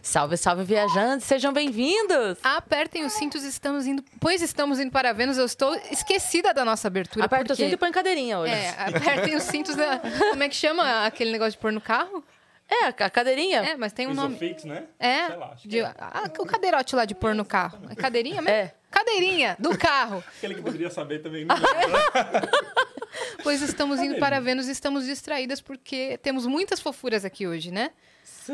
[0.00, 2.38] Salve, salve, viajantes, sejam bem-vindos!
[2.42, 4.02] Apertem os cintos, estamos indo.
[4.20, 7.26] Pois estamos indo para Vênus, eu estou esquecida da nossa abertura.
[7.26, 8.52] Aperta o porque- cinto e põe cadeirinha hoje.
[8.54, 9.98] É, apertem os cintos da.
[10.30, 12.24] Como é que chama aquele negócio de pôr no carro?
[12.70, 13.60] É, a cadeirinha.
[13.62, 14.34] É, mas tem um nome.
[14.36, 14.84] Isofix, né?
[14.98, 15.94] É, Sei lá, acho que de- é.
[15.98, 17.78] ah, o cadeirote lá de pôr no carro.
[17.90, 18.50] É cadeirinha mesmo?
[18.56, 18.74] É.
[18.90, 20.22] Cadeirinha do carro.
[20.38, 21.44] Aquele que poderia saber também.
[21.44, 21.56] Não.
[23.42, 27.90] Pois estamos indo para Vênus e estamos distraídas porque temos muitas fofuras aqui hoje, né?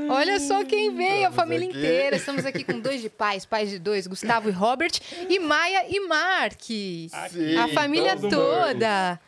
[0.09, 1.79] Olha só quem veio, a família aqui.
[1.79, 2.17] inteira.
[2.17, 4.93] Estamos aqui com dois de pais, pais de dois, Gustavo e Robert,
[5.29, 7.13] e Maia e Marques.
[7.31, 9.21] Sim, a família toda.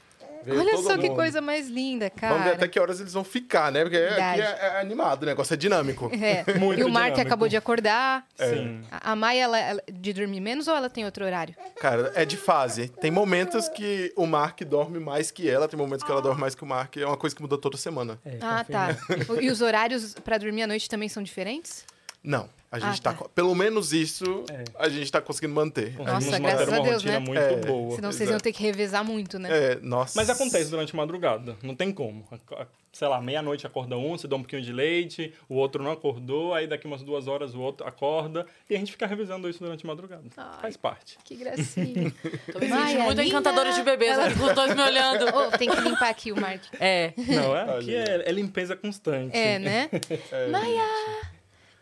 [0.46, 1.16] Veio Olha todo só que mundo.
[1.16, 2.34] coisa mais linda, cara.
[2.34, 3.82] Vamos ver até que horas eles vão ficar, né?
[3.82, 4.42] Porque Verdade.
[4.42, 6.10] aqui é, é animado, o negócio é dinâmico.
[6.22, 6.44] É.
[6.58, 7.20] Muito e o Mark dinâmico.
[7.28, 8.24] acabou de acordar.
[8.36, 8.80] Sim.
[8.90, 11.54] A Maia, ela, ela- de dormir menos ou ela tem outro horário?
[11.80, 12.88] Cara, é de fase.
[12.88, 16.54] Tem momentos que o Mark dorme mais que ela, tem momentos que ela dorme mais
[16.54, 16.96] que o Mark.
[16.96, 18.18] É uma coisa que muda toda semana.
[18.40, 18.96] ah, tá.
[19.42, 21.84] E os horários pra dormir à noite também são diferentes?
[22.22, 23.14] Não, a gente Ah, tá.
[23.14, 23.28] tá.
[23.34, 24.64] Pelo menos isso É.
[24.78, 25.94] a gente tá conseguindo manter.
[25.98, 27.18] Nossa, manter graças uma a Deus, rotina né?
[27.20, 27.56] muito É.
[27.56, 27.96] boa.
[27.96, 28.32] Senão vocês exato.
[28.36, 29.48] iam ter que revezar muito, né?
[29.50, 30.12] É, nossa.
[30.16, 32.24] Mas acontece durante a madrugada, não tem como.
[32.30, 35.82] A- a- Sei lá, meia-noite acorda um, você dá um pouquinho de leite, o outro
[35.82, 39.50] não acordou, aí daqui umas duas horas o outro acorda, e a gente fica revisando
[39.50, 40.22] isso durante a madrugada.
[40.34, 40.60] Ai.
[40.62, 41.18] Faz parte.
[41.22, 42.10] Que gracinha.
[42.50, 43.24] Tô me sentindo muito linda.
[43.24, 45.26] encantadores de bebês, Ela- os dois me olhando.
[45.36, 46.62] oh, tem que limpar aqui o Mark.
[46.80, 47.12] É.
[47.18, 47.76] Não é?
[47.78, 49.36] Aqui é, é limpeza constante.
[49.36, 49.90] É, né?
[50.32, 50.82] É, Maia!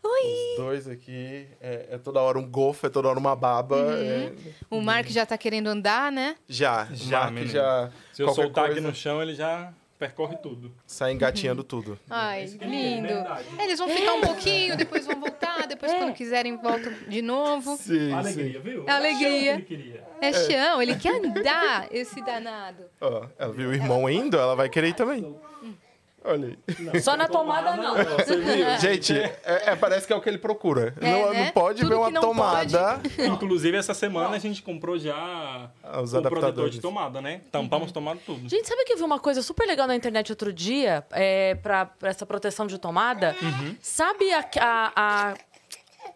[0.05, 0.51] Oi!
[0.53, 3.77] Os dois aqui, é, é toda hora um golfo, é toda hora uma baba.
[3.97, 4.33] é-
[4.71, 6.37] O Mark já tá querendo andar, né?
[6.49, 7.91] já, Já, já, Mark já.
[8.13, 10.71] Se eu soltar coisa, aqui no chão, ele já percorre tudo.
[10.87, 11.99] Sai engatinhando tudo.
[12.11, 13.09] Ai, é lindo.
[13.59, 17.77] É, Eles vão ficar um pouquinho, depois vão voltar, depois quando quiserem voltam de novo.
[17.79, 18.85] Sim, Alegria, viu?
[18.87, 19.55] Alegria.
[19.55, 20.05] Chama o que ele queria.
[20.21, 22.85] É chão, ele quer andar, esse danado.
[23.01, 25.35] Ó, ela viu o irmão indo, ela vai querer ir também.
[26.27, 26.57] Olha
[26.93, 27.01] aí.
[27.03, 27.95] Só na tomada, não.
[27.97, 28.67] Você viu?
[28.81, 30.95] Gente, é, é, parece que é o que ele procura.
[31.01, 31.45] É, não, né?
[31.45, 33.01] não pode Tudo ver uma tomada.
[33.31, 35.71] Inclusive, essa semana a gente comprou já
[36.03, 36.75] Os o protetor adaptadores.
[36.75, 37.43] de tomada, né?
[37.53, 38.49] Tampamos tomada tudo.
[38.49, 41.85] Gente, sabe que eu vi uma coisa super legal na internet outro dia, é, pra,
[41.85, 43.37] pra essa proteção de tomada?
[43.83, 45.35] Sabe a, a, a,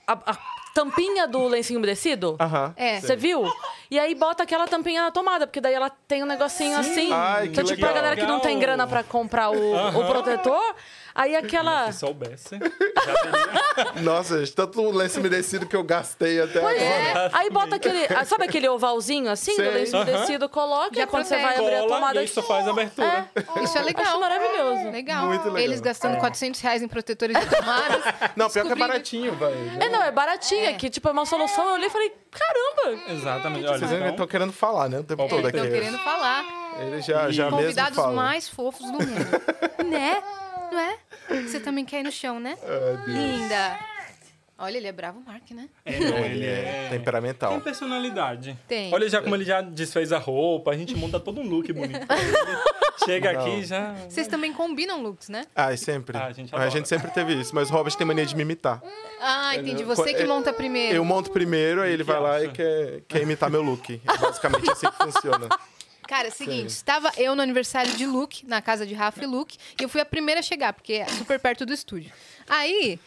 [0.06, 2.36] a- a tampinha do lencinho umedecido?
[2.40, 2.72] Aham.
[2.76, 3.00] É.
[3.00, 3.44] Você viu?
[3.90, 7.12] E aí bota aquela tampinha na tomada, porque daí ela tem um negocinho assim.
[7.12, 7.94] Ai, que então, tipo, a legal.
[7.94, 10.74] galera que não tem grana pra comprar o, o protetor,
[11.18, 11.90] aí aquela.
[11.92, 12.58] Se soubesse.
[14.02, 17.20] Nossa, gente, tanto lenço umedecido que eu gastei até Pois agora.
[17.20, 17.30] é.
[17.32, 18.06] Aí bota aquele.
[18.14, 19.70] ah, Sabe aquele ovalzinho assim do Sei.
[19.70, 20.48] lenço umedecido?
[20.48, 22.22] Coloca Já e quando você vai abrir a tomada.
[22.22, 23.28] e isso faz a abertura.
[23.62, 24.04] Isso é legal.
[24.06, 24.90] Acho maravilhoso.
[24.90, 25.26] Legal.
[25.26, 25.58] Muito legal.
[25.58, 28.02] Eles gastando 400 reais em protetores de tomadas.
[28.36, 29.56] Não, pior que é baratinho, velho.
[29.80, 30.74] É, não, é baratinha, É.
[30.74, 31.66] que tipo é uma solução.
[31.66, 33.02] Eu olhei e falei, caramba!
[33.12, 33.66] Exatamente.
[33.66, 35.00] Olha, Vocês ainda então, estão querendo falar, né?
[35.00, 35.72] O tempo Ó, todo Estão aqui.
[35.72, 36.44] querendo falar.
[36.80, 39.06] Ele já, já mesmo Convidados mais fofos do mundo.
[39.88, 40.22] né?
[40.70, 40.96] Não é?
[41.28, 42.56] Você também quer ir no chão, né?
[43.06, 43.06] Deus.
[43.06, 43.78] Linda.
[44.60, 45.68] Olha, ele é bravo, Mark, né?
[45.84, 47.52] é, não, Ele é temperamental.
[47.52, 48.58] Tem personalidade.
[48.66, 48.92] Tem.
[48.92, 52.04] Olha já como ele já desfez a roupa, a gente monta todo um look bonito.
[53.04, 53.40] Chega Não.
[53.40, 53.94] aqui e já.
[54.08, 55.44] Vocês também combinam looks, né?
[55.54, 56.18] Ai, sempre.
[56.18, 57.54] Ah, a gente a gente sempre teve isso.
[57.54, 58.82] Mas o Robert tem mania de me imitar.
[59.20, 59.84] Ah, entendi.
[59.84, 60.96] Você que monta primeiro.
[60.96, 64.00] Eu monto primeiro, aí ele que vai lá e quer, quer imitar meu look.
[64.04, 65.48] É basicamente assim que funciona.
[66.08, 69.26] Cara, é o seguinte, estava eu no aniversário de Luke, na casa de Rafa e
[69.26, 72.10] Luke, e eu fui a primeira a chegar, porque é super perto do estúdio.
[72.48, 72.98] Aí,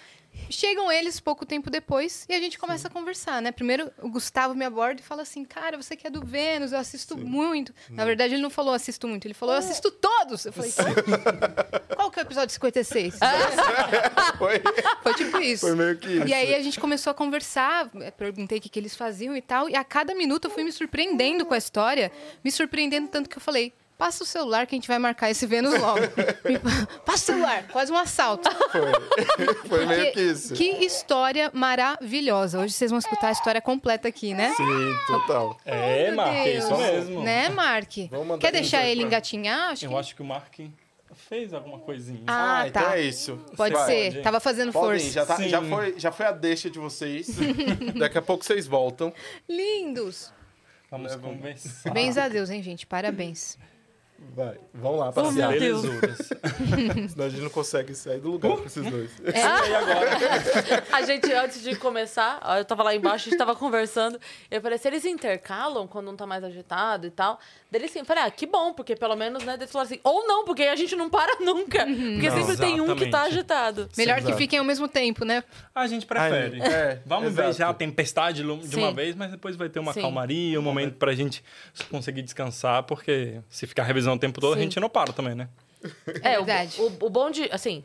[0.49, 3.51] chegam eles pouco tempo depois e a gente começa a conversar, né?
[3.51, 6.79] Primeiro, o Gustavo me aborda e fala assim, cara, você que é do Vênus, eu
[6.79, 7.73] assisto muito.
[7.89, 10.45] Na verdade, ele não falou assisto muito, ele falou, eu assisto todos.
[10.45, 10.71] Eu falei,
[11.95, 13.15] qual que é o episódio 56?
[14.37, 14.61] Foi,
[15.03, 15.67] Foi tipo isso.
[15.67, 16.27] foi meio que isso.
[16.27, 19.41] E aí a gente começou a conversar, eh, perguntei o que, que eles faziam e
[19.41, 22.11] tal, e a cada minuto eu fui me surpreendendo com a história,
[22.43, 23.73] me surpreendendo tanto que eu falei.
[24.01, 25.99] Passa o celular que a gente vai marcar esse Vênus logo.
[27.05, 28.49] Passa o celular, quase um assalto.
[28.71, 28.81] Foi,
[29.69, 30.55] foi meio que isso.
[30.55, 32.59] Que história maravilhosa.
[32.59, 34.55] Hoje vocês vão escutar a história completa aqui, né?
[34.57, 35.55] Sim, total.
[35.63, 37.21] É, Meu Mark, é isso mesmo.
[37.21, 37.91] Né, Mark?
[38.39, 39.69] Quer deixar ele pra- engatinhar?
[39.69, 39.93] Acho que...
[39.93, 40.59] Eu acho que o Mark
[41.29, 42.23] fez alguma coisinha.
[42.25, 42.97] Ah, então tá.
[42.97, 43.37] é isso.
[43.55, 43.85] Pode Vai.
[43.85, 44.21] ser.
[44.23, 45.13] Tava fazendo Podem, força.
[45.13, 47.27] já, tá- já, foi, já foi a deixa de vocês.
[47.99, 49.13] Daqui a pouco vocês voltam.
[49.47, 50.33] Lindos.
[50.89, 51.91] Vamos É, vamos- conversar.
[51.93, 52.87] Bens a Deus, hein, gente?
[52.87, 53.59] Parabéns.
[54.33, 55.51] Vai, vão lá Oh, passear.
[55.51, 56.17] Belezuras.
[57.11, 59.11] Senão a gente não consegue sair do lugar com esses dois.
[59.25, 59.69] É.
[59.69, 60.09] E agora?
[60.91, 64.19] A gente, antes de começar, eu tava lá embaixo, a gente tava conversando.
[64.49, 67.39] Eu falei, se eles intercalam quando um tá mais agitado e tal.
[67.69, 69.53] Dele sim, eu falei, ah, que bom, porque pelo menos, né?
[69.55, 71.85] Eles falaram assim, ou não, porque aí a gente não para nunca.
[71.85, 73.33] Porque Não, sempre tem um que tá exatamente.
[73.33, 73.89] agitado.
[73.97, 75.43] Melhor que fiquem ao mesmo tempo, né?
[75.73, 76.61] A gente prefere.
[76.61, 78.79] É, Vamos ver já a tempestade de Sim.
[78.79, 80.01] uma vez, mas depois vai ter uma Sim.
[80.01, 81.43] calmaria, um momento pra gente
[81.89, 84.59] conseguir descansar, porque se ficar revisando o tempo todo, Sim.
[84.59, 85.47] a gente não para também, né?
[86.21, 86.79] É, o, Verdade.
[86.79, 87.83] o, o bom de, assim,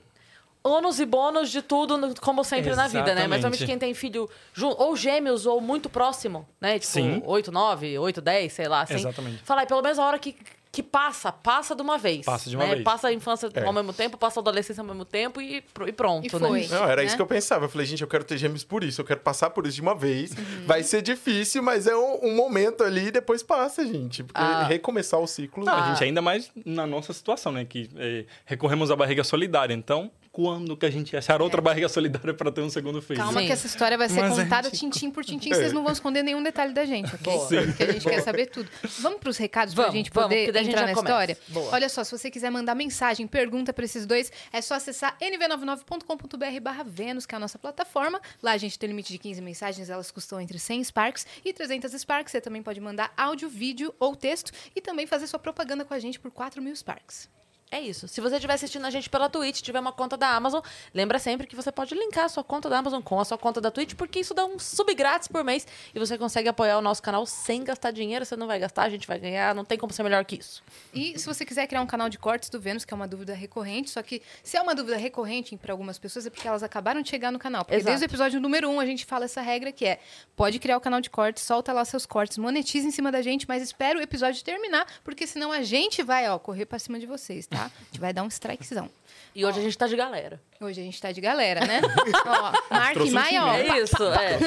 [0.66, 3.26] ônus e bônus de tudo, como sempre na vida, né?
[3.26, 3.42] Mas Exatamente.
[3.42, 4.28] somente quem tem filho
[4.60, 6.78] ou gêmeos ou muito próximo, né?
[6.78, 7.22] Tipo, Sim.
[7.24, 8.82] 8, 9, 8, 10, sei lá.
[8.82, 8.94] Assim.
[8.94, 9.42] Exatamente.
[9.44, 10.36] Fala aí, pelo menos a hora que,
[10.76, 12.22] que passa, passa de uma vez.
[12.26, 12.72] Passa de uma né?
[12.74, 12.84] vez.
[12.84, 13.64] Passa a infância É.
[13.64, 16.60] ao mesmo tempo, passa a adolescência ao mesmo tempo e, e pronto, E foi.
[16.60, 16.68] né?
[16.70, 17.16] Não, era isso né?
[17.16, 17.64] que eu pensava.
[17.64, 19.80] Eu falei, gente, eu quero ter gêmeos por isso, eu quero passar por isso de
[19.80, 20.32] uma vez.
[20.32, 20.66] Uhum.
[20.66, 24.22] Vai ser difícil, mas é um, um momento ali e depois passa, gente.
[24.22, 24.64] Porque Ah.
[24.66, 25.64] recomeçar o ciclo.
[25.64, 25.84] Não, Ah.
[25.86, 27.64] a gente ainda mais na nossa situação, né?
[27.64, 29.72] Que é, recorremos à barriga solidária.
[29.72, 33.18] Então, quando que a gente ia achar outra barriga solidária para ter um segundo filho?
[33.18, 33.46] Calma Sim.
[33.46, 35.90] que essa história vai ser Mas a contada gente- tintim por tintim, vocês não vão
[35.90, 37.32] esconder nenhum detalhe da gente, ok?
[37.64, 38.68] Porque a gente quer saber tudo.
[39.00, 41.10] Vamos pros recados pra Vamos, gente vamos, poder a gente entrar na começa.
[41.10, 41.38] história?
[41.48, 41.72] Boa.
[41.72, 46.60] Olha só, se você quiser mandar mensagem, pergunta pra esses dois, é só acessar nv99.com.br
[46.60, 48.20] barra Vênus, que é a nossa plataforma.
[48.42, 51.92] Lá a gente tem limite de 15 mensagens, elas custam entre 100 Sparks e 300
[51.92, 52.32] Sparks.
[52.32, 55.98] Você também pode mandar áudio, vídeo ou texto e também fazer sua propaganda com a
[55.98, 57.28] gente por 4 mil Sparks.
[57.68, 58.06] É isso.
[58.06, 60.62] Se você estiver assistindo a gente pela Twitch, tiver uma conta da Amazon,
[60.94, 63.60] lembra sempre que você pode linkar a sua conta da Amazon com a sua conta
[63.60, 66.80] da Twitch, porque isso dá um sub grátis por mês e você consegue apoiar o
[66.80, 68.24] nosso canal sem gastar dinheiro.
[68.24, 69.52] Você não vai gastar, a gente vai ganhar.
[69.52, 70.62] Não tem como ser melhor que isso.
[70.94, 73.34] E se você quiser criar um canal de cortes do Vênus, que é uma dúvida
[73.34, 77.02] recorrente, só que se é uma dúvida recorrente para algumas pessoas é porque elas acabaram
[77.02, 77.64] de chegar no canal.
[77.64, 77.90] Porque Exato.
[77.90, 79.98] desde o episódio número 1 um, a gente fala essa regra que é:
[80.36, 83.44] pode criar o canal de cortes, solta lá seus cortes, monetiza em cima da gente,
[83.48, 87.06] mas espera o episódio terminar, porque senão a gente vai, ó, correr para cima de
[87.06, 87.55] vocês, tá?
[87.64, 88.88] A gente vai dar um strikezão.
[89.34, 90.40] E hoje a gente tá de galera.
[90.58, 91.82] Hoje a gente tá de galera, né?
[92.24, 93.22] ó, Mark Trouxe um ó.
[93.24, 93.36] time,
[93.68, 94.38] É isso, é.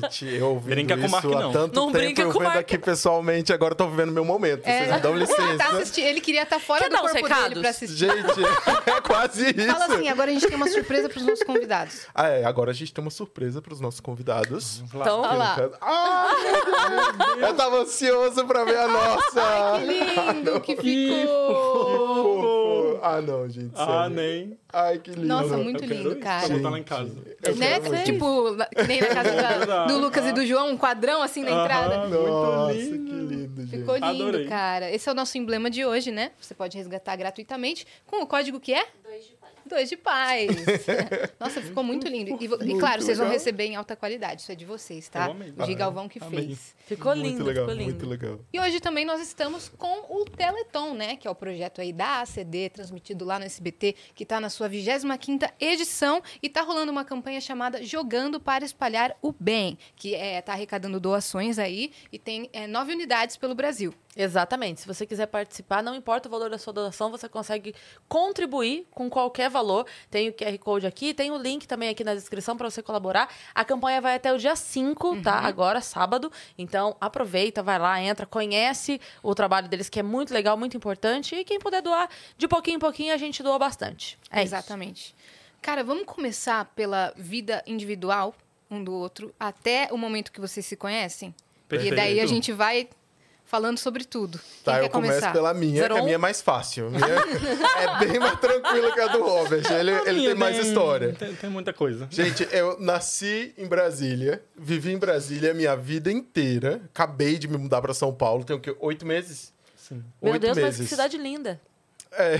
[0.00, 1.52] Gente, eu ouvindo Brinca com o isso Mark, há não.
[1.52, 2.60] tanto Não tempo, brinca eu com o vendo Mark.
[2.60, 4.64] aqui pessoalmente, agora eu tô vivendo meu momento.
[4.64, 5.58] Vocês me dão licença.
[5.58, 7.60] Tá assisti- Ele queria estar fora Quer do dar uns corpo dele recados?
[7.60, 7.96] pra assistir.
[7.98, 8.40] Gente,
[8.90, 9.70] é quase isso.
[9.78, 12.06] Fala assim, agora a gente tem uma surpresa pros nossos convidados.
[12.14, 14.80] Ah, é, agora a gente tem uma surpresa pros nossos convidados.
[14.80, 15.70] Então, Olha lá.
[15.82, 16.26] Ah,
[17.38, 19.78] eu tava ansioso pra ver a nossa.
[19.80, 19.84] Que
[20.32, 22.33] lindo que Que ficou!
[22.40, 22.98] Fofo.
[23.02, 23.72] Ah, não, gente.
[23.74, 24.16] Ah, sério.
[24.16, 24.58] nem.
[24.72, 25.26] Ai, que lindo.
[25.26, 26.46] Nossa, muito lindo, isso cara.
[26.46, 27.12] Pra botar lá em casa.
[27.42, 28.02] Eu né?
[28.04, 29.32] Tipo, na- que nem na casa
[29.66, 31.94] da- do Lucas e do João, um quadrão assim na entrada.
[31.96, 32.08] Aham.
[32.08, 33.28] Nossa, Muito lindo.
[33.28, 33.78] que lindo, gente.
[33.78, 34.46] Ficou lindo, Adorei.
[34.46, 34.90] cara.
[34.90, 36.32] Esse é o nosso emblema de hoje, né?
[36.40, 38.86] Você pode resgatar gratuitamente com o código que é?
[39.66, 40.50] Dois de paz.
[41.40, 42.36] Nossa, ficou muito lindo.
[42.40, 44.42] E, e claro, vocês vão receber em alta qualidade.
[44.42, 45.28] Isso é de vocês, tá?
[45.58, 46.46] O Gigalvão que Amei.
[46.46, 46.74] fez.
[46.86, 47.90] ficou muito lindo, legal, ficou lindo.
[47.90, 48.40] muito legal.
[48.52, 51.16] E hoje também nós estamos com o Teleton, né?
[51.16, 54.68] Que é o projeto aí da ACD, transmitido lá no SBT, que está na sua
[54.68, 60.40] 25ª edição e tá rolando uma campanha chamada Jogando para Espalhar o Bem, que é,
[60.40, 63.94] tá arrecadando doações aí e tem é, nove unidades pelo Brasil.
[64.16, 64.80] Exatamente.
[64.80, 67.74] Se você quiser participar, não importa o valor da sua doação, você consegue
[68.08, 69.86] contribuir com qualquer valor.
[70.10, 73.32] Tem o QR Code aqui, tem o link também aqui na descrição para você colaborar.
[73.54, 75.38] A campanha vai até o dia 5, tá?
[75.38, 76.30] Agora, sábado.
[76.58, 81.34] Então, aproveita, vai lá, entra, conhece o trabalho deles, que é muito legal, muito importante.
[81.34, 84.18] E quem puder doar de pouquinho em pouquinho, a gente doa bastante.
[84.30, 84.54] É isso.
[84.54, 85.14] Exatamente.
[85.62, 88.34] Cara, vamos começar pela vida individual
[88.70, 91.34] um do outro até o momento que vocês se conhecem?
[91.68, 91.94] Perfeito.
[91.94, 92.88] E daí a gente vai
[93.54, 94.38] falando sobre tudo.
[94.38, 95.32] Quem Tá, quer eu começo começar?
[95.32, 96.90] pela minha, Zero que a minha é mais fácil.
[96.90, 99.62] Minha é bem mais tranquila que a do Robert.
[99.78, 101.12] Ele, ele tem mais história.
[101.12, 102.08] Tem, tem muita coisa.
[102.10, 106.80] Gente, eu nasci em Brasília, vivi em Brasília a minha vida inteira.
[106.92, 108.74] Acabei de me mudar pra São Paulo, tem o quê?
[108.80, 109.52] Oito meses?
[109.76, 110.02] Sim.
[110.20, 110.80] Meu Oito Deus, mas meses.
[110.80, 111.60] que cidade linda.
[112.16, 112.38] É.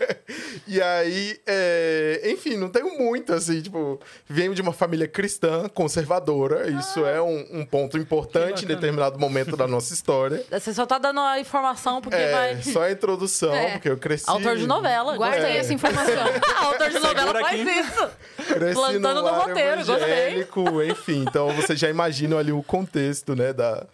[0.66, 6.68] e aí, é, enfim, não tenho muito, assim, tipo, venho de uma família cristã, conservadora,
[6.70, 10.44] isso é um, um ponto importante em determinado momento da nossa história.
[10.50, 12.62] Você só tá dando a informação porque É, vai.
[12.62, 13.72] só a introdução, É.
[13.72, 14.28] porque eu cresci...
[14.28, 15.16] Autor de novela.
[15.16, 15.58] Guardem gostei.
[15.58, 16.26] essa informação.
[16.66, 17.70] Autor de novela Segura faz aqui.
[17.80, 18.10] isso.
[18.54, 20.46] Cresci Plantando no lar roteiro, gostei.
[20.90, 21.24] enfim.
[21.28, 23.86] Então, você já imagina ali o contexto, né, da,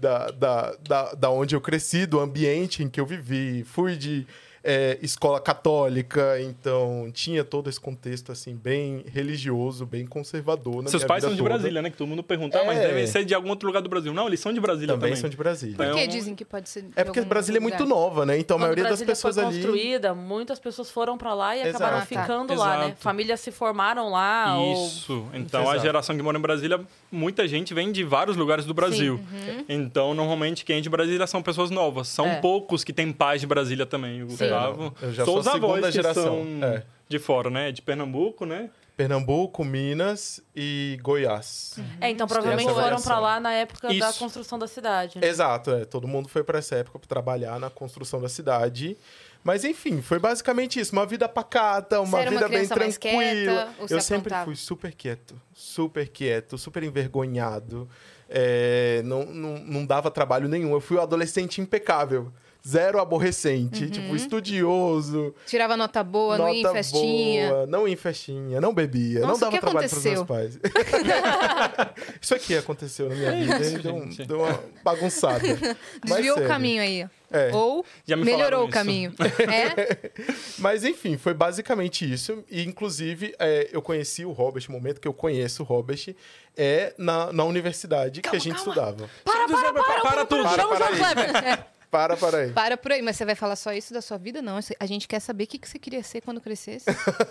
[0.00, 3.64] da, da, da, da onde eu cresci, do ambiente em que eu vivi.
[3.64, 4.26] Fui de
[4.68, 11.02] é, escola católica, então tinha todo esse contexto, assim, bem religioso, bem conservador na Seus
[11.02, 11.50] minha pais vida são de toda.
[11.50, 11.90] Brasília, né?
[11.90, 12.88] Que todo mundo pergunta, ah, mas É.
[12.88, 14.12] devem ser de algum outro lugar do Brasil.
[14.12, 15.20] Não, eles são de Brasília Também, também.
[15.20, 15.76] são de Brasília.
[15.76, 16.82] Por que Então- dizem que pode ser.
[16.82, 17.78] de É porque algum Brasília é lugar?
[17.78, 18.36] muito nova, né?
[18.38, 19.54] Então a Quando maioria das Brasília pessoas foi ali...
[19.54, 21.76] construída, muitas pessoas foram pra lá e Exato.
[21.76, 22.06] acabaram Ah, tá.
[22.06, 22.84] ficando lá, né?
[22.86, 23.00] Exato.
[23.00, 24.58] Famílias se formaram lá.
[24.58, 25.26] ou- Isso.
[25.32, 25.80] Então, a Exato.
[25.82, 26.80] geração que mora em Brasília,
[27.12, 29.14] muita gente vem de vários lugares do Brasil.
[29.14, 29.64] Uhum.
[29.68, 32.08] Então, normalmente, quem é de Brasília são pessoas novas.
[32.08, 32.40] São É.
[32.40, 34.22] poucos que têm pais de Brasília também.
[34.22, 34.94] O Gustavo.
[35.02, 36.24] eu já sou os a avós segunda que geração.
[36.24, 36.82] são É.
[37.08, 37.72] de fora, né?
[37.72, 38.70] De Pernambuco, né?
[38.96, 41.78] Pernambuco, Minas e Goiás.
[42.00, 44.18] É, então provavelmente foram pra lá na época da Isso.
[44.18, 45.18] construção da cidade.
[45.18, 45.26] né?
[45.26, 45.84] Exato, é.
[45.84, 48.96] Todo mundo foi para essa época para trabalhar na construção da cidade.
[49.44, 50.92] Mas enfim, foi basicamente isso.
[50.94, 52.96] Uma vida pacata, uma Você era uma vida bem tranquila.
[52.98, 54.44] quieta, Eu sempre aprontava?
[54.46, 57.86] fui super quieto, super quieto, super envergonhado.
[58.28, 60.72] É, não, não, não dava trabalho nenhum.
[60.72, 62.32] Eu fui um adolescente impecável.
[62.66, 67.48] Zero aborrecente, tipo, estudioso, Tirava nota boa, não ia em nota festinha.
[67.48, 70.04] boa, não ia em festinha, não bebia, não Nossa, dava o que trabalho para os
[70.04, 70.58] meus pais.
[72.20, 75.42] isso aqui aconteceu na minha vida isso, e deu, um- deu uma bagunçada.
[76.08, 77.06] Mas Desviou o caminho aí.
[77.30, 77.50] É.
[77.52, 79.12] Ou Já me melhorou o caminho.
[79.46, 80.10] É?
[80.58, 82.42] Mas enfim, foi basicamente isso.
[82.50, 86.14] E inclusive é, eu conheci o Robert, o momento que eu conheço o Robert
[86.56, 89.08] é na, na universidade que a gente estudava.
[89.24, 90.42] Para, para, para, para tudo.
[90.42, 91.14] Para, Chama o para João aí.
[91.14, 91.32] Kleber.
[91.32, 91.75] Para, para
[92.34, 92.50] aí.
[92.52, 93.02] Para por aí.
[93.02, 94.40] Mas você vai falar só isso da sua vida?
[94.42, 94.58] Não.
[94.78, 96.86] A gente quer saber o que que você queria ser quando crescesse.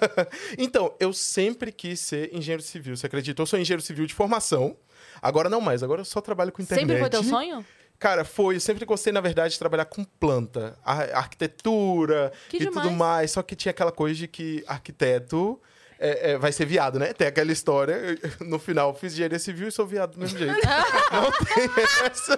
[0.57, 3.41] Então, eu sempre quis ser engenheiro civil, você acredita?
[3.41, 4.75] Eu sou engenheiro civil de formação.
[5.21, 6.85] Agora não mais, agora eu só trabalho com internet.
[6.85, 7.65] Sempre foi teu sonho?
[7.97, 8.55] Cara, foi.
[8.55, 12.85] Eu sempre gostei, na verdade, de trabalhar com planta, a- arquitetura Que e demais.
[12.87, 13.31] tudo mais.
[13.31, 15.59] Só que tinha aquela coisa de que arquiteto
[15.97, 17.13] é, é, vai ser viado, né?
[17.13, 17.93] Tem aquela história.
[17.93, 20.53] eu- No final, fiz engenharia civil e sou viado do mesmo jeito.
[21.11, 21.69] não tem
[22.05, 22.37] essa.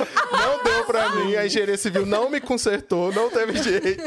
[1.09, 1.35] pra mim.
[1.35, 4.01] A engenharia civil não me consertou, não teve jeito.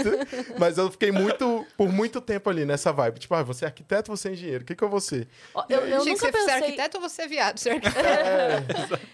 [0.59, 3.19] Mas eu fiquei muito, por muito tempo ali nessa vibe.
[3.21, 4.63] Tipo, ah, você é arquiteto, você é engenheiro.
[4.63, 5.29] O que, que eu vou ser?
[5.55, 6.55] Ó, Eu, eu Achei que nunca você pensei...
[6.55, 7.89] arquiteto ou você é viado, certo?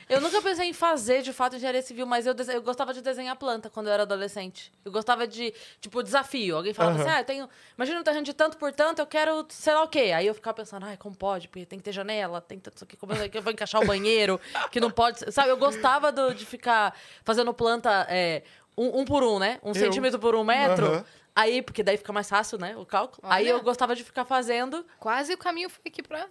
[0.09, 3.01] Eu nunca pensei em fazer, de fato, engenharia civil, mas eu, dese- eu gostava de
[3.01, 4.73] desenhar planta quando eu era adolescente.
[4.85, 6.57] Eu gostava de, tipo, desafio.
[6.57, 7.05] Alguém falava Aham.
[7.05, 7.49] assim, ah, eu tenho...
[7.77, 10.13] Imagina um terreno de tanto por tanto, eu quero sei lá o quê.
[10.15, 11.49] Aí eu ficava pensando, ai, como pode?
[11.49, 13.81] Porque tem que ter janela, tem tanto isso aqui, como é que eu vou encaixar
[13.83, 15.21] o banheiro, que não pode...
[15.33, 16.95] Sabe, eu gostava do- de ficar
[17.25, 18.43] fazendo planta é,
[18.77, 19.61] um, um por um, né?
[19.63, 20.87] Um centímetro por um metro.
[20.87, 21.05] Aham.
[21.37, 23.23] Aí, porque daí fica mais fácil, né, o cálculo.
[23.23, 23.53] Aí Olha.
[23.53, 24.85] eu gostava de ficar fazendo...
[24.99, 26.27] Quase o caminho foi aqui pra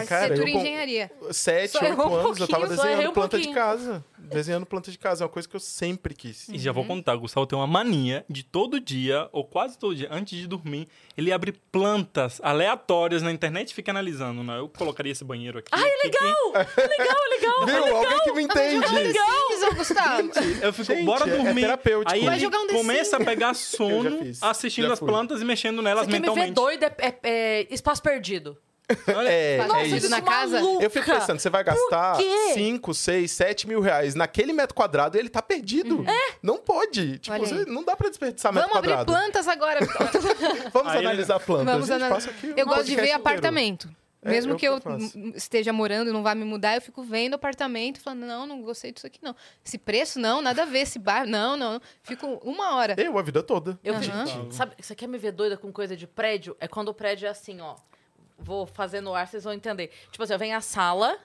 [0.00, 1.10] arquitetura eu e com- engenharia.
[1.30, 4.04] Sete, oito errou um anos, eu tava desenhando um planta de casa.
[4.18, 6.48] Desenhando planta de casa, é uma coisa que eu sempre quis.
[6.48, 9.94] E já vou contar, o Gustavo tem uma mania de todo dia, ou quase todo
[9.94, 14.42] dia, antes de dormir, ele abre plantas aleatórias na internet e fica analisando.
[14.42, 14.58] Né?
[14.58, 15.68] Eu colocaria esse banheiro aqui.
[15.72, 17.66] Ai, Legal, legal, legal.
[17.66, 17.96] Viu?
[17.96, 18.86] Alguém que me entende.
[18.88, 20.30] Simples, ô Gustavo.
[20.62, 21.60] Eu fico, Gente, bora é- é dormir.
[21.62, 22.12] terapêutico.
[22.12, 25.44] Aí Vai jogar um começa a pegar sono já fiz, assistindo já as plantas e
[25.44, 26.54] mexendo nelas Você quer me ver mentalmente.
[26.54, 28.56] doido é, é- é espaço perdido.
[29.16, 30.08] Olha, É, Nossa, é isso isso.
[30.10, 30.60] na casa?
[30.60, 32.52] Eu fico pensando, você vai gastar quê?
[32.54, 36.04] 5, 6, 7 mil reais naquele metro quadrado e ele tá perdido.
[36.42, 37.18] Não pode.
[37.18, 39.12] Tipo, você- não dá pra desperdiçar metro Vamos abrir quadrado.
[39.12, 39.80] plantas agora.
[40.72, 41.66] Vamos Aí analisar plantas.
[41.66, 42.32] Vamos Gente, analisar.
[42.56, 43.18] Eu um gosto de ver inteiro.
[43.20, 43.88] apartamento.
[44.22, 45.18] É, Mesmo é o que que eu eu faço.
[45.36, 48.90] esteja morando e não vá me mudar, eu fico vendo apartamento, falando, não, não gostei
[48.90, 49.36] disso aqui, não.
[49.64, 50.80] Esse preço, não, nada a ver.
[50.80, 51.80] Esse bairro, não, não.
[52.02, 52.94] Fico uma hora.
[52.98, 53.78] Eu, a vida toda.
[53.84, 56.56] Eu fico- Sabe, você quer me ver doida com coisa de prédio?
[56.58, 57.76] É quando o prédio é assim, ó.
[58.38, 59.90] Vou fazer no ar, vocês vão entender.
[60.10, 61.18] Tipo assim, ó, vem a sala,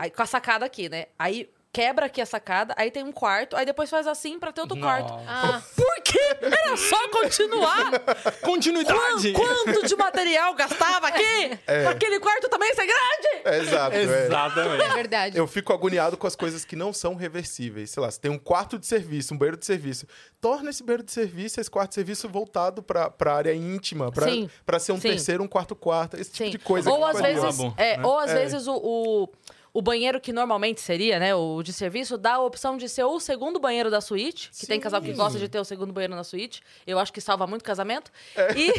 [0.00, 1.06] aí, com a sacada aqui, né?
[1.18, 4.60] Aí quebra aqui a sacada, aí tem um quarto, aí depois faz assim pra ter
[4.62, 5.12] outro quarto.
[5.12, 5.24] Nossa.
[5.28, 6.36] Ah, Por quê?
[6.40, 7.90] Era só continuar?
[8.42, 9.32] Continuidade!
[9.32, 11.56] Quan- Quanto de material gastava aqui?
[11.64, 13.42] Pra aquele quarto também ser grande?
[13.44, 13.96] É, exato.
[13.96, 14.02] é.
[14.26, 14.82] Exatamente.
[14.82, 15.38] é verdade.
[15.38, 17.90] Eu fico agoniado com as coisas que não são reversíveis.
[17.90, 20.06] Sei lá, você tem um quarto de serviço, um banheiro de serviço.
[20.40, 24.26] Torna esse banheiro de serviço, esse quarto de serviço voltado pra, pra área íntima, pra,
[24.28, 24.48] Sim.
[24.64, 25.08] pra ser um Sim.
[25.10, 26.50] terceiro, um quarto, quarto, esse tipo Sim.
[26.50, 26.90] de coisa.
[26.90, 28.04] Ou às vezes, é, né?
[28.06, 28.34] ou às É.
[28.34, 29.28] vezes o, o,
[29.72, 33.16] o banheiro que normalmente seria, né, o de serviço, dá a opção de ser ou
[33.16, 36.14] o segundo banheiro da suíte, que tem casal que gosta de ter o segundo banheiro
[36.14, 36.62] na suíte.
[36.86, 38.10] Eu acho que salva muito casamento.
[38.36, 38.48] É.
[38.56, 38.72] E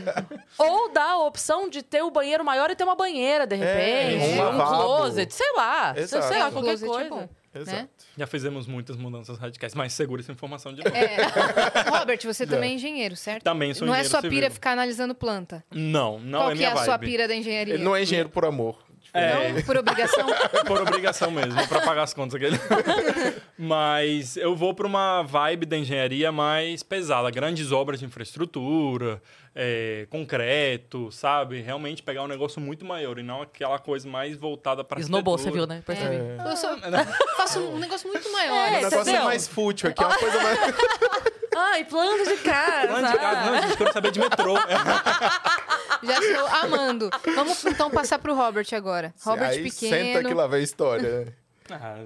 [0.58, 4.22] ou dá a opção de ter o banheiro maior e ter uma banheira de repente,
[4.24, 4.84] um um, lavabo.
[4.84, 6.26] closet, sei lá, Exato.
[6.28, 7.10] sei lá É, qualquer closet é coisa.
[7.10, 7.28] bom.
[7.54, 7.74] Exato.
[7.78, 7.88] né?
[8.18, 10.94] Já fizemos muitas mudanças radicais, mas segura essa informação de novo.
[10.94, 11.16] É.
[11.88, 13.44] Robert, você também é engenheiro, certo?
[13.44, 14.38] Também sou Não é engenheiro sua civil.
[14.38, 15.64] pira ficar analisando planta.
[15.72, 17.06] Não, não Qual é que minha é a sua vibe.
[17.10, 17.74] pira da engenharia?
[17.74, 18.76] Ele não é engenheiro por amor.
[19.16, 19.52] É.
[19.52, 20.26] Não, por obrigação?
[20.66, 22.58] Por obrigação mesmo, pra pagar as contas aquele.
[23.56, 29.22] Mas eu vou pra uma vibe da engenharia mais pesada, grandes obras de infraestrutura,
[29.58, 31.62] é, concreto, sabe?
[31.62, 35.50] Realmente pegar um negócio muito maior e não aquela coisa mais voltada pra Snowball, você
[35.50, 35.82] viu, né?
[35.84, 36.14] Percebi.
[36.16, 36.36] É.
[36.50, 36.76] Eu sou-
[37.38, 38.54] faço um negócio muito maior.
[38.72, 40.58] É, O negócio é mais fútil aqui, é uma coisa mais.
[41.58, 43.00] Ai, plano de casa.
[43.00, 44.54] Não, de casa, não, gente, quero saber de metrô.
[46.04, 47.10] Já estou amando.
[47.34, 49.14] Vamos então passar pro Robert agora.
[49.24, 49.90] Robert Aí pequeno.
[49.96, 51.20] senta que lá vem a história.
[51.24, 51.32] né?
[51.70, 51.96] Ah.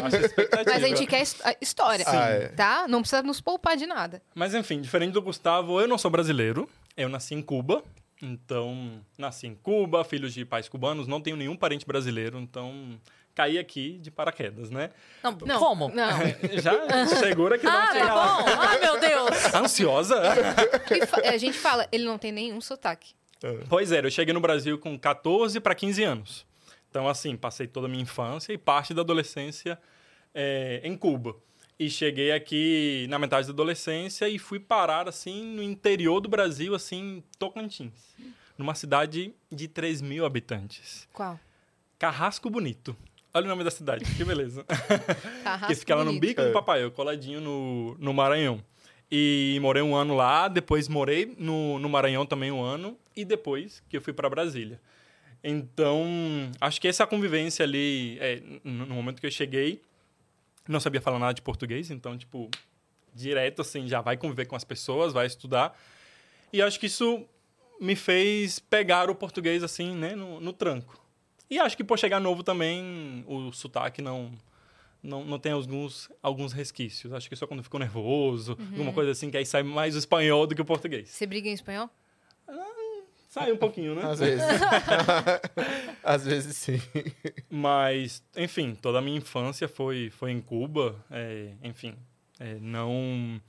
[0.00, 2.48] Mas a gente quer a história, Ah, é.
[2.48, 2.86] tá?
[2.88, 4.22] Não precisa nos poupar de nada.
[4.34, 6.68] Mas enfim, diferente do Gustavo, eu não sou brasileiro.
[6.96, 7.82] Eu nasci em Cuba.
[8.20, 13.00] Então, nasci em Cuba, filhos de pais cubanos, não tenho nenhum parente brasileiro, então
[13.34, 14.90] caí aqui de paraquedas, né?
[15.24, 15.88] Não, Não, como?
[15.88, 16.18] Não.
[16.62, 18.42] Já segura que Ah, vamos tá chegar lá.
[18.42, 18.48] bom.
[18.60, 19.30] Ai, meu Deus.
[19.54, 20.22] Ansiosa?
[21.24, 23.12] A gente fala, ele não tem nenhum sotaque.
[23.68, 26.46] Pois é, eu cheguei no Brasil com 14 para 15 anos.
[26.90, 29.76] Então, assim, passei toda a minha infância e parte da adolescência
[30.32, 31.34] é, em Cuba.
[31.82, 36.76] E cheguei aqui na metade da adolescência e fui parar, assim, no interior do Brasil,
[36.76, 38.14] assim, em Tocantins.
[38.56, 41.08] Numa cidade de 3 mil habitantes.
[41.12, 41.40] Qual?
[41.98, 42.96] Carrasco Bonito.
[43.34, 44.64] Olha o nome da cidade, que beleza.
[45.42, 46.20] Carrasco que fica lá no.
[46.20, 48.62] Bico do Papai, coladinho no, no Maranhão.
[49.10, 53.82] E morei um ano lá, depois morei no, no Maranhão também um ano, e depois
[53.88, 54.80] que eu fui para Brasília.
[55.42, 56.06] Então,
[56.60, 59.82] acho que essa convivência ali, é, no no momento que eu cheguei,
[60.68, 62.50] não sabia falar nada de português, então, tipo,
[63.14, 65.78] direto, assim, já vai conviver com as pessoas, vai estudar.
[66.52, 67.24] E acho que isso
[67.80, 71.00] me fez pegar o português, assim, né, no, no tranco.
[71.50, 74.32] E acho que por chegar novo também, o sotaque não,
[75.02, 77.12] não, não tem alguns, alguns resquícios.
[77.12, 80.46] Acho que só quando ficou nervoso, alguma coisa assim, que aí sai mais o espanhol
[80.46, 81.10] do que o português.
[81.10, 81.90] Você briga em espanhol?
[83.32, 84.02] Sai um pouquinho, né?
[84.04, 84.44] Às vezes.
[86.04, 86.78] Às vezes sim.
[87.48, 91.02] Mas, enfim, toda a minha infância foi, foi em Cuba.
[91.10, 91.94] é, enfim,
[92.38, 93.40] é, não,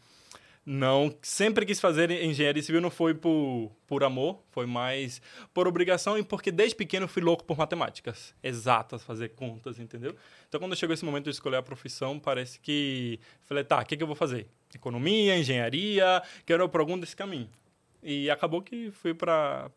[0.66, 1.14] não...
[1.22, 5.22] Sempre quis fazer engenharia civil, não foi por, por amor, foi mais
[5.54, 10.16] por obrigação e porque desde pequeno fui louco por matemáticas exatas, fazer contas, entendeu?
[10.48, 13.20] Então, quando chegou esse momento de escolher a profissão, parece que...
[13.42, 14.48] Falei, tá, o que, que eu vou fazer?
[14.74, 17.50] Economia, engenharia, quero ir por algum desse caminho.
[18.04, 19.70] E acabou que fui para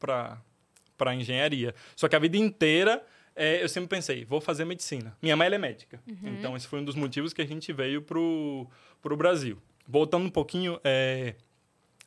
[0.96, 1.74] para engenharia.
[1.94, 3.04] Só que a vida inteira
[3.36, 5.14] é, eu sempre pensei, vou fazer medicina.
[5.20, 6.00] Minha mãe ela é médica.
[6.22, 8.66] Então, esse foi um dos motivos que a gente veio pro,
[9.02, 9.58] pro Brasil.
[9.86, 11.34] Voltando um pouquinho, é,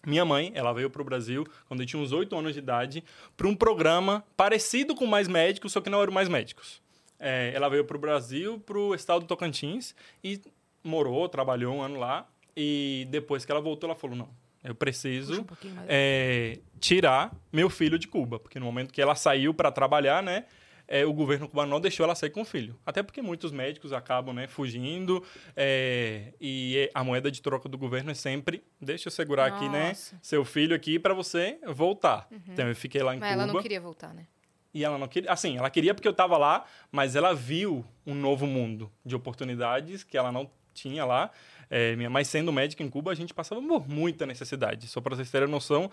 [0.06, 3.04] minha mãe, ela veio pro Brasil quando eu tinha uns 8 anos de idade,
[3.38, 6.82] para um programa parecido com Mais Médicos, só que não eram Mais Médicos.
[7.20, 10.42] É, ela veio pro Brasil, pro estado do Tocantins, e
[10.84, 12.28] morou, trabalhou um ano lá.
[12.58, 14.30] E depois que ela voltou, ela falou, não,
[14.72, 15.46] eu preciso um
[15.88, 18.40] é, tirar meu filho de Cuba.
[18.40, 20.46] Porque no momento que ela saiu para trabalhar, né?
[20.90, 22.76] é, o governo cubano não deixou ela sair com o filho.
[22.84, 25.24] Até porque muitos médicos acabam né, fugindo.
[25.56, 29.90] é, e a moeda de troca do governo é sempre: deixa eu segurar aqui, né?
[29.90, 30.20] Nossa.
[30.22, 32.28] Seu filho aqui para você voltar.
[32.48, 33.44] Então eu fiquei lá em Mas Cuba.
[33.44, 34.26] ela não queria voltar, né?
[34.74, 35.32] E ela não queria.
[35.32, 40.04] Assim, ela queria porque eu estava lá, mas ela viu um novo mundo de oportunidades
[40.04, 41.30] que ela não tinha lá.
[41.70, 44.88] É, minha mãe sendo médica em Cuba, a gente passava por muita necessidade.
[44.88, 45.90] Só para vocês terem noção,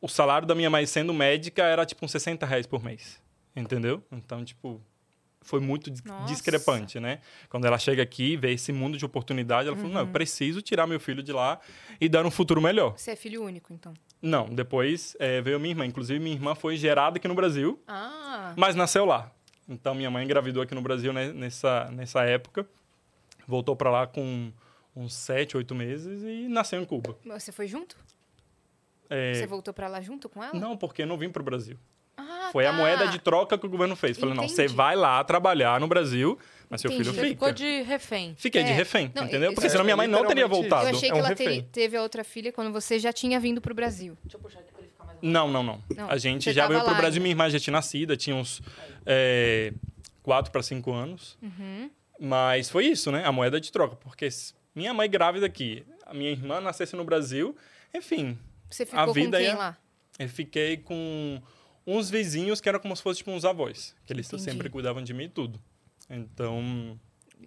[0.00, 3.22] o salário da minha mãe sendo médica era tipo uns 60 reais por mês.
[3.54, 4.02] Entendeu?
[4.10, 4.80] Então, tipo,
[5.44, 6.26] foi muito Nossa.
[6.26, 7.20] discrepante, né?
[7.48, 10.86] Quando ela chega aqui vê esse mundo de oportunidade, ela falou: não, eu preciso tirar
[10.86, 11.60] meu filho de lá
[12.00, 12.94] e dar um futuro melhor.
[12.96, 13.94] Você é filho único, então.
[14.20, 15.86] Não, depois é, veio minha irmã.
[15.86, 19.30] Inclusive, minha irmã foi gerada aqui no Brasil Ah, mas nasceu lá.
[19.68, 22.66] Então minha mãe engravidou aqui no Brasil né, nessa, nessa época.
[23.46, 24.50] Voltou para lá com
[24.96, 27.16] uns sete, oito meses e nasceu em Cuba.
[27.24, 27.96] você foi junto?
[29.10, 30.54] É, Você voltou pra lá junto com ela?
[30.58, 31.76] não, porque eu não vim para o Brasil.
[32.16, 32.76] Ah, Foi a tá.
[32.76, 34.16] moeda de troca que o governo fez.
[34.16, 36.38] Falei, não, você vai lá trabalhar no Brasil,
[36.70, 37.04] mas seu Entendi.
[37.10, 37.34] filho Você fica.
[37.34, 38.34] ficou de refém.
[38.38, 38.74] Fiquei de É.
[38.74, 39.52] refém, Não, entendeu?
[39.52, 40.88] Porque senão minha mãe não teria voltado.
[40.88, 41.68] Eu achei É que um ela teve, refém.
[41.72, 44.16] teve a outra filha quando você já tinha vindo pro Brasil.
[44.22, 45.82] Deixa eu puxar aqui pra ele ficar mais Não, não, não.
[45.94, 47.22] Não, a gente você já veio pro lá Brasil, ainda.
[47.24, 48.62] minha irmã já tinha nascido, tinha uns
[49.04, 49.72] é,
[50.22, 51.36] quatro para cinco anos.
[51.42, 51.90] Uhum.
[52.20, 53.24] Mas foi isso, né?
[53.24, 53.96] A moeda de troca.
[53.96, 54.28] Porque
[54.74, 57.56] minha mãe grávida aqui, a minha irmã nascesse no Brasil,
[57.94, 58.38] enfim,
[58.70, 59.78] Você ficou vida com quem ia- lá?
[60.18, 61.40] eu fiquei com
[61.86, 63.94] uns vizinhos que eram como se fossem tipo uns avós.
[64.06, 64.42] Que eles Entendi.
[64.42, 65.60] sempre cuidavam de mim e tudo.
[66.08, 66.98] Então,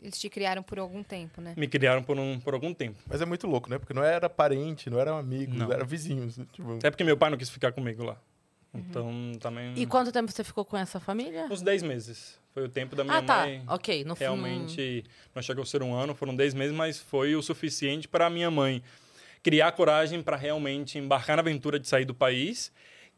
[0.02, 1.54] Eles te criaram por algum tempo, né?
[1.58, 3.00] me criaram por, um, por algum tempo.
[3.08, 3.80] Mas é muito louco, né?
[3.80, 5.72] Porque não era parente, não eram amigos, Não.
[5.72, 6.36] era vizinhos.
[6.54, 8.18] Tipo, Até porque meu pai não quis ficar comigo lá.
[8.74, 8.84] Uhum.
[8.90, 9.74] Então, também...
[9.76, 11.48] E quanto tempo você ficou com essa família?
[11.50, 12.40] Uns 10 meses.
[12.54, 13.38] Foi o tempo da minha Ah, tá.
[13.46, 13.64] mãe...
[13.68, 14.04] Ok.
[14.04, 15.04] No realmente
[15.34, 18.50] não chegou a ser um ano, foram 10 meses, mas foi o suficiente para minha
[18.50, 18.82] mãe
[19.44, 22.72] criar coragem para realmente embarcar na aventura de sair do país,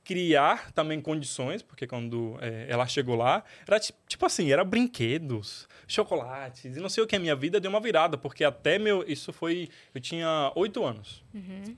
[0.03, 5.67] criar também condições, porque quando eh, ela chegou lá, era ti- tipo assim, era brinquedos,
[5.87, 9.03] chocolates, e não sei o que, a minha vida deu uma virada, porque até meu,
[9.07, 11.23] isso foi, eu tinha oito anos.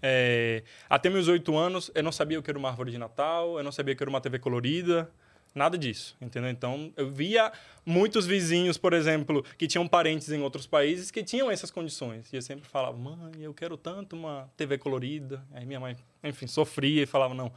[0.02, 3.58] Eh, até meus oito anos, eu não sabia o que era uma árvore de Natal,
[3.58, 5.12] eu não sabia o que era uma TV colorida,
[5.54, 6.50] Nada disso, entendeu?
[6.50, 7.52] Então, eu via
[7.86, 12.32] muitos vizinhos, por exemplo, que tinham parentes em outros países que tinham essas condições.
[12.32, 15.46] E eu sempre falava, mãe, eu quero tanto uma TV colorida.
[15.52, 17.52] Aí minha mãe, enfim, sofria e falava, não,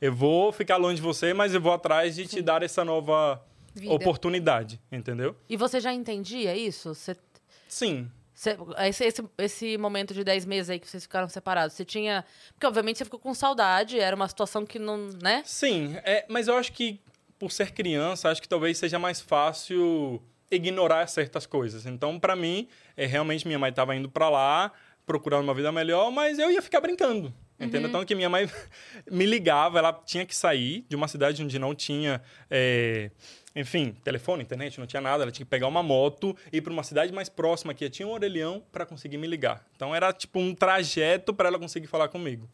[0.00, 3.42] eu vou ficar longe de você, mas eu vou atrás de te dar essa nova
[3.74, 3.92] Vida.
[3.92, 5.36] oportunidade, entendeu?
[5.48, 6.94] E você já entendia isso?
[6.94, 7.16] Você,
[7.68, 8.56] Sim, você-
[8.86, 12.24] esse, esse, esse momento de 10 meses aí que vocês ficaram separados, você tinha.
[12.54, 14.98] Porque, obviamente, você ficou com saudade, era uma situação que não.
[15.22, 15.42] né?
[15.44, 17.00] Sim, é, mas eu acho que
[17.38, 21.84] por ser criança, acho que talvez seja mais fácil ignorar certas coisas.
[21.86, 24.72] Então, para mim, é, realmente minha mãe estava indo para lá,
[25.04, 27.32] procurando uma vida melhor, mas eu ia ficar brincando.
[27.58, 27.88] Entendeu?
[27.88, 28.48] Então, que minha mãe
[29.10, 33.10] me ligava, ela tinha que sair de uma cidade onde não tinha, é,
[33.54, 35.24] enfim, telefone, internet, não tinha nada.
[35.24, 38.06] Ela tinha que pegar uma moto e ir para uma cidade mais próxima que tinha
[38.06, 39.66] um orelhão para conseguir me ligar.
[39.74, 42.48] Então, era tipo um trajeto para ela conseguir falar comigo.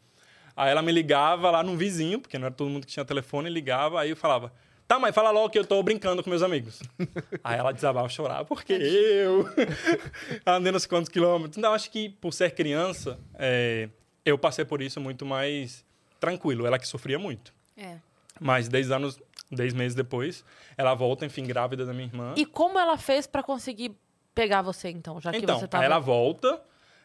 [0.55, 3.49] Aí ela me ligava lá num vizinho, porque não era todo mundo que tinha telefone,
[3.49, 4.53] ligava, aí eu falava,
[4.87, 6.81] Tá, mãe, fala logo que eu tô brincando com meus amigos.
[7.43, 9.49] Aí ela desabava chorar, porque eu
[10.45, 11.57] andei não sei quantos quilômetros.
[11.57, 13.89] Não, acho que por ser criança, é,
[14.25, 15.85] eu passei por isso muito mais
[16.19, 16.65] tranquilo.
[16.65, 17.53] Ela que sofria muito.
[17.77, 17.97] É.
[18.39, 19.19] Mas 10 anos,
[19.51, 20.43] 10 meses depois,
[20.77, 22.33] ela volta, enfim, grávida da minha irmã.
[22.35, 23.95] E como ela fez pra conseguir
[24.33, 25.19] pegar você, então?
[25.21, 25.83] Já que então, você aí tava...
[25.85, 26.61] ela volta.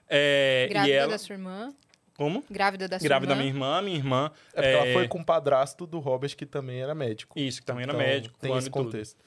[0.09, 1.12] é, Grávida e ela...
[1.12, 1.72] da sua irmã.
[2.16, 2.42] Como?
[2.50, 3.52] Grávida da sua Grávida da irmã.
[3.61, 4.33] minha irmã, minha irmã.
[4.52, 7.38] É porque ela foi com o padrasto do Robert, que também era médico.
[7.38, 8.37] Isso, que também era Então, médico.
[8.40, 8.85] Tem esse e tudo.
[8.87, 9.22] contexto.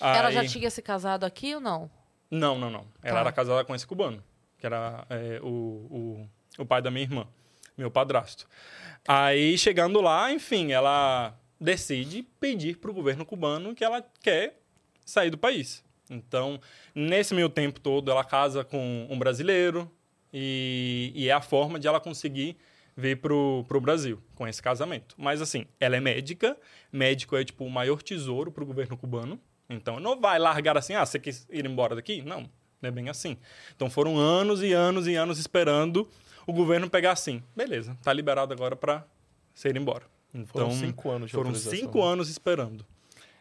[0.00, 1.88] Ela já tinha se casado aqui ou não?
[2.28, 2.84] Não, não, não.
[3.02, 3.20] Ela Tá.
[3.20, 4.24] era casada com esse cubano,
[4.58, 7.26] que era é, o, o, o pai da minha irmã,
[7.76, 8.46] meu padrasto.
[9.06, 14.58] Aí, chegando lá, enfim, ela decide pedir para o governo cubano que ela quer
[15.04, 15.84] sair do país.
[16.10, 16.60] Então,
[16.94, 19.90] nesse meio tempo todo, ela casa com um brasileiro
[20.32, 22.56] e, e é a forma de ela conseguir
[22.96, 25.14] vir pro, pro Brasil com esse casamento.
[25.18, 26.56] Mas assim, ela é médica,
[26.92, 29.40] médico é tipo o maior tesouro pro governo cubano.
[29.68, 32.22] Então não vai largar assim, ah, você quer ir embora daqui?
[32.22, 32.42] Não,
[32.80, 33.38] não é bem assim.
[33.74, 36.08] Então foram anos e anos e anos esperando
[36.46, 39.04] o governo pegar assim, beleza, tá liberado agora para
[39.54, 40.04] ser embora.
[40.34, 42.84] Então Foram cinco anos de foram cinco anos esperando.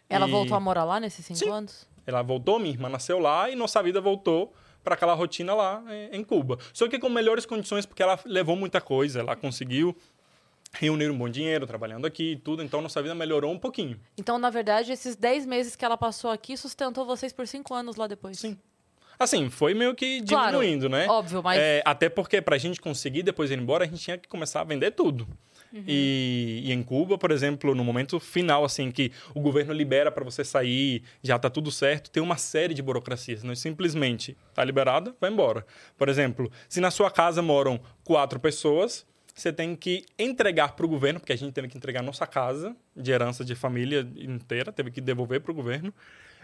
[0.10, 1.50] Ela E- voltou a morar lá nesses cinco Sim.
[1.50, 1.88] anos?
[2.06, 4.52] ela voltou, minha irmã nasceu lá e nossa vida voltou
[4.84, 6.58] para aquela rotina lá em, em Cuba.
[6.74, 9.96] Só que com melhores condições, porque ela levou muita coisa, ela conseguiu
[10.74, 14.00] reunir um bom dinheiro trabalhando aqui e tudo, então nossa vida melhorou um pouquinho.
[14.18, 17.96] Então, na verdade, esses 10 meses que ela passou aqui sustentou vocês por cinco anos
[17.98, 18.40] lá depois.
[18.40, 18.58] Sim.
[19.24, 21.08] Assim, foi meio que Claro, diminuindo, né?
[21.08, 24.28] Óbvio, mas É, até porque pra gente conseguir depois ir embora, a gente tinha que
[24.28, 25.28] começar a vender tudo.
[25.74, 25.84] Uhum.
[25.88, 30.24] E, e em Cuba, por exemplo, no momento final, assim, que o governo libera para
[30.24, 33.44] você sair, já tá tudo certo, tem uma série de burocracias.
[33.44, 35.66] Não é simplesmente tá liberada, vai embora.
[35.98, 40.90] Por exemplo, se na sua casa moram quatro pessoas, você tem que entregar para o
[40.90, 44.92] governo, porque a gente teve que entregar nossa casa de herança de família inteira, teve
[44.92, 45.94] que devolver para o governo.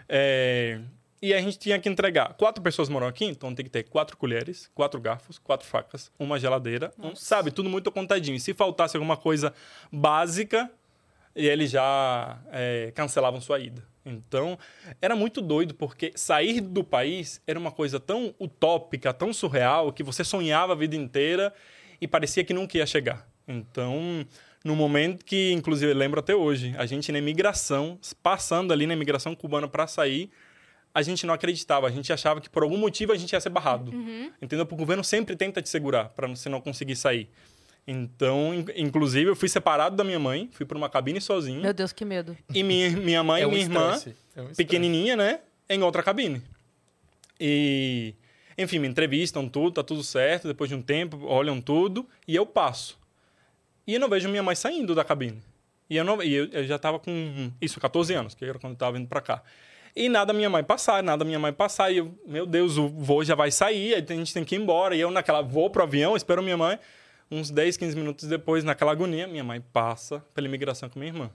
[0.08, 0.80] É,
[1.20, 2.34] e a gente tinha que entregar.
[2.34, 6.38] Quatro pessoas moram aqui, então tem que ter quatro colheres, quatro garfos, quatro facas, uma
[6.38, 7.50] geladeira, um- sabe?
[7.50, 8.36] Tudo muito contadinho.
[8.36, 9.52] E se faltasse alguma coisa
[9.92, 10.70] básica,
[11.34, 13.82] e eles já é, cancelavam sua ida.
[14.04, 14.58] Então,
[15.02, 20.02] era muito doido, porque sair do país era uma coisa tão utópica, tão surreal, que
[20.02, 21.52] você sonhava a vida inteira
[22.00, 23.28] e parecia que nunca ia chegar.
[23.46, 24.26] Então,
[24.64, 29.34] no momento que, inclusive, lembro até hoje, a gente na imigração, passando ali na imigração
[29.34, 30.30] cubana para sair,
[30.98, 33.50] a gente não acreditava, a gente achava que por algum motivo a gente ia ser
[33.50, 33.92] barrado.
[34.42, 34.64] Entendeu?
[34.66, 37.28] Porque o governo sempre tenta te segurar para você não conseguir sair.
[37.86, 41.62] Então, in- inclusive, eu fui separado da minha mãe, fui para uma cabine sozinho.
[41.62, 42.36] Meu Deus, que medo.
[42.54, 43.98] E minha, minha mãe É e um minha irmã,
[44.36, 45.40] é um pequenininha, né?
[45.70, 46.42] Em outra cabine.
[47.40, 48.14] E,
[48.56, 50.48] enfim, me entrevistam tudo, tá tudo certo.
[50.48, 52.98] Depois de um tempo, olham tudo e eu passo.
[53.86, 55.42] E eu não vejo minha mãe saindo da cabine.
[55.88, 58.72] E eu, não, e eu, eu já tava com, isso, 14 anos, que era quando
[58.74, 59.42] eu tava vindo pra cá.
[59.98, 61.90] E nada minha mãe passar, nada minha mãe passar.
[61.90, 64.94] E eu, meu Deus, o voo já vai sair, a gente tem que ir embora.
[64.94, 66.78] E eu naquela, vou pro avião, espero minha mãe.
[67.28, 71.30] Uns 10, 15 minutos depois, naquela agonia, minha mãe passa pela imigração com minha irmã.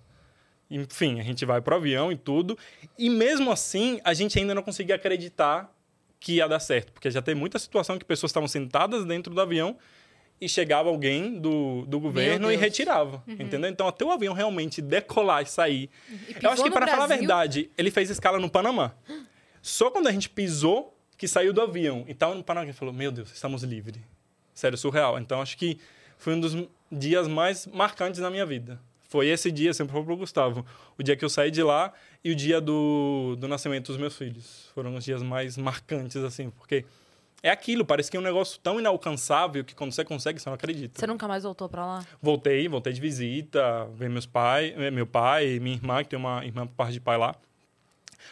[0.72, 2.58] Enfim, a gente vai pro avião e tudo.
[2.98, 5.70] E mesmo assim, a gente ainda não conseguia acreditar
[6.18, 6.94] que ia dar certo.
[6.94, 9.76] Porque já tem muita situação que pessoas estavam sentadas dentro do avião
[10.40, 13.24] e chegava alguém do, do governo e retirava.
[13.28, 13.70] Entendeu?
[13.70, 15.90] Então, até o avião realmente decolar e sair.
[16.28, 18.94] E Eu acho que, para falar a verdade, ele fez escala no Panamá.
[19.62, 22.94] Só quando a gente pisou, que saiu do avião e tava no Panamá, ele falou:
[22.94, 24.02] Meu Deus, estamos livres.
[24.54, 25.18] Sério, surreal.
[25.18, 25.80] Então, acho que
[26.18, 26.56] foi um dos
[26.92, 28.80] dias mais marcantes da minha vida.
[29.10, 30.66] Foi esse dia, sempre foi pro Gustavo.
[30.98, 31.94] O dia que eu saí de lá
[32.24, 34.70] e o dia do, do nascimento dos meus filhos.
[34.74, 36.84] Foram os dias mais marcantes, assim, porque
[37.44, 40.56] é aquilo, parece que é um negócio tão inalcançável que quando você consegue, você não
[40.56, 40.98] acredita.
[40.98, 42.06] Você nunca mais voltou pra lá?
[42.22, 46.66] Voltei, voltei de visita, ver meus pais, meu pai, minha irmã, que tem uma irmã
[46.66, 47.36] por parte de pai lá.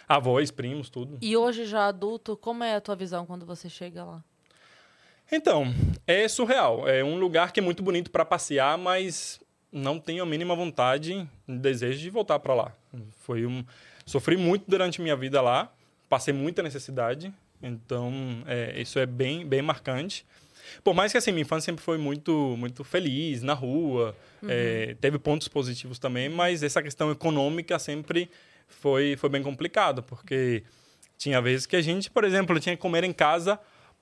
[0.07, 1.17] Avós, primos, tudo.
[1.21, 4.23] E hoje, já adulto, como é a tua visão quando você chega lá?
[5.29, 5.65] Então,
[6.07, 6.87] é surreal.
[6.87, 11.27] É um lugar que é muito bonito para passear, mas não tenho a mínima vontade,
[11.45, 12.73] desejo de voltar para lá.
[13.19, 13.63] Foi um
[14.05, 15.69] sofri muito durante minha vida lá,
[16.09, 18.13] passei muita necessidade, então
[18.45, 20.25] é, isso é bem bem marcante.
[20.83, 24.15] Por mais que assim minha infância sempre foi muito muito feliz na rua,
[24.47, 28.29] é, teve pontos positivos também, mas essa questão econômica sempre
[28.67, 30.63] foi foi bem complicada, porque
[31.17, 33.59] tinha vezes que a gente, por exemplo, tinha que comer em casa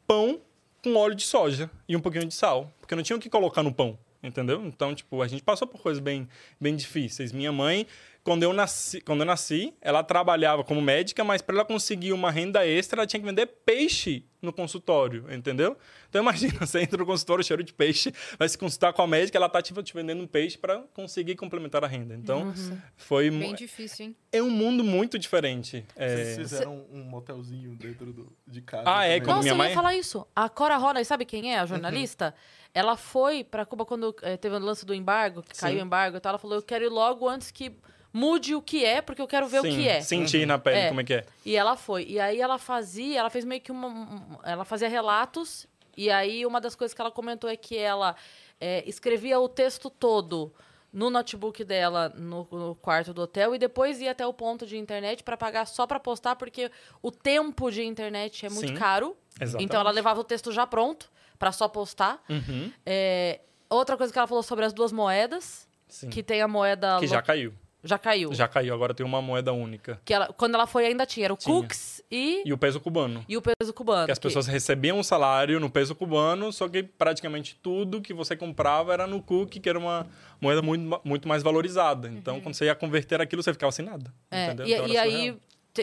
[0.08, 0.40] pão
[0.82, 3.62] com óleo de soja e um pouquinho de sal, porque não tinha o que colocar
[3.62, 4.66] no pão, entendeu?
[4.66, 6.28] Então, tipo, a gente passou por coisas bem,
[6.60, 7.32] bem difíceis.
[7.32, 7.86] Minha mãe
[8.24, 12.30] quando eu nasci, quando eu nasci, ela trabalhava como médica, mas para ela conseguir uma
[12.30, 15.76] renda extra, ela tinha que vender peixe no consultório, entendeu?
[16.10, 19.38] Então imagina, você entra no consultório cheiro de peixe, vai se consultar com a médica,
[19.38, 22.14] ela tá tipo, te vendendo um peixe para conseguir complementar a renda.
[22.16, 22.54] Então
[22.96, 24.16] foi Bem difícil, hein?
[24.32, 25.86] é um mundo muito diferente.
[25.96, 26.36] Vocês É...
[26.36, 28.84] fizeram um motelzinho dentro do, de casa.
[28.86, 29.22] Ah, é, também.
[29.22, 30.26] quando Nossa, minha eu mãe- ia falar isso.
[30.36, 31.60] A Cora Rona, sabe quem é?
[31.60, 32.34] A jornalista?
[32.74, 36.18] Ela foi pra Cuba quando eh, teve o lance do embargo, que caiu o embargo
[36.18, 36.30] e tal.
[36.32, 37.76] Ela falou, eu quero ir logo antes que
[38.12, 40.02] mude o que é, porque eu quero ver Sim, o que é.
[40.02, 40.88] Sentir na pele É.
[40.90, 41.26] como é que é.
[41.46, 42.06] E ela foi.
[42.06, 43.88] E aí ela fazia, ela fez meio que uma.
[43.88, 45.68] um- Ela fazia relatos.
[45.98, 48.16] E aí uma das coisas que ela comentou é que ela
[48.62, 50.54] eh, escrevia o texto todo
[50.92, 54.76] no notebook dela no, no quarto do hotel e depois ia até o ponto de
[54.78, 59.16] internet para pagar só para postar, porque o tempo de internet é muito Sim, caro.
[59.40, 59.66] exatamente.
[59.66, 62.24] Então ela levava o texto já pronto para só postar.
[62.30, 66.10] Uhum, É, outra coisa que ela falou sobre as duas moedas, sim.
[66.10, 66.96] que tem a moeda.
[67.00, 67.54] Que lo- já caiu.
[67.84, 68.34] Já caiu.
[68.34, 70.02] Já caiu, agora tem uma moeda única.
[70.04, 71.26] Que ela, quando ela foi ainda tinha.
[71.26, 71.56] Era o Tinha.
[71.62, 73.24] Cooks e, E o peso cubano.
[73.28, 74.06] e o peso cubano.
[74.06, 78.14] Que as que- pessoas recebiam um salário no peso cubano, só que praticamente tudo que
[78.14, 80.06] você comprava era no cook, que era uma
[80.42, 82.08] moeda muito, muito mais valorizada.
[82.10, 84.14] Então, quando você ia converter aquilo, você ficava sem nada.
[84.30, 84.68] É, entendeu?
[84.68, 85.38] e, Então, e aí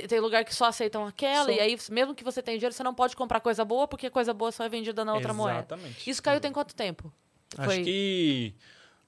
[0.08, 1.50] tem lugar que só aceitam aquela, Só.
[1.52, 4.34] e aí, mesmo que você tenha dinheiro, você não pode comprar coisa boa, porque coisa
[4.34, 5.58] boa só é vendida na outra moeda.
[5.60, 6.10] Exatamente.
[6.10, 7.10] Isso caiu tem quanto tempo?
[7.56, 8.54] Acho Foi, que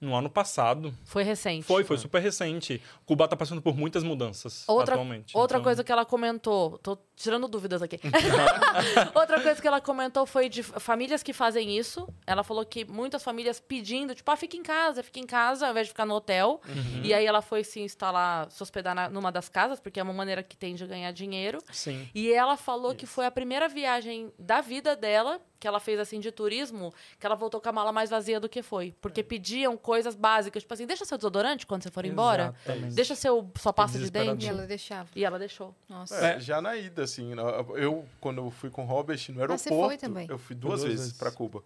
[0.00, 0.94] no ano passado.
[1.04, 1.64] foi recente.
[1.64, 2.80] Foi, foi super recente.
[3.04, 5.37] Cuba está passando por muitas mudanças Outra, atualmente.
[5.37, 7.98] outra Então, coisa que ela comentou, tô tirando dúvidas aqui.
[9.14, 12.09] outra coisa que ela comentou foi de famílias que fazem isso.
[12.26, 15.70] Ela falou que muitas famílias pedindo, tipo, ah, fica em casa, fica em casa, ao
[15.72, 16.61] invés de ficar no hotel.
[16.68, 17.02] Uhum.
[17.04, 20.12] E aí ela foi se instalar, se hospedar na- numa das casas, porque é uma
[20.12, 21.59] maneira que tem de ganhar dinheiro.
[21.72, 22.09] Sim.
[22.14, 26.20] E ela falou que foi a primeira viagem da vida dela, que ela fez assim
[26.20, 28.94] de turismo, que ela voltou com a mala mais vazia do que foi.
[29.00, 32.54] Porque pediam coisas básicas, tipo assim, deixa seu desodorante quando você for embora.
[32.64, 32.94] Exatamente.
[32.94, 34.46] Deixa seu sua pasta de dente.
[34.46, 35.09] E ela deixava.
[35.16, 35.74] E ela deixou.
[35.88, 36.14] Nossa.
[36.14, 36.40] É, É.
[36.40, 37.42] Já na ida, assim, né,
[37.76, 40.26] eu, quando eu fui com o Robert no você aeroporto, foi também?
[40.30, 41.18] eu fui duas, Duas vezes, vezes.
[41.18, 41.62] pra Cuba.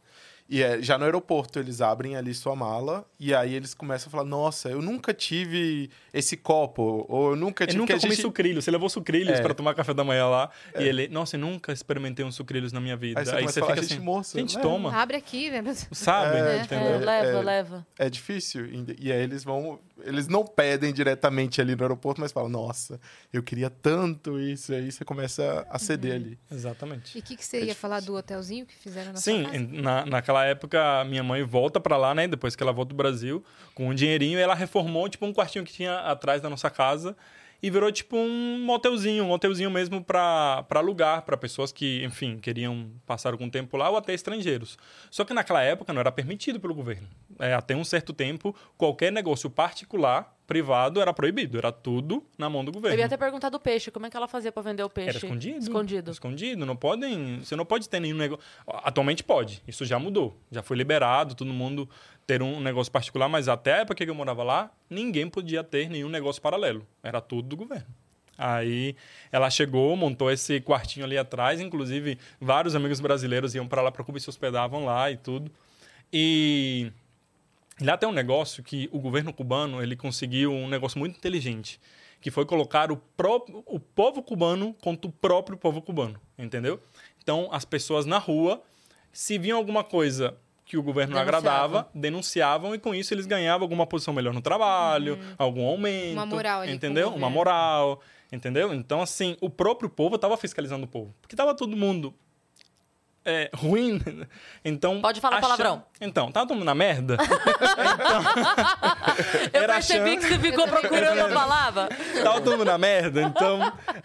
[0.50, 4.10] E é, já no aeroporto, eles abrem ali sua mala e aí eles começam a
[4.10, 7.78] falar, nossa, eu nunca tive esse copo, ou eu nunca Eu tive...
[7.78, 8.22] nunca que a comi gente...
[8.22, 8.64] sucrilhos.
[8.64, 9.40] Você levou sucrilhos É.
[9.40, 10.50] para tomar café da manhã lá.
[10.78, 13.20] E ele, nossa, eu nunca experimentei um sucrilhos na minha vida.
[13.20, 14.62] Aí você Aí você a falar, fica gente, assim, moça, gente, né?
[14.62, 14.94] toma.
[14.94, 15.62] Abre aqui, né?
[15.92, 16.36] Sabe?
[16.36, 16.86] É, Entendeu?
[16.86, 17.42] É, É, leva, é.
[17.42, 17.86] leva.
[17.98, 18.66] É difícil.
[18.98, 19.78] E aí eles vão...
[20.04, 23.00] Eles não pedem diretamente ali no aeroporto, mas falam, nossa,
[23.32, 24.72] eu queria tanto isso.
[24.72, 26.38] E aí você começa a ceder ali.
[26.50, 27.16] Exatamente.
[27.16, 29.66] E o que, que você ia falar do hotelzinho que fizeram na Sim, sua casa?
[29.82, 32.26] na, naquela época, minha mãe volta pra lá, né?
[32.28, 35.64] Depois que ela volta do Brasil, com um dinheirinho, e ela reformou, tipo, um quartinho
[35.64, 37.16] que tinha atrás da nossa casa.
[37.62, 42.90] E virou, tipo, um motelzinho, um hotelzinho mesmo pra alugar pra pessoas que, enfim, queriam
[43.06, 44.76] passar algum tempo lá ou até estrangeiros.
[45.10, 47.06] Só que naquela época não era permitido pelo governo.
[47.38, 51.56] É, até um certo tempo, qualquer negócio particular, privado, era proibido.
[51.56, 52.98] Era tudo na mão do Eu governo.
[52.98, 55.08] ia até perguntar do peixe, como é que ela fazia pra vender o peixe?
[55.08, 55.58] Era escondido.
[55.58, 56.10] Escondido.
[56.10, 56.66] Escondido.
[56.66, 57.40] Não podem.
[57.40, 58.44] Você não pode ter nenhum negócio.
[58.66, 59.62] Atualmente pode.
[59.66, 60.36] Isso já mudou.
[60.50, 61.88] Já foi liberado, todo mundo
[62.26, 65.88] ter um negócio particular, mas até a época que eu morava lá, ninguém podia ter
[65.88, 66.86] nenhum negócio paralelo.
[67.02, 67.86] Era tudo do governo.
[68.36, 68.94] Aí
[69.30, 74.04] ela chegou, montou esse quartinho ali atrás, inclusive vários amigos brasileiros iam para lá para
[74.04, 75.50] Cuba e se hospedavam lá e tudo.
[76.12, 76.92] E
[77.86, 81.80] lá tem um negócio que o governo cubano ele conseguiu um negócio muito inteligente,
[82.20, 86.80] que foi colocar o, próprio, o povo cubano contra o próprio povo cubano, entendeu?
[87.22, 88.62] Então, as pessoas na rua,
[89.12, 91.58] se viam alguma coisa que o governo não Denunciavam.
[91.58, 96.12] agradava, denunciavam e com isso eles ganhavam alguma posição melhor no trabalho, algum aumento, Uhum.
[96.12, 97.08] Uma moral ali entendeu?
[97.10, 98.72] Uma moral, entendeu?
[98.72, 102.14] Então, assim, o próprio povo estava fiscalizando o povo, porque estava todo mundo
[103.24, 104.00] é, ruim.
[104.64, 105.84] Então, Pode falar palavrão.
[106.00, 107.16] Então, tava todo mundo na merda.
[109.52, 111.88] Eu Era percebi achando- que você ficou procurando a palavra.
[112.22, 113.22] Tava todo mundo na merda.
[113.22, 113.60] Então,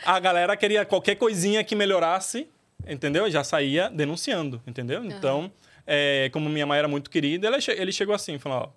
[0.06, 2.50] a galera queria qualquer coisinha que melhorasse,
[2.88, 3.30] entendeu?
[3.30, 5.04] Já saía denunciando, entendeu?
[5.04, 5.52] Então,
[5.86, 8.70] é, como minha mãe era muito querida, ela ele chegou assim, falou, ó,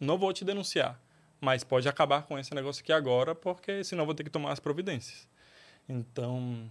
[0.00, 0.98] não vou te denunciar,
[1.40, 4.52] mas pode acabar com esse negócio aqui agora, porque senão eu vou ter que tomar
[4.52, 5.26] as providências.
[5.88, 6.70] Então,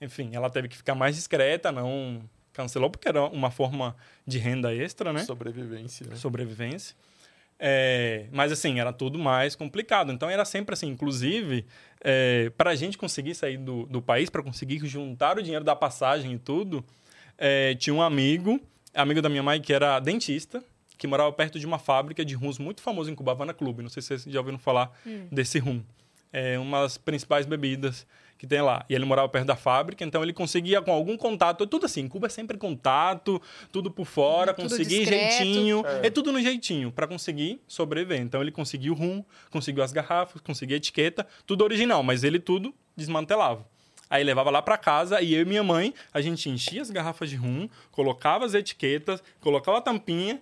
[0.00, 2.22] enfim, ela teve que ficar mais discreta, não
[2.58, 3.94] cancelou, porque era uma forma
[4.26, 5.20] de renda extra, né?
[5.20, 6.08] Sobrevivência.
[6.08, 6.16] né?
[6.16, 6.96] sobrevivência.
[7.56, 10.10] É, mas assim, era tudo mais complicado.
[10.10, 11.64] Então era sempre assim, inclusive,
[12.00, 15.76] é, para a gente conseguir sair do, do país, para conseguir juntar o dinheiro da
[15.76, 16.84] passagem e tudo,
[17.36, 18.60] é, tinha um amigo,
[18.92, 20.62] amigo da minha mãe, que era dentista,
[20.96, 23.84] que morava perto de uma fábrica de rums muito famosa em Cuba, Havana Clube.
[23.84, 24.90] Não sei se vocês já ouviram falar
[25.30, 25.80] desse rum.
[26.32, 28.04] É uma das principais bebidas
[28.38, 28.86] que tem lá.
[28.88, 32.28] E ele morava perto da fábrica, então ele conseguia com algum contato, tudo assim, Cuba
[32.28, 35.34] é sempre contato, tudo por fora, Tudo conseguir discreto.
[35.34, 36.08] jeitinho, é.
[36.08, 38.20] tudo no jeitinho para conseguir sobreviver.
[38.20, 42.38] Então ele conseguiu o rum, conseguiu as garrafas, conseguiu a etiqueta, tudo original, mas ele
[42.38, 43.66] tudo desmantelava.
[44.08, 47.28] Aí levava lá para casa e eu e minha mãe, a gente enchia as garrafas
[47.28, 50.40] de rum, colocava as etiquetas, colocava a tampinha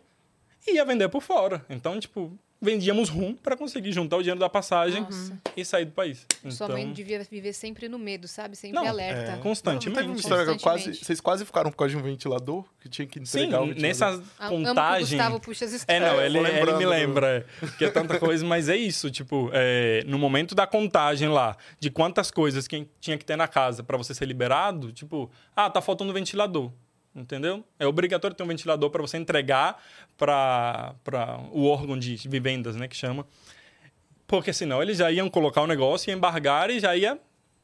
[0.67, 1.65] e ia vender por fora.
[1.69, 5.39] Então, tipo, vendíamos rum para conseguir juntar o dinheiro da passagem Nossa.
[5.57, 6.27] e sair do país.
[6.49, 8.57] Sua então, mãe devia viver sempre no medo, sabe?
[8.57, 9.33] Sempre Não, alerta.
[9.33, 9.37] é.
[9.37, 9.89] constantemente.
[9.91, 11.05] Não teve uma história que eu quase, Constantemente.
[11.05, 13.83] vocês quase ficaram por causa de um ventilador que tinha que Sim, entregar o ventilador.
[13.83, 15.19] nessa Ah, Amo que o contagem.
[15.19, 16.03] Gustavo puxa as É, histórias.
[16.03, 17.47] não, É, ele, vou ele lembrando me lembra
[17.79, 21.91] que é tanta coisa, mas é isso, tipo, é, no momento da contagem lá, de
[21.91, 25.81] quantas coisas que tinha que ter na casa para você ser liberado, tipo, ah, tá
[25.83, 26.73] faltando ventilador,
[27.17, 27.65] entendeu?
[27.79, 29.83] É obrigatório ter um ventilador para você entregar
[30.17, 30.95] para
[31.53, 33.27] o órgão de vivendas, né, que chama.
[34.27, 37.19] Porque senão eles já iam colocar o negócio, ia embargar e já ia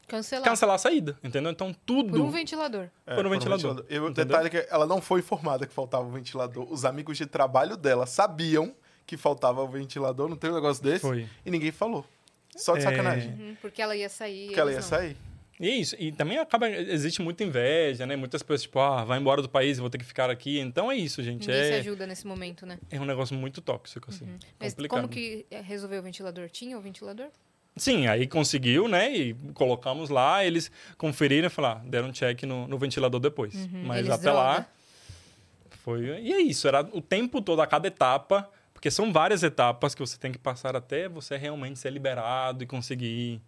[0.07, 0.43] Cancelar.
[0.45, 1.51] cancelar a saída, entendeu?
[1.51, 2.11] Então tudo...
[2.11, 2.87] Por um ventilador.
[3.05, 3.85] É, por um ventilador.
[3.89, 4.25] Eu, o Entendeu?
[4.25, 6.71] detalhe é que ela não foi informada que faltava o ventilador.
[6.71, 8.73] Os amigos de trabalho dela sabiam
[9.05, 11.01] que faltava o ventilador, não tem um negócio desse?
[11.01, 11.27] Foi.
[11.45, 12.05] E ninguém falou.
[12.55, 12.83] Só de É.
[12.83, 13.31] sacanagem.
[13.33, 14.45] Uhum, porque ela ia sair.
[14.47, 14.83] Porque ela ia não.
[14.83, 15.17] sair.
[15.59, 15.95] E é isso.
[15.99, 16.69] E também acaba.
[16.69, 18.15] Existe muita inveja, né?
[18.15, 20.59] Muitas pessoas, tipo, ah, vai embora do país, vou ter que ficar aqui.
[20.59, 21.47] Então é isso, gente.
[21.47, 22.79] Ninguém se É, ajuda nesse momento, né?
[22.89, 24.25] é um negócio muito tóxico, assim.
[24.59, 24.97] Mas complicado.
[25.01, 26.49] como que resolveu o ventilador?
[26.49, 27.27] Tinha o ventilador?
[27.75, 29.15] Sim, aí conseguiu, né?
[29.15, 33.53] E colocamos lá, eles conferiram e falaram, ah, deram um check no, no ventilador depois.
[33.71, 34.53] Mas Eles até lá.
[34.53, 34.67] droga.
[35.83, 36.01] Foi.
[36.21, 38.49] E é isso, era o tempo todo, a cada etapa.
[38.73, 42.67] Porque são várias etapas que você tem que passar até você realmente ser liberado e
[42.67, 43.41] conseguir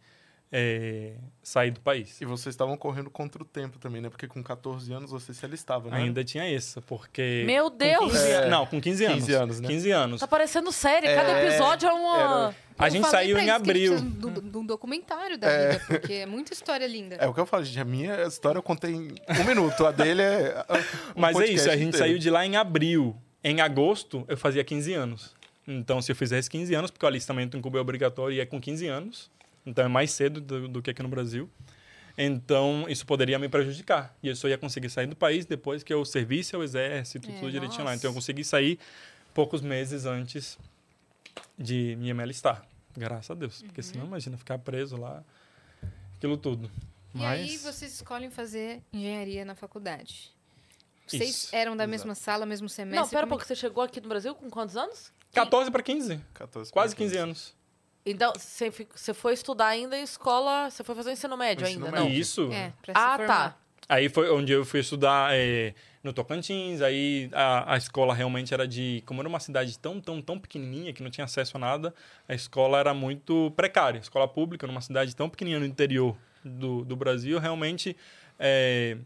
[0.58, 2.22] é, sair do país.
[2.22, 4.10] E vocês estavam correndo contra o tempo também, né?
[4.10, 5.98] Porque com 14 anos você se alistava, né?
[5.98, 7.44] Ainda tinha isso, porque.
[7.46, 8.12] Meu com Deus!
[8.14, 8.50] 15 É.
[8.50, 9.18] Não, com 15 anos.
[9.20, 9.68] 15 anos, né?
[9.68, 10.20] 15 anos.
[10.22, 12.18] Tá parecendo série, cada É, episódio é uma.
[12.18, 13.98] era- A gente saiu em abril.
[14.00, 17.16] De um documentário da vida, porque é muita história linda.
[17.16, 17.80] É o que eu falo, gente.
[17.82, 19.86] A minha história eu contei em um minuto.
[19.86, 20.66] A dele é.
[21.16, 21.98] um Mas é isso, a gente inteiro.
[21.98, 23.14] saiu de lá em abril.
[23.44, 25.36] Em agosto, eu fazia 15 anos.
[25.68, 28.46] Então, se eu fizesse 15 anos, porque o alistamento em Cuba é obrigatório e é
[28.46, 29.30] com 15 anos,
[29.66, 31.50] então é mais cedo do, do que aqui no Brasil.
[32.18, 34.16] Então, isso poderia me prejudicar.
[34.24, 37.34] E eu só ia conseguir sair do país depois que eu servisse ao exército, É,
[37.40, 37.92] tudo direitinho lá.
[37.92, 37.98] nossa.
[37.98, 38.80] Então, eu consegui sair
[39.34, 40.58] poucos meses antes
[41.58, 42.66] de me alistar.
[42.96, 43.62] Graças a Deus.
[43.62, 43.88] Porque Uhum.
[43.88, 45.22] senão, imagina, ficar preso lá,
[46.16, 46.72] aquilo tudo.
[47.14, 47.40] E Mas...
[47.42, 50.32] aí vocês escolhem fazer engenharia na faculdade.
[51.06, 51.92] Vocês Isso, eram da exato.
[51.92, 53.00] mesma sala, mesmo semestre?
[53.00, 55.12] Não, pera um como é pouco, você chegou aqui no Brasil com quantos anos?
[55.34, 56.20] 14 para 15.
[56.34, 57.54] 14 Quase pra 15 anos.
[58.06, 62.10] Então, você, foi estudar ainda em escola, você foi fazer ensino médio Ensino ainda, médio.
[62.14, 62.20] não?
[62.20, 62.52] Isso.
[62.52, 63.28] É, pra se Ah, formar.
[63.52, 63.58] tá.
[63.88, 66.82] Aí foi onde eu fui estudar é, no Tocantins.
[66.82, 69.04] Aí a, a escola realmente era de.
[69.06, 71.94] Como era uma cidade tão, tão, tão pequenininha que não tinha acesso a nada,
[72.28, 74.00] a escola era muito precária.
[74.00, 77.96] Escola pública, numa cidade tão pequenininha no interior do, do Brasil, realmente.
[78.40, 78.98] é,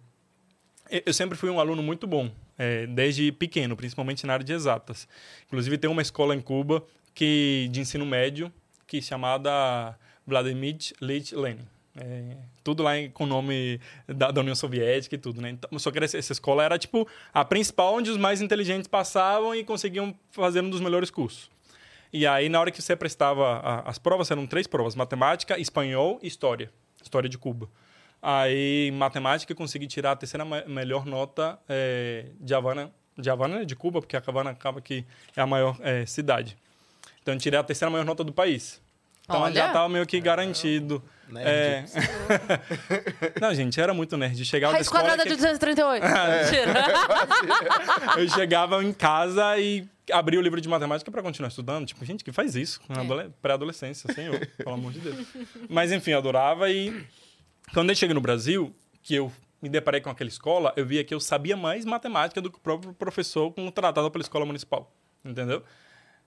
[0.89, 4.53] eu eu sempre fui um aluno muito bom, é, desde pequeno, principalmente na área de
[4.53, 5.07] exatas.
[5.45, 6.83] Inclusive, tem uma escola em Cuba
[7.13, 8.51] que de ensino médio
[8.89, 9.95] que é chamada
[10.27, 11.65] Vladimir Ilyich Lenin.
[11.95, 15.49] É, tudo lá em- com o nome da, da União Soviética e tudo, né?
[15.51, 19.63] Então, só que essa, escola era, tipo, a principal onde os mais inteligentes passavam e
[19.63, 21.49] conseguiam fazer um dos melhores cursos.
[22.11, 26.19] E aí, na hora que você prestava a- as provas, eram três provas: matemática, espanhol
[26.23, 26.71] e história.
[27.03, 27.69] História de Cuba.
[28.21, 33.29] Aí, em matemática, eu consegui tirar a terceira me- melhor nota é, de Havana, de
[33.29, 33.65] Havana, né?
[33.65, 36.57] de Cuba, porque a Havana acaba que é a maior é, cidade.
[37.29, 38.81] Então, eu tirei a terceira maior nota do país.
[39.23, 39.53] Então, Olha.
[39.53, 41.03] já estava meio que garantido.
[41.27, 41.47] Nerd.
[41.47, 41.85] É.
[43.39, 44.43] Não, gente, era muito nerd.
[44.43, 46.01] Chegava Raiz escola quadrada que- de 238.
[46.09, 46.73] Mentira.
[48.19, 51.85] eu chegava em casa e abria o livro de matemática para continuar estudando.
[51.85, 52.81] Tipo, gente, que faz isso?
[52.89, 52.99] É.
[52.99, 55.27] adole- Pré-adolescência, senhor, pelo amor de Deus.
[55.69, 57.05] Mas, enfim, eu adorava e...
[57.71, 61.13] Quando eu cheguei no Brasil, que eu me deparei com aquela escola, eu via que
[61.13, 64.91] eu sabia mais matemática do que o próprio professor contratado pela escola municipal.
[65.23, 65.61] Entendeu?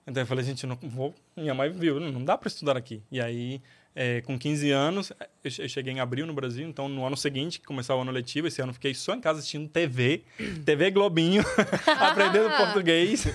[0.05, 1.13] Então eu falei, gente, não vou...
[1.35, 3.01] Minha mãe viu, não dá para estudar aqui.
[3.11, 3.61] E aí,
[3.95, 5.13] é, com 15 anos,
[5.43, 8.01] eu che- eu cheguei em abril no Brasil, então no ano seguinte, que começava o
[8.01, 10.23] ano letivo, esse ano eu fiquei só em casa assistindo TV,
[10.65, 11.41] TV Globinho,
[11.99, 13.25] aprendendo português.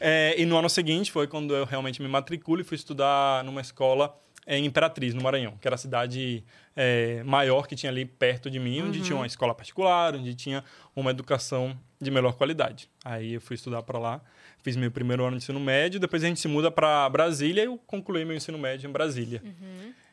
[0.00, 3.60] É, e no ano seguinte foi quando eu realmente me matriculo e fui estudar numa
[3.60, 4.14] escola
[4.46, 6.44] em Imperatriz, no Maranhão, que era a cidade
[6.76, 10.62] é, maior que tinha ali perto de mim, onde tinha uma escola particular, onde tinha
[10.94, 12.90] uma educação de melhor qualidade.
[13.02, 14.20] Aí eu fui estudar para lá,
[14.64, 17.66] fiz meu primeiro ano de ensino médio, depois a gente se muda para Brasília e
[17.66, 19.40] eu concluí meu ensino médio em Brasília.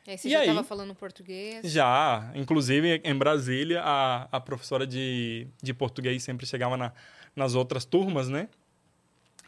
[0.06, 1.60] Aí você E já estava falando português.
[1.72, 6.92] Já, inclusive em Brasília, a, a professora de, de português sempre chegava na-
[7.34, 8.48] nas outras turmas, né?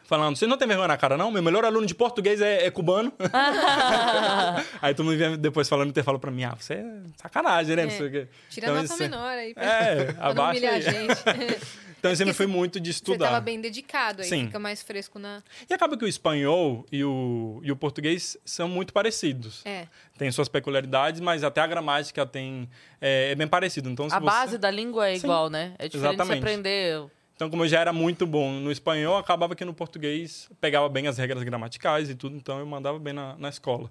[0.05, 1.31] Falando, você não tem vergonha na cara, não?
[1.31, 3.13] Meu melhor aluno de português é, é cubano.
[4.81, 6.85] aí todo mundo vinha depois falando, e falou pra mim, ah, você é
[7.17, 7.85] sacanagem, né?
[7.87, 7.97] Não É.
[7.97, 9.55] Tira Então, nota isso- menor aí.
[9.55, 10.83] Pra, É, pra não abaixa humilhar a aí.
[10.83, 11.85] gente.
[11.99, 13.41] Então eu sempre fui muito de Você tava estudar.
[13.41, 14.45] bem dedicado aí, Sim.
[14.45, 15.43] fica mais fresco na...
[15.71, 19.63] E acaba que o espanhol e o, e o português são muito parecidos.
[19.65, 19.87] É.
[20.19, 22.69] Tem suas peculiaridades, mas até a gramática tem
[23.01, 23.89] é, é bem parecido.
[23.89, 25.73] Então, se A você- base da língua é Sim, igual, né?
[25.79, 26.43] É diferente exatamente.
[26.43, 27.05] você aprender.
[27.35, 31.09] Então, como eu já era muito bom no espanhol, acabava que no português pegava bem
[31.09, 33.91] as regras gramaticais e tudo, então eu mandava bem na, na escola.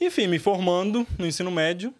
[0.00, 1.94] Enfim, me formando no ensino médio,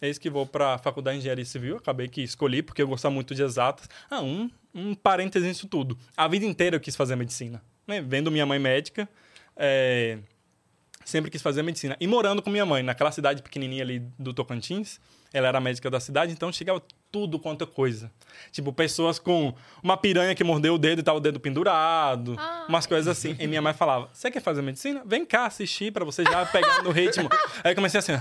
[0.00, 3.12] eis que vou para a Faculdade de Engenharia Civil, acabei que escolhi porque eu gostava
[3.12, 3.88] muito de exatas.
[4.08, 5.98] Ah, um, um parêntese nisso tudo.
[6.16, 7.62] A vida inteira eu quis fazer medicina.
[7.86, 8.00] Né?
[8.00, 9.08] Vendo minha mãe médica,
[9.56, 10.18] é,
[11.04, 11.96] sempre quis fazer medicina.
[12.00, 15.00] E morando com minha mãe, naquela cidade pequenininha ali do Tocantins,
[15.32, 16.82] ela era médica da cidade, então chegava
[17.12, 18.10] tudo quanto é coisa.
[18.50, 22.64] Tipo, pessoas com uma piranha que mordeu o dedo e tava o dedo pendurado, Ah.
[22.68, 23.36] umas coisas assim.
[23.38, 25.02] E minha mãe falava: Você quer fazer medicina?
[25.04, 27.28] Vem cá assistir pra você já pegar no ritmo.
[27.62, 28.12] Aí eu comecei assim: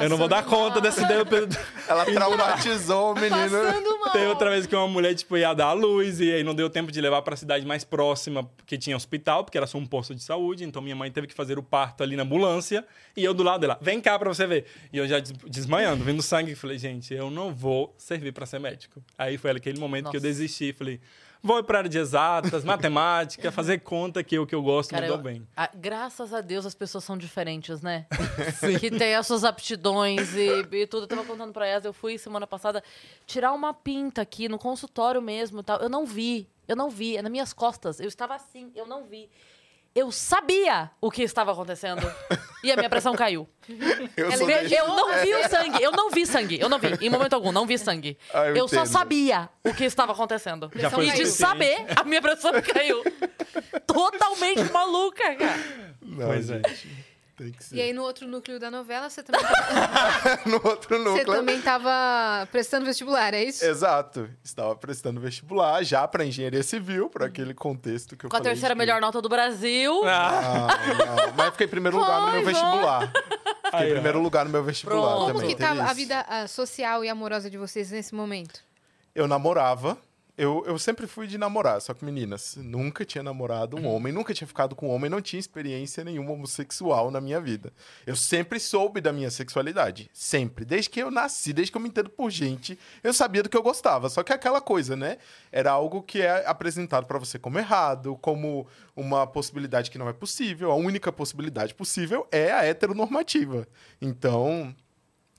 [0.00, 1.58] Eu não vou dar conta desse dedo pendurado.
[1.88, 3.58] Ela traumatizou o menino.
[4.12, 6.70] Tem outra vez que uma mulher, tipo, ia dar a luz e aí não deu
[6.70, 10.14] tempo de levar pra cidade mais próxima, que tinha hospital, porque era só um posto
[10.14, 10.64] de saúde.
[10.64, 12.84] Então minha mãe teve que fazer o parto ali na ambulância
[13.16, 14.66] e eu do lado dela, vem cá pra você ver.
[14.92, 18.58] E eu já des- desmaiando, vendo sangue, falei, gente, eu não vou servir pra ser
[18.60, 19.02] médico.
[19.18, 20.26] Aí foi aquele momento que eu Nossa.
[20.28, 21.00] desisti, falei,
[21.42, 25.02] vou pra área de exatas, matemática, fazer conta que é o que eu gosto, Cara,
[25.02, 25.46] me dou eu- bem.
[25.56, 28.06] a- graças a Deus as pessoas são diferentes, né?
[28.80, 31.04] que tem as suas aptidões e, e tudo.
[31.04, 32.82] Eu tava contando pra elas, eu fui semana passada
[33.26, 35.78] tirar uma pinta aqui no consultório mesmo tal.
[35.80, 37.98] Eu não vi, eu não vi, é nas minhas costas.
[38.00, 39.28] Eu estava assim, eu não vi.
[39.94, 42.00] Eu sabia o que estava acontecendo.
[42.62, 43.48] E a minha pressão caiu.
[44.16, 47.10] Eu Ela Eu não vi o sangue, eu não vi sangue, eu não vi, em
[47.10, 48.18] momento algum, não vi sangue.
[48.32, 50.70] Ah, eu eu só sabia o que estava acontecendo.
[50.74, 53.02] Já e de saber, a minha pressão caiu.
[53.86, 55.64] Totalmente maluca, cara.
[56.02, 56.62] Não, Pois é.
[57.40, 57.76] Tem que ser.
[57.76, 61.24] E aí, no outro núcleo da novela, você também, tava, no outro você núcleo.
[61.36, 63.64] também tava prestando vestibular, é isso?
[63.64, 64.28] Exato.
[64.44, 68.52] Estava prestando vestibular já para engenharia civil, para aquele contexto que eu Com a falei
[68.52, 70.02] terceira de- melhor nota do Brasil.
[70.04, 70.66] Ah,
[70.98, 71.34] Não, não.
[71.34, 73.12] Mas fiquei em primeiro lugar no meu vestibular.
[73.64, 75.20] Fiquei em primeiro lugar no meu vestibular Pronto.
[75.26, 75.48] Como também.
[75.50, 78.60] que teve tava a vida ah, social e amorosa de vocês nesse momento?
[79.14, 79.96] Eu namorava.
[80.40, 84.32] Eu, eu sempre fui de namorar, só que meninas, nunca tinha namorado um homem, nunca
[84.32, 87.70] tinha ficado com um homem, não tinha experiência nenhuma homossexual na minha vida.
[88.06, 90.64] Eu sempre soube da minha sexualidade, sempre.
[90.64, 93.56] Desde que eu nasci, desde que eu me entendo por gente, eu sabia do que
[93.56, 94.08] eu gostava.
[94.08, 95.18] Só que aquela coisa, né?
[95.52, 98.66] Era algo que é apresentado pra você como errado, como
[98.96, 100.70] uma possibilidade que não é possível.
[100.70, 103.68] A única possibilidade possível é a heteronormativa.
[104.00, 104.74] Então,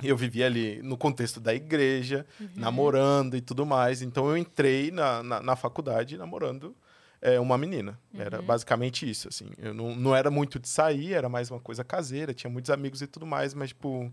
[0.03, 2.25] eu vivia ali no contexto da igreja,
[2.55, 4.01] namorando e tudo mais.
[4.01, 6.75] Então eu entrei na, na, na faculdade namorando
[7.21, 7.99] é, uma menina.
[8.17, 9.47] Era basicamente isso, assim.
[9.57, 13.01] Eu não, não era muito de sair, era mais uma coisa caseira, tinha muitos amigos
[13.01, 14.11] e tudo mais, mas, tipo,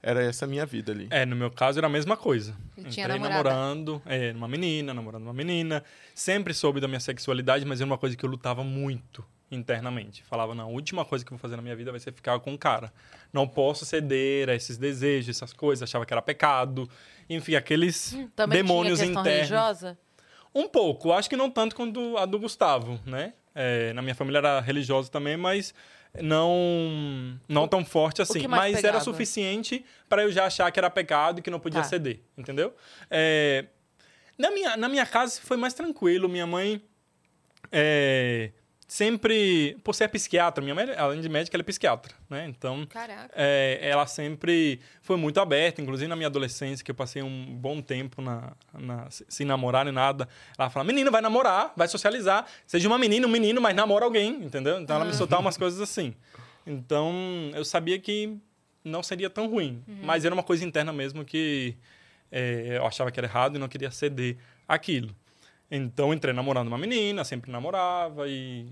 [0.00, 1.08] era essa a minha vida ali.
[1.10, 2.54] É, no meu caso era a mesma coisa.
[2.88, 3.50] Tinha Entrei namorada.
[3.50, 5.82] namorando, é, uma menina, namorando uma menina.
[6.14, 9.24] Sempre soube da minha sexualidade, mas era uma coisa que eu lutava muito
[9.54, 10.22] internamente.
[10.24, 12.38] Falava, não, a última coisa que eu vou fazer na minha vida vai ser ficar
[12.40, 12.92] com um cara.
[13.32, 15.82] Não posso ceder a esses desejos, essas coisas.
[15.88, 16.88] Achava que era pecado.
[17.28, 19.32] Enfim, aqueles Também demônios tinha internos.
[19.32, 19.98] religiosa?
[20.54, 23.32] Um pouco, acho que não tanto quanto a do Gustavo, né?
[23.54, 25.74] É, na minha família era religiosa também, mas
[26.22, 28.46] não não tão forte assim.
[28.46, 29.04] Mas era pegava?
[29.04, 31.88] suficiente para eu já achar que era pecado e que não podia Tá.
[31.88, 32.72] ceder, entendeu?
[33.10, 33.64] É,
[34.38, 36.28] na, minha, na minha casa foi mais tranquilo.
[36.28, 36.80] Minha mãe
[37.72, 38.52] é,
[38.86, 42.46] sempre, por ser psiquiatra, minha mãe, além de médica, ela é psiquiatra, né?
[42.48, 42.86] Então
[43.34, 47.80] é, ela sempre foi muito aberta, inclusive na minha adolescência, que eu passei um bom
[47.80, 50.28] tempo na, na- sem namorar nem nada.
[50.58, 54.30] Ela fala: menina, vai namorar, vai socializar, seja uma menina, um menino, mas namora alguém,
[54.44, 54.78] entendeu?
[54.80, 56.14] Então ela me soltava umas coisas assim.
[56.66, 57.12] Então
[57.54, 58.36] eu sabia que
[58.82, 61.76] não seria tão ruim, mas era uma coisa interna mesmo que
[62.30, 64.36] é, eu achava que era errado e não queria ceder
[64.68, 65.14] aquilo.
[65.76, 68.68] Então entrei namorando uma menina, sempre namorava e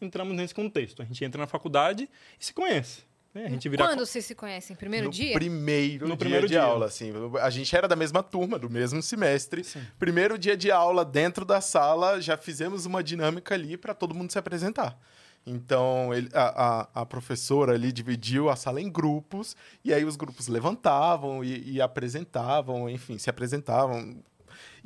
[0.00, 1.02] entramos nesse contexto.
[1.02, 2.08] A gente entra na faculdade
[2.40, 3.02] e se conhece.
[3.34, 3.44] né?
[3.46, 4.74] A gente vira Quando vocês se conhecem?
[4.74, 5.32] Primeiro no dia?
[5.34, 6.62] primeiro No dia primeiro de dia.
[6.62, 7.12] aula, assim.
[7.40, 9.64] A gente era da mesma turma, do mesmo semestre.
[9.98, 14.32] Primeiro dia de aula, dentro da sala, já fizemos uma dinâmica ali para todo mundo
[14.32, 14.98] se apresentar.
[15.46, 20.16] Então, ele- a, a- a professora ali dividiu a sala em grupos, e aí os
[20.16, 24.22] grupos levantavam e, e apresentavam, enfim, se apresentavam.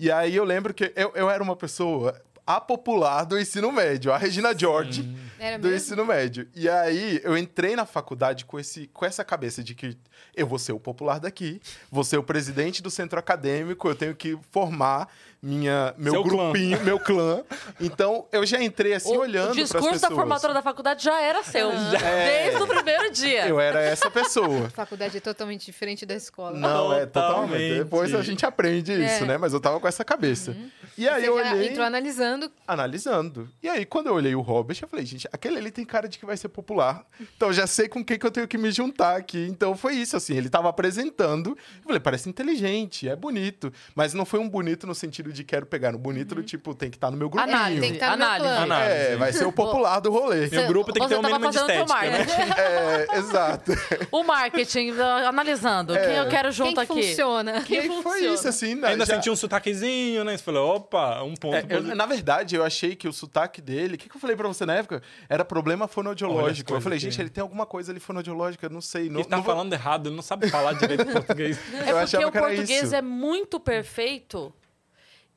[0.03, 4.13] E aí eu lembro que eu, eu era uma pessoa a popular do ensino médio,
[4.13, 5.77] a Regina George Era do mesmo?
[5.77, 6.49] ensino médio.
[6.55, 9.97] E aí eu entrei na faculdade com, esse, com essa cabeça de que
[10.35, 14.15] eu vou ser o popular daqui, vou ser o presidente do centro acadêmico, eu tenho
[14.15, 15.09] que formar
[15.43, 16.31] minha, meu Seu clã.
[16.51, 17.43] grupinho, meu clã.
[17.81, 21.21] Então eu já entrei assim o, olhando o pras discurso da formatura da faculdade já
[21.21, 21.71] era seu.
[21.71, 22.45] É.
[22.47, 23.47] Desde o primeiro dia.
[23.49, 24.67] Eu era essa pessoa.
[24.67, 26.57] A faculdade é totalmente diferente da escola.
[26.59, 27.13] Não, é totalmente.
[27.53, 27.75] Totalmente.
[27.79, 29.27] Depois a gente aprende isso, É.
[29.27, 29.39] né?
[29.39, 30.57] Mas eu tava com essa cabeça.
[30.99, 32.51] E aí Você eu olhei entrou analisando.
[32.67, 33.49] analisando.
[33.63, 36.19] E aí, quando eu olhei o Robert, eu falei, gente, aquele ali tem cara de
[36.19, 37.05] que vai ser popular.
[37.37, 39.47] Então eu já sei com quem que eu tenho que me juntar aqui.
[39.49, 40.37] Então foi isso, assim.
[40.37, 41.51] Ele tava apresentando.
[41.79, 43.73] Eu falei, parece inteligente, é bonito.
[43.95, 45.93] Mas não foi um bonito no sentido de quero pegar.
[45.93, 47.55] No bonito do tipo, tem que estar no meu grupinho.
[47.57, 47.81] Análise.
[47.81, 48.63] Tem que estar no meu análise.
[48.63, 48.95] Análise.
[49.13, 50.49] É, vai ser o popular do rolê.
[50.49, 52.19] Meu grupo tem que ter um mínimo de estética, né?
[52.19, 52.53] marketing.
[52.63, 53.73] É, exato.
[54.11, 55.93] O marketing, uh, analisando.
[55.95, 57.09] Quem eu quero junto Quem que aqui.
[57.09, 57.65] funciona?
[57.69, 58.35] E aí foi funciona.
[58.35, 58.75] isso, assim.
[58.75, 58.89] né?
[58.89, 60.37] Ainda Já- senti um sotaquezinho, né?
[60.37, 63.95] Você falou, opa, um ponto É, eu- na verdade, eu achei que o sotaque dele.
[63.95, 65.03] O que, que eu falei pra você na época?
[65.29, 66.73] Era problema fonoaudiológico.
[66.75, 69.09] Eu falei, que- gente, ele tem alguma coisa ali fonoaudiológica, eu não sei.
[69.09, 71.59] Não, Ele tá não vou- falando errado, ele não sabe falar direito português.
[71.73, 72.95] É Eu porque o que era português isso.
[72.95, 74.53] é muito perfeito.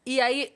[0.06, 0.54] E aí,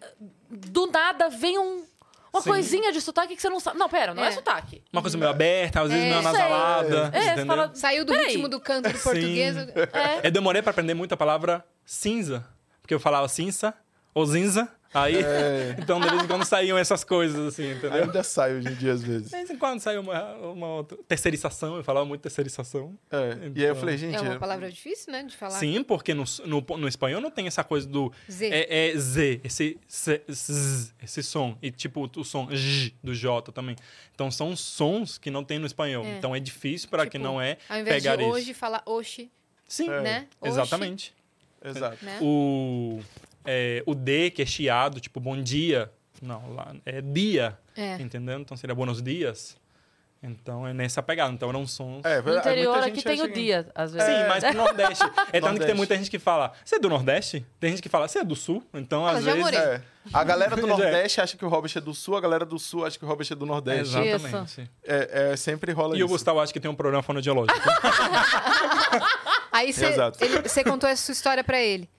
[0.49, 1.83] do nada, vem um,
[2.31, 2.49] uma Sim.
[2.51, 3.79] coisinha de sotaque que você não sabe.
[3.79, 4.31] Não, pera, não é, É.
[4.31, 4.83] sotaque.
[4.93, 6.31] Uma coisa meio aberta, às vezes É, meio sei.
[6.31, 7.09] nasalada.
[7.11, 7.45] É, você entendeu?
[7.47, 8.27] fala- Saiu do Peraí.
[8.27, 9.57] ritmo do canto do português.
[9.57, 10.27] É.
[10.27, 12.45] Eu demorei pra aprender muito a palavra cinza.
[12.81, 13.73] Porque eu falava cinza
[14.13, 14.67] ou zinza.
[14.93, 15.15] Aí,
[15.77, 18.03] então de vez em quando saíam essas coisas, assim, entendeu?
[18.03, 19.25] Ainda sai hoje em dia, às vezes.
[19.29, 20.97] De vez em quando saiu uma, uma outra.
[21.07, 22.97] Terceirização, eu falava muito terceirização.
[23.11, 23.17] É.
[23.55, 24.15] E aí eu Então- falei, gente.
[24.15, 25.23] É uma é- palavra difícil, né?
[25.23, 25.51] De falar.
[25.59, 28.11] Sim, porque no, no, no espanhol não tem essa coisa do.
[28.29, 28.47] Z.
[28.49, 31.57] É, é Z, esse, Z, zzz, esse som.
[31.61, 33.75] E tipo o som J do J também.
[34.15, 36.03] Então são sons que não tem no espanhol.
[36.03, 36.17] É.
[36.17, 38.29] Então é difícil para Tipo, quem não é Ao invés de pegar isso.
[38.31, 39.29] hoje, falar oxi,
[39.67, 40.27] Sim, né?
[40.41, 41.13] Oxi, exatamente.
[41.63, 41.97] Exato.
[42.03, 42.17] né?
[42.21, 42.99] O,
[43.49, 45.91] é, o D, que é chiado, tipo bom dia.
[46.21, 47.57] Não, lá é dia.
[47.75, 47.95] É.
[47.95, 48.39] Entendeu?
[48.39, 49.57] Então seria buenos dias.
[50.21, 51.33] Então é nessa pegada.
[51.33, 52.03] Então eram sons.
[52.03, 54.05] É, No interior muita aqui tem o que- dia, às vezes.
[54.07, 55.03] Sim, mas pro Nordeste.
[55.03, 55.65] É tanto que Nordeste.
[55.67, 57.45] tem muita gente que fala, você é do Nordeste?
[57.59, 58.61] Tem gente que fala, você é do Sul?
[58.73, 59.39] Então, Ah, às já vezes.
[59.41, 59.59] morei.
[59.59, 59.81] É.
[60.13, 60.69] A galera do é.
[60.69, 63.07] Nordeste acha que o Robert é do Sul, a galera do Sul acha que o
[63.07, 63.97] Robert é do Nordeste.
[63.97, 64.69] Exatamente.
[64.83, 66.05] É, é, sempre rola E isso.
[66.05, 67.57] o Gustavo acha que tem um problema fonoaudiológico.
[69.51, 70.23] Aí você Exato.
[70.23, 71.89] ele- você contou essa sua história pra ele.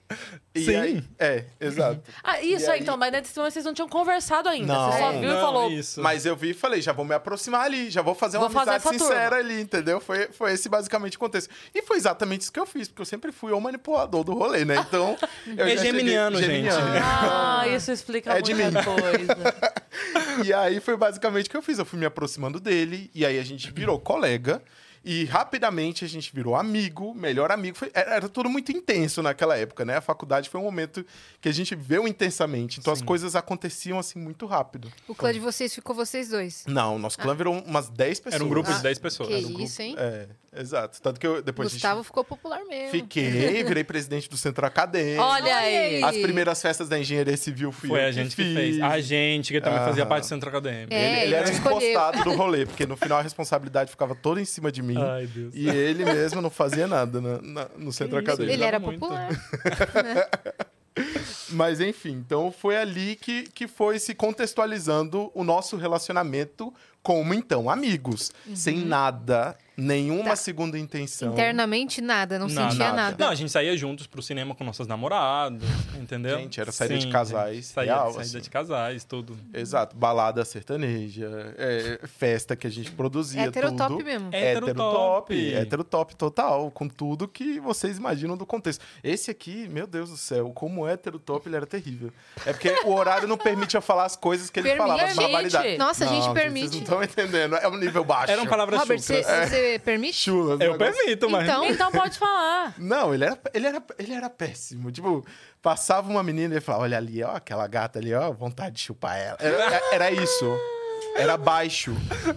[0.53, 0.75] E Sim.
[0.75, 2.01] aí- é, exato.
[2.21, 4.73] Ah, isso E aí, aí- então, mas nesse momento vocês não tinham conversado ainda.
[4.73, 4.91] Não.
[4.91, 5.71] Você só viu Não, e falou.
[5.71, 6.01] Isso.
[6.01, 8.53] Mas eu vi e falei, já vou me aproximar ali, já vou fazer uma Vou
[8.53, 9.53] fazer amizade essa sincera turma.
[9.53, 10.01] ali, entendeu?
[10.01, 11.49] Foi, foi esse basicamente o contexto.
[11.73, 14.65] E foi exatamente isso que eu fiz, porque eu sempre fui o manipulador do rolê,
[14.65, 14.75] né?
[14.85, 15.17] Então.
[15.47, 16.67] eu É já cheguei- geminiano, gente.
[17.01, 18.85] Ah, isso explica É de muita mim.
[18.85, 20.43] coisa.
[20.45, 21.79] E aí foi basicamente o que eu fiz.
[21.79, 24.61] Eu fui me aproximando dele, e aí a gente virou colega.
[25.03, 27.75] E rapidamente a gente virou amigo, melhor amigo.
[27.75, 29.97] Foi- era, era tudo muito intenso naquela época, né?
[29.97, 31.03] A faculdade foi um momento
[31.41, 32.79] que a gente viveu intensamente.
[32.79, 34.91] Então as coisas aconteciam assim muito rápido.
[35.07, 36.63] O clã de vocês ficou vocês dois.
[36.67, 38.35] Não, nosso clã virou umas 10 pessoas.
[38.35, 39.29] Era um grupo Ah, de 10 pessoas.
[39.29, 39.95] que Era um grupo- isso, hein?
[39.97, 41.01] É, exato.
[41.01, 42.05] Tanto que eu depois a Gustavo gente...
[42.05, 42.91] ficou popular mesmo.
[42.91, 45.23] Fiquei, virei presidente do centro acadêmico.
[45.23, 46.03] Olha aí.
[46.03, 48.53] As primeiras festas da engenharia civil fui Foi eu a gente que fiz.
[48.53, 48.81] fez.
[48.81, 50.09] A gente, que também fazia Aham.
[50.09, 50.93] parte do centro acadêmico.
[50.93, 51.89] É, Ele, ele ele era escolheu.
[51.91, 54.90] encostado do rolê, porque no final a responsabilidade ficava toda em cima de mim.
[54.97, 55.53] Ai, Deus.
[55.55, 58.53] E ele mesmo não fazia nada na- na- no centro isso, acadêmico.
[58.53, 58.99] Ele era Muito.
[58.99, 59.29] popular.
[61.51, 67.69] Mas enfim, então foi ali que, que foi se contextualizando o nosso relacionamento como então
[67.69, 70.35] amigos, sem nada, nenhuma Tá.
[70.35, 71.33] segunda intenção.
[71.33, 72.95] Internamente, nada, não, Não, sentia nada.
[72.95, 73.15] nada.
[73.19, 75.61] Não, a gente saía juntos pro cinema com nossas namoradas,
[75.99, 76.37] entendeu?
[76.39, 78.39] Gente, era saída de casais, Saída, real, saída assim.
[78.39, 79.37] de casais, tudo.
[79.53, 84.05] Exato, balada sertaneja, é, festa que a gente produzia Heterotop tudo.
[84.05, 84.29] mesmo.
[84.31, 84.51] É.
[84.53, 86.15] Heterotop, Heterotop.
[86.15, 88.83] total, com tudo que vocês imaginam do contexto.
[89.03, 92.11] Esse aqui, meu Deus do céu, como heterotop ele era terrível.
[92.45, 94.87] É porque o horário não permite eu falar as coisas que ele Permite.
[94.87, 95.77] falava, as barbaridades.
[95.77, 96.67] Nossa, a gente Não, permite.
[96.69, 98.31] Vocês não estão entendendo, é um nível baixo.
[98.31, 99.25] Eram palavras Robert, chucras.
[99.71, 100.13] Você permite?
[100.17, 101.43] Chulas, Eu negócio- permito, mas...
[101.43, 102.73] Então, Então pode falar.
[102.77, 104.91] Não, ele era, ele, era, ele era péssimo.
[104.91, 105.25] Tipo,
[105.61, 108.81] passava uma menina e ele falava: Olha ali, ó, aquela gata ali, ó, vontade de
[108.81, 109.37] chupar ela.
[109.39, 110.45] Era, era isso.
[111.17, 111.93] Era baixo.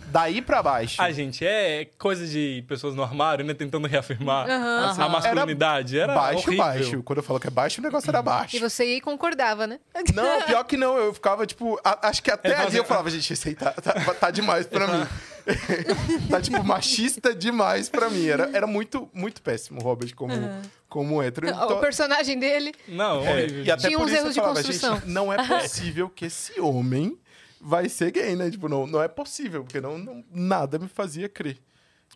[0.09, 1.01] Daí pra baixo.
[1.01, 3.55] Ah, gente, é coisa de pessoas no armário, né?
[3.55, 4.55] Tentando reafirmar a,
[4.91, 5.09] Aham.
[5.11, 5.97] masculinidade.
[5.97, 6.65] Era, baixo, horrível.
[6.65, 7.03] baixo.
[7.05, 8.57] Quando eu falo que é baixo, o negócio era baixo.
[8.57, 9.79] E você e concordava, né?
[10.13, 10.97] Não, pior que não.
[10.99, 13.93] Eu ficava, tipo, a- acho que até ali eu falava, gente, isso aí tá, tá,
[14.15, 15.07] tá demais pra mim.
[16.31, 18.27] tá, tipo, machista demais pra mim.
[18.27, 20.35] Era, era muito, muito péssimo, Robert, como,
[20.89, 21.49] como hétero.
[21.49, 22.73] Então- O personagem dele.
[22.89, 25.03] Não, É, e até Tinha uns erros de falava, construção.
[25.07, 27.19] não é possível que esse homem
[27.61, 28.51] vai ser gay, né?
[28.51, 31.59] Tipo, não, não é possível, porque não, não- nada me fazia crer.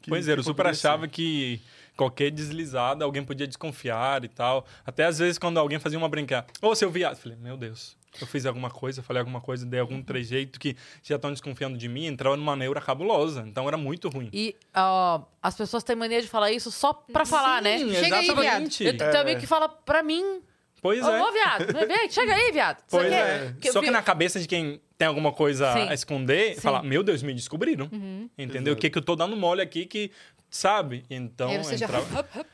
[0.01, 1.61] que- Pois é, eu que super achava que
[1.97, 4.65] qualquer deslizada alguém podia desconfiar e tal.
[4.87, 7.98] Até às vezes quando alguém fazia uma brincar, ô seu viado, eu falei, meu Deus.
[8.25, 11.89] Eu fiz alguma coisa, falei alguma coisa, dei algum trejeito que já estão desconfiando de
[11.89, 13.45] mim, entrava numa neura cabulosa.
[13.47, 14.29] Então era muito ruim.
[14.33, 17.79] E ó, as pessoas têm mania de falar isso só pra falar, né?
[17.79, 18.85] Sim, Chega aí, exatamente.
[18.85, 20.41] Eu tenho amigo que fala pra mim,
[20.81, 21.23] Pois ô, é.
[21.23, 22.83] ô, viado, vem, chega aí, viado.
[22.89, 23.55] Pois é.
[23.61, 25.89] que Só que na cabeça de quem tem alguma coisa Sim.
[25.89, 26.61] a esconder, Sim.
[26.61, 27.91] fala, meu Deus, me descobriram.
[28.37, 28.75] Entendeu?
[28.75, 30.11] O que, que eu tô dando mole aqui que,
[30.51, 31.05] sabe?
[31.11, 32.29] Então, Aí você já- entrava...
[32.37, 32.45] É, a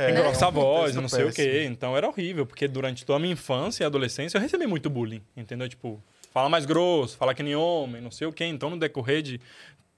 [0.00, 1.64] é um voz, contexto não sei o quê.
[1.64, 5.22] Então era horrível, porque durante toda a minha infância e adolescência eu recebi muito bullying,
[5.36, 5.68] entendeu?
[5.68, 8.44] Tipo, fala mais grosso, fala que nem homem, não sei o quê.
[8.44, 9.40] Então no decorrer de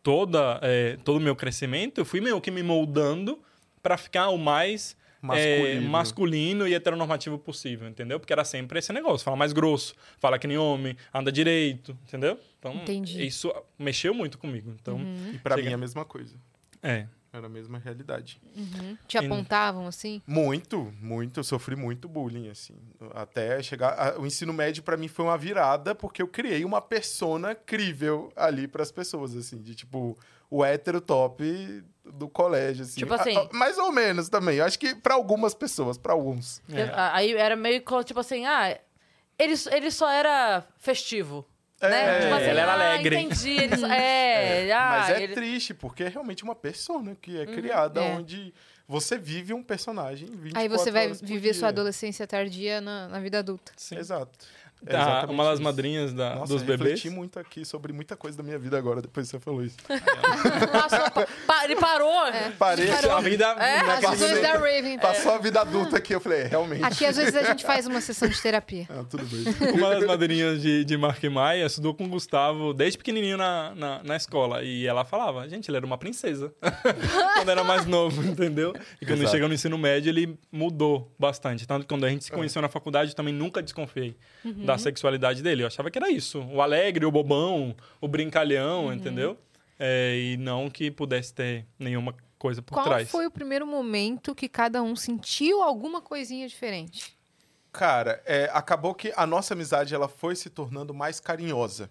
[0.02, 3.38] toda, é, todo o meu crescimento, eu fui meio que me moldando
[3.82, 5.90] pra ficar o mais é, Masculino.
[5.90, 8.18] masculino e heteronormativo possível, entendeu?
[8.18, 12.38] Porque era sempre esse negócio, fala mais grosso, fala que nem homem, anda direito, entendeu?
[12.58, 13.26] Então Entendi.
[13.26, 14.74] isso mexeu muito comigo.
[14.80, 14.98] Então,
[15.34, 15.66] E pra Chega.
[15.66, 16.34] mim é a mesma coisa.
[16.82, 17.06] é.
[17.32, 18.40] Era a mesma realidade.
[19.06, 20.20] Te apontavam assim?
[20.26, 21.38] Muito, muito.
[21.40, 22.74] Eu sofri muito bullying, assim.
[23.14, 23.90] Até chegar.
[23.98, 28.32] a- O ensino médio, pra mim, foi uma virada, porque eu criei uma persona crível
[28.34, 30.18] ali pras pessoas, assim, de tipo,
[30.50, 32.98] o hétero top do colégio, assim.
[33.00, 34.56] Tipo assim- A- a- mais ou menos também.
[34.56, 36.60] Eu acho que pra algumas pessoas, pra alguns.
[36.72, 36.82] É.
[36.82, 38.76] Eu- Aí era meio tipo assim, ah,
[39.38, 41.46] ele, ele só era festivo.
[41.88, 42.16] Né?
[42.16, 43.16] É, tipo assim, ele era ah, alegre.
[43.16, 43.50] entendi.
[43.50, 47.46] Ele só, é, ah, Mas é ele- triste, porque é realmente uma persona que é
[47.46, 48.12] criada É.
[48.16, 48.52] onde
[48.86, 51.68] você vive um personagem 24 Aí você vai horas por viver sua dia.
[51.68, 53.72] adolescência tardia na, na vida adulta.
[53.76, 53.96] Sim.
[53.96, 54.30] Exato.
[54.86, 55.62] É Tá, uma das isso.
[55.62, 56.90] madrinhas da, Nossa, dos eu bebês.
[56.92, 59.76] refleti muito aqui sobre muita coisa da minha vida agora, depois que você falou isso.
[60.72, 62.10] Passou- pa- ele parou.
[62.58, 63.12] Parei, Parou.
[63.12, 64.98] A vida É, visões momento- da Raven.
[64.98, 66.82] passou a vida adulta aqui, eu falei, é, realmente.
[66.84, 68.86] Aqui, às vezes, a gente faz uma sessão de terapia.
[68.90, 69.44] Ah, tudo bem.
[69.74, 74.02] Uma das madrinhas de, de Mark Maia estudou com o Gustavo desde pequenininho na, na,
[74.02, 74.62] na escola.
[74.62, 76.52] E ela falava, gente, ele era uma princesa.
[77.34, 78.74] quando era mais novo, entendeu?
[79.00, 81.66] E quando chegou no ensino médio, ele mudou bastante.
[81.66, 84.16] Tanto que quando a gente se conheceu na faculdade, eu também nunca desconfiei
[84.72, 85.62] da sexualidade dele.
[85.62, 86.40] Eu achava que era isso.
[86.50, 89.36] O alegre, o bobão, o brincalhão, entendeu?
[89.78, 93.10] É, e não que pudesse ter nenhuma coisa por Qual trás.
[93.10, 97.18] foi o primeiro momento que cada um sentiu alguma coisinha diferente?
[97.72, 101.90] Cara, é, acabou que a nossa amizade ela foi se tornando mais carinhosa,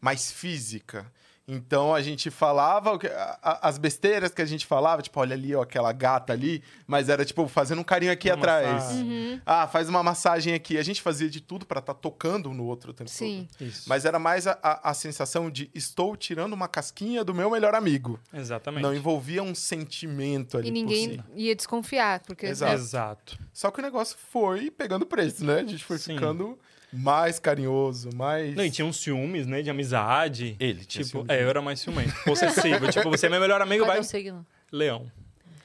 [0.00, 1.12] mais física.
[1.52, 2.96] Então a gente falava
[3.42, 7.24] as besteiras que a gente falava, tipo, olha ali, ó, aquela gata ali, mas era
[7.24, 8.66] tipo fazendo um carinho aqui Uma atrás.
[8.72, 9.42] massagem.
[9.44, 10.78] Ah, faz uma massagem aqui.
[10.78, 13.48] A gente fazia de tudo pra estar tocando um no outro o tempo Sim.
[13.58, 13.66] todo.
[13.68, 13.88] Isso.
[13.88, 17.74] Mas era mais a, a- a sensação de estou tirando uma casquinha do meu melhor
[17.74, 18.20] amigo.
[18.32, 18.82] Exatamente.
[18.82, 21.26] Não envolvia um sentimento ali E por ninguém cima.
[21.34, 22.74] ia desconfiar, porque Exato.
[22.74, 23.38] Exato.
[23.52, 25.56] Só que o negócio foi pegando preço, né?
[25.60, 26.14] A gente foi Sim.
[26.14, 26.56] ficando
[26.92, 28.54] mais carinhoso, mais.
[28.54, 30.56] Não, e tinha uns ciúmes, né, de amizade.
[30.58, 32.14] Ele tinha Tipo, é, eu era mais ciumento.
[32.24, 32.88] Possessivo.
[32.92, 34.00] tipo, você é meu melhor amigo, Qual é vai.
[34.00, 34.44] o signo?
[34.72, 35.10] Leão.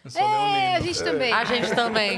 [0.03, 1.33] Eu sou É, a gente também.
[1.33, 2.17] A gente também.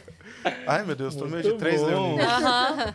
[0.66, 2.24] Ai, meu Deus, tô meio de três leoninos.
[2.24, 2.76] Aham.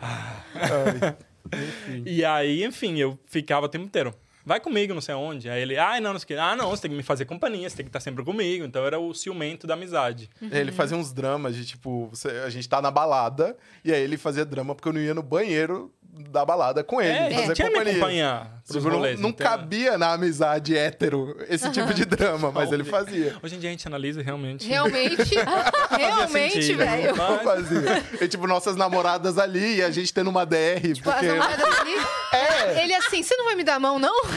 [0.54, 1.16] Ai,
[1.52, 2.02] Enfim.
[2.06, 4.14] E aí, enfim, eu ficava o tempo inteiro.
[4.44, 5.48] Vai comigo, não sei aonde.
[5.50, 6.34] Aí ele, ai, não, não sei o quê.
[6.34, 8.64] Ah, não, você tem que me fazer companhia, você tem que estar sempre comigo.
[8.64, 10.30] Então era o ciumento da amizade.
[10.40, 14.16] Ele fazia uns dramas de tipo, você- a gente tá na balada, e aí ele
[14.16, 15.92] fazia drama porque eu não ia no banheiro
[16.30, 17.12] da balada com ele.
[17.12, 17.92] É, fazer tinha que me companhia.
[17.92, 19.20] acompanhar pros não, rolês.
[19.20, 23.36] não então- cabia na amizade hétero esse tipo de drama, mas ele fazia.
[23.42, 24.66] Hoje em dia a gente analisa realmente.
[24.66, 25.34] Realmente,
[25.90, 27.16] realmente, velho.
[27.16, 28.04] Mas- Fazia.
[28.20, 31.78] E tipo, nossas namoradas ali e a gente tendo uma DR, Tipo, as porque namoradas
[31.80, 32.80] ali.
[32.82, 34.14] Ele assim, você não vai me dar a mão, não?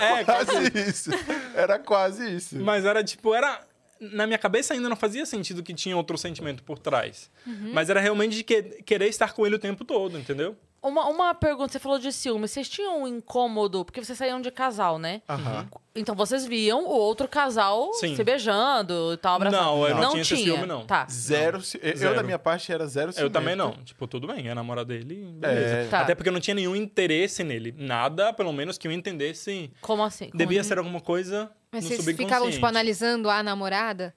[0.00, 1.10] É, quase isso.
[1.54, 2.56] Era quase isso.
[2.58, 3.60] Mas era tipo, era.
[4.00, 7.30] Na minha cabeça ainda não fazia sentido que tinha outro sentimento por trás.
[7.72, 10.56] Mas era realmente de que- querer estar com ele o tempo todo, entendeu?
[10.82, 12.48] Uma, uma pergunta, você falou de ciúme.
[12.48, 15.20] Vocês tinham um incômodo, porque vocês saíam de casal, né?
[15.28, 15.68] Aham.
[15.94, 18.14] Então vocês viam o outro casal Sim.
[18.16, 19.60] se beijando e tal, abraçando.
[19.62, 20.86] Não, eu não tinha esse ciúme, não.
[20.86, 21.06] Tá.
[21.10, 21.60] Zero.
[21.60, 22.14] ci- Eu, Zero.
[22.14, 23.72] da minha parte, era zero Eu também não.
[23.84, 25.74] Tipo, tudo bem, é namorada dele, beleza.
[25.74, 25.88] É.
[25.88, 26.00] Tá.
[26.00, 27.74] Até porque eu não tinha nenhum interesse nele.
[27.76, 29.70] Nada, pelo menos, que eu entendesse.
[29.82, 30.26] Como assim?
[30.30, 30.68] Como Devia assim?
[30.68, 32.28] ser alguma coisa Mas no vocês subconsciente.
[32.28, 34.14] ficavam, tipo, analisando a namorada?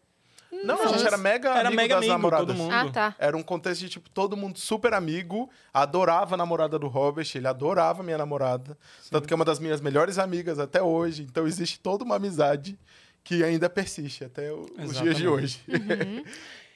[0.63, 2.47] Não, a gente era mega Era amigo mega das amigo, namoradas.
[2.47, 2.71] todo mundo.
[2.73, 3.15] Ah, tá.
[3.17, 7.47] Era um contexto de, tipo, todo mundo super amigo, adorava a namorada do Robert, ele
[7.47, 8.77] adorava a minha namorada.
[9.09, 11.23] Tanto que é uma das minhas melhores amigas até hoje.
[11.23, 12.77] Então existe toda uma amizade
[13.23, 15.59] que ainda persiste até o- os dias de hoje.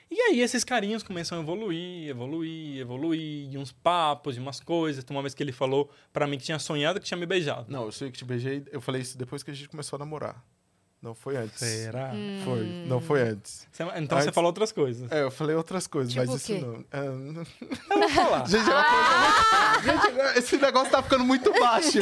[0.10, 5.04] E aí esses carinhos começam a evoluir, evoluir, evoluir, e uns papos, e umas coisas.
[5.04, 7.66] Tem uma vez que ele falou pra mim que tinha sonhado que tinha me beijado.
[7.70, 10.00] Não, eu sei que te beijei, eu falei isso depois que a gente começou a
[10.00, 10.42] namorar.
[11.00, 11.60] Não foi antes.
[11.60, 12.12] Será?
[12.44, 13.68] Foi, não foi antes.
[13.72, 15.12] Você- Então você Antes- falou outras coisas.
[15.12, 16.60] É, eu falei outras coisas, Tipo mas isso quê?
[16.60, 16.84] não.
[16.92, 17.44] Ah, não-
[17.92, 18.46] Eu vou falar.
[18.50, 20.28] Gente, é coisa...
[20.34, 22.00] Gente, esse negócio tá ficando muito baixo.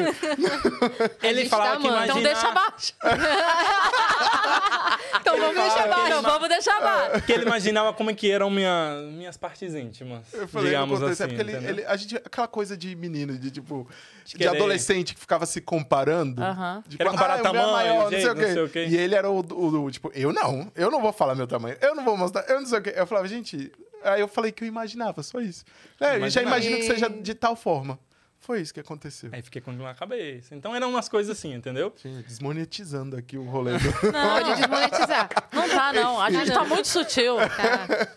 [1.22, 2.06] Ele falava tá que imagina...
[2.06, 2.94] Então deixa abaixo.
[5.22, 6.22] Então vamos deixar Então baixo.
[6.22, 7.26] vamos deixar baixo.
[7.26, 10.22] Que ele imaginava como é que eram minha, minhas partes íntimas.
[10.34, 11.34] Eu falei, digamos acontece, assim.
[11.34, 13.88] é porque ele, ele- a gente, aquela coisa de menino, de tipo,
[14.24, 16.44] de, querer- adolescente que ficava se comparando.
[16.44, 16.84] Aham.
[16.88, 18.46] Tipo, comparar ah, é tamanho, maior, jeito, não, sei o quê.
[18.48, 18.86] não sei o quê.
[18.88, 21.76] E ele era o, o- o, tipo, eu não, eu não vou falar meu tamanho,
[21.82, 22.94] eu não vou mostrar, eu não sei o quê.
[22.96, 23.72] Eu falava, gente,
[24.04, 25.64] aí eu falei que eu imaginava, só isso.
[26.00, 27.98] É, eu já imagino que seja de tal forma.
[28.46, 29.32] Foi isso que aconteceu.
[29.34, 30.54] Aí fiquei com aquilo na cabeça.
[30.54, 31.92] Então eram umas coisas assim, entendeu?
[31.98, 33.92] Gente, desmonetizando aqui o rolê do...
[34.14, 35.30] Pode desmonetizar.
[35.52, 36.22] Não tá, não.
[36.22, 37.38] A gente tá muito sutil.
[37.38, 38.08] Tá.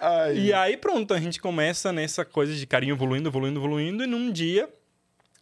[0.00, 4.02] Ai, E aí pronto, a gente começa nessa coisa de carinho evoluindo, evoluindo, evoluindo.
[4.02, 4.68] E num dia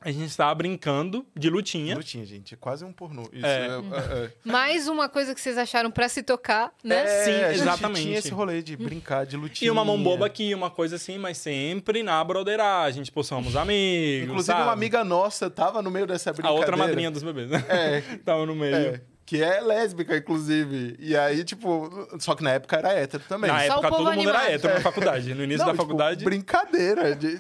[0.01, 1.97] a gente estava brincando de lutinha.
[1.97, 3.23] Lutinha, gente, é quase um pornô.
[3.33, 3.67] Isso É.
[3.67, 6.89] é, é, Mais uma coisa que vocês acharam pra se tocar, é.
[6.89, 7.03] né?
[7.03, 8.03] É, Sim, a gente exatamente.
[8.03, 9.67] tinha esse rolê de brincar de lutinha.
[9.67, 13.03] E uma mão boba aqui, uma coisa assim, mas sempre na broderagem.
[13.03, 14.29] Tipo, somos amigos.
[14.29, 14.63] Inclusive, sabe?
[14.63, 16.61] uma amiga nossa tava no meio dessa A brincadeira.
[16.61, 17.65] outra madrinha dos bebês, né?
[17.69, 18.75] É, Tava no meio.
[18.75, 20.97] É, que é lésbica, inclusive.
[20.99, 23.51] E aí, tipo, só que na época era hétero também.
[23.51, 25.35] Na Só o época povo todo mundo era hétero na faculdade.
[25.35, 26.25] No início Não, da tipo, faculdade.
[26.25, 27.15] brincadeira.
[27.15, 27.39] de-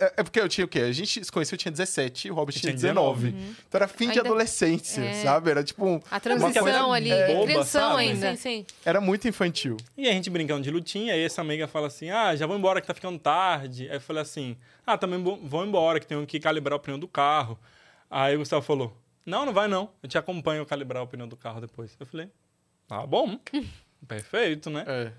[0.00, 0.80] É é porque eu tinha o quê?
[0.80, 3.30] A gente se conheceu, eu tinha 17 e o Robert tinha tinha 19.
[3.32, 3.56] 19.
[3.68, 5.22] Então era fim de Ainda- adolescência, É.
[5.22, 5.50] sabe?
[5.50, 5.84] Era tipo.
[5.86, 8.00] um- A uma transição coisa- ali, é, boba, crianção sabe?
[8.02, 8.30] ainda.
[8.30, 8.66] Sim, sim.
[8.84, 9.76] Era muito infantil.
[9.96, 12.80] E a gente brincando de lutinha, aí essa amiga fala assim: Ah, já vou embora
[12.80, 13.88] que tá ficando tarde.
[13.88, 16.98] Aí eu falei assim: Ah, também vou- vou embora, que tenho que calibrar o pneu
[16.98, 17.58] do carro.
[18.10, 19.88] Aí o Gustavo falou: Não, não vai não.
[20.02, 21.94] Eu te acompanho a calibrar o pneu do carro depois.
[22.00, 22.28] Eu falei:
[22.88, 23.38] Tá bom.
[24.08, 24.84] Perfeito, né?
[24.86, 25.12] É.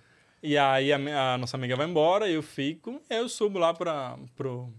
[0.43, 4.69] E aí a, a nossa amiga vai embora, eu fico, eu subo lá pra, pro,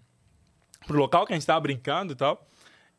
[0.87, 2.47] pro local que a gente tava brincando e tal.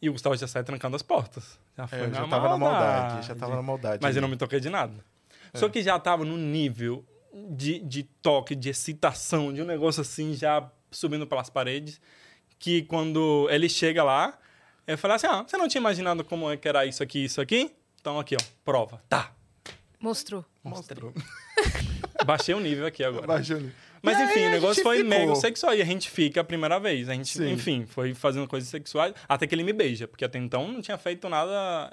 [0.01, 1.59] E o Gustavo já sai trancando as portas.
[1.77, 3.27] Já foi É, eu na já tava na maldade.
[3.27, 3.99] Já tava na maldade.
[4.01, 5.05] Mas eu não me toquei de nada.
[5.53, 7.05] Só que já tava num nível
[7.51, 12.01] de, de toque, de excitação, de um negócio assim, já subindo pelas paredes,
[12.57, 14.37] que quando ele chega lá,
[14.87, 17.39] eu falei assim, ah, você não tinha imaginado como é que era isso aqui, isso
[17.39, 17.71] aqui?
[18.01, 19.01] Então aqui, ó, prova.
[19.07, 19.31] Tá.
[19.99, 20.43] Mostrou.
[20.63, 21.13] Mostrou.
[22.25, 23.25] Baixei o nível aqui agora.
[23.27, 23.71] Baixando.
[24.01, 25.09] Mas E enfim, o negócio foi ficou.
[25.09, 27.09] mega sexual e a gente fica a primeira vez.
[27.09, 27.51] A gente, Sim.
[27.53, 30.97] enfim, foi fazendo coisas sexuais até que ele me beija, porque até então não tinha
[30.97, 31.91] feito nada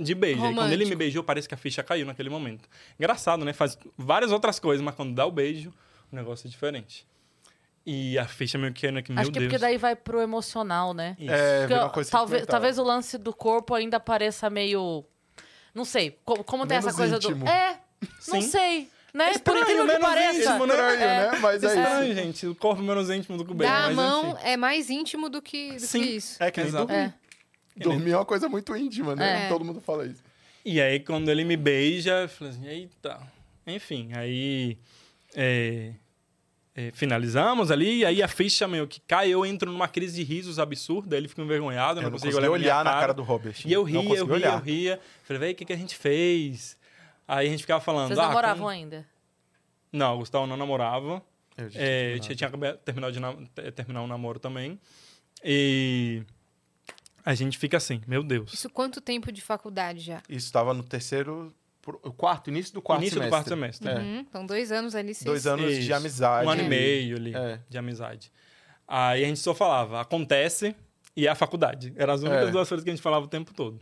[0.00, 0.38] de beijo.
[0.38, 0.88] E quando ele Romântico.
[0.88, 2.68] me beijou, parece que a ficha caiu naquele momento.
[2.98, 3.52] Engraçado, né?
[3.52, 5.72] Faz várias outras coisas, mas quando dá o beijo,
[6.12, 7.06] o negócio é diferente.
[7.88, 9.52] E a ficha meio que caiu aqui, meu Acho que é Deus.
[9.52, 11.16] porque daí vai pro emocional, né?
[11.20, 11.30] Isso.
[11.32, 15.04] É, uma coisa talvez, talvez o lance do corpo ainda pareça meio.
[15.72, 16.18] Não sei.
[16.24, 17.44] Como, como tem essa coisa íntimo.
[17.44, 17.48] do.
[17.48, 17.78] É,
[18.26, 18.48] não Sim.
[18.48, 18.88] sei.
[19.14, 19.24] Né?
[19.24, 20.38] É Por estranho, incrível que menos pareça.
[20.50, 21.30] íntimo, Estranho, É.
[21.32, 21.38] né?
[21.40, 22.14] Mas É é estranho, isso.
[22.22, 22.46] gente.
[22.48, 23.72] O corpo menos íntimo do que o beijo.
[23.72, 24.38] Dar a mas mão enfim.
[24.44, 26.02] é mais íntimo do que, do Sim.
[26.02, 26.42] que isso.
[26.42, 26.86] É que nem Exato.
[26.86, 27.02] dormir.
[27.02, 27.82] É.
[27.82, 29.46] Dormir é uma coisa muito íntima, né?
[29.46, 29.48] É.
[29.48, 30.22] Todo mundo fala isso.
[30.64, 33.18] E aí, quando ele me beija, eu falei assim, eita.
[33.66, 34.76] Enfim, aí
[35.34, 35.92] é,
[36.74, 40.22] é, finalizamos ali, e aí a ficha meio que cai, eu entro numa crise de
[40.22, 43.22] risos absurda, ele fica envergonhado, eu Eu não, não consigo olhar, olhar na cara do
[43.22, 43.54] Robert.
[43.64, 44.52] E eu ria, eu ria, olhar.
[44.54, 45.00] eu ria.
[45.24, 46.76] Falei, véi, o que, que a gente fez?
[47.28, 48.08] Aí a gente ficava falando...
[48.08, 49.06] Vocês ah, namoravam como- ainda?
[49.92, 51.22] Não, o Gustavo não namorava.
[51.56, 52.50] Eu já É, eu tinha
[52.84, 54.78] terminado de nam- ter- terminar o namoro também.
[55.44, 56.22] E
[57.24, 58.52] a gente fica assim, meu Deus.
[58.52, 60.22] Isso quanto tempo de faculdade já?
[60.28, 61.54] Isso estava no terceiro...
[61.82, 63.30] pro- quarto, início do quarto Início do semestre.
[63.30, 63.88] quarto semestre.
[63.88, 63.94] É.
[63.96, 65.14] Uhum, Então, dois anos ali.
[65.14, 65.24] Vocês...
[65.24, 65.82] Dois anos Isso.
[65.82, 66.46] de amizade.
[66.46, 67.60] Um ano e meio ali É.
[67.68, 68.30] de amizade.
[68.86, 70.74] Aí a gente só falava, acontece
[71.16, 71.92] e é a faculdade.
[71.96, 72.50] Eram as únicas É.
[72.52, 73.80] duas coisas que a gente falava o tempo todo.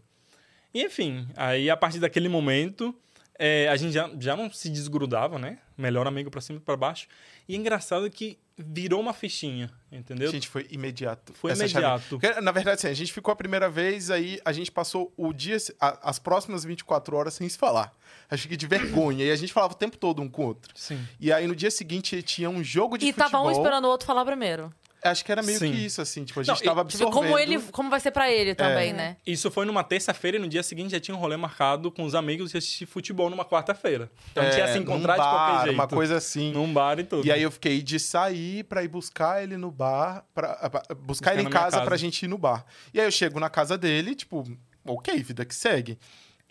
[0.73, 2.95] E enfim, aí a partir daquele momento,
[3.39, 5.59] é, a gente já, já não se desgrudava, né?
[5.77, 7.07] Melhor amigo pra cima e pra baixo.
[7.49, 10.31] E é engraçado que virou uma fichinha, entendeu?
[10.31, 11.33] Gente, foi imediato.
[11.35, 12.19] Foi imediato.
[12.21, 15.33] Porque, na verdade, assim, a gente ficou a primeira vez, aí a gente passou o
[15.33, 17.93] dia, a- as próximas 24 horas sem se falar.
[18.31, 19.25] Acho que de vergonha.
[19.25, 20.73] E a gente falava o tempo todo um com o outro.
[20.77, 21.05] Sim.
[21.19, 23.31] E aí no dia seguinte tinha um jogo de E futebol.
[23.31, 24.73] tava um esperando o outro falar primeiro.
[25.05, 25.71] Acho que era meio Sim.
[25.71, 26.25] que isso, assim.
[26.25, 27.13] Tipo, a Não, gente e- tava Tipo, absorvendo.
[27.29, 28.93] como ele, como vai ser pra ele também, É.
[28.95, 29.17] né?
[29.27, 32.15] Isso foi numa terça-feira e no dia seguinte já tinha um rolê marcado com os
[32.15, 34.11] amigos de assistir futebol numa quarta-feira.
[34.33, 35.75] Então a gente ia se É, encontrar num de qualquer bar, jeito.
[35.75, 36.53] Uma coisa assim.
[36.53, 37.27] Num bar e tudo.
[37.27, 40.95] E aí eu fiquei de sair pra ir buscar ele no bar, pra, pra- buscar
[40.95, 41.85] Buscar ele em casa, casa.
[41.85, 42.65] pra gente ir no bar.
[42.95, 44.43] E aí eu chego na casa dele, tipo,
[44.87, 45.99] ok, vida que segue.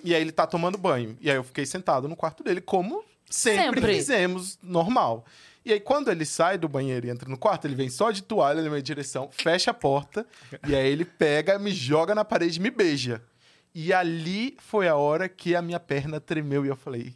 [0.04, 1.18] E aí ele tá tomando banho.
[1.20, 3.94] E aí eu fiquei sentado no quarto dele, como sempre, Sempre.
[3.96, 5.26] fizemos, normal.
[5.66, 8.22] E aí quando ele sai do banheiro e entra no quarto, ele vem só de
[8.22, 10.26] toalha na minha direção, fecha a porta,
[10.68, 13.22] e aí ele pega, me joga na parede me beija.
[13.74, 17.16] E ali foi a hora que a minha perna tremeu e eu falei,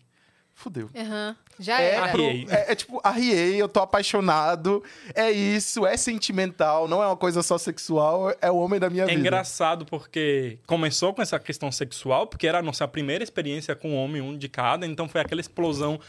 [0.53, 0.89] fudeu.
[0.95, 1.35] Aham.
[1.59, 2.07] Já É, era.
[2.09, 2.45] pro- Arriei.
[2.49, 4.83] é, é tipo, arriei, eu tô apaixonado.
[5.15, 9.03] É isso, é sentimental, não é uma coisa só sexual, é o homem da minha
[9.03, 9.19] É vida.
[9.19, 13.95] engraçado porque começou com essa questão sexual, porque era a nossa primeira experiência com um
[13.95, 15.99] homem, um de cada, então foi aquela explosão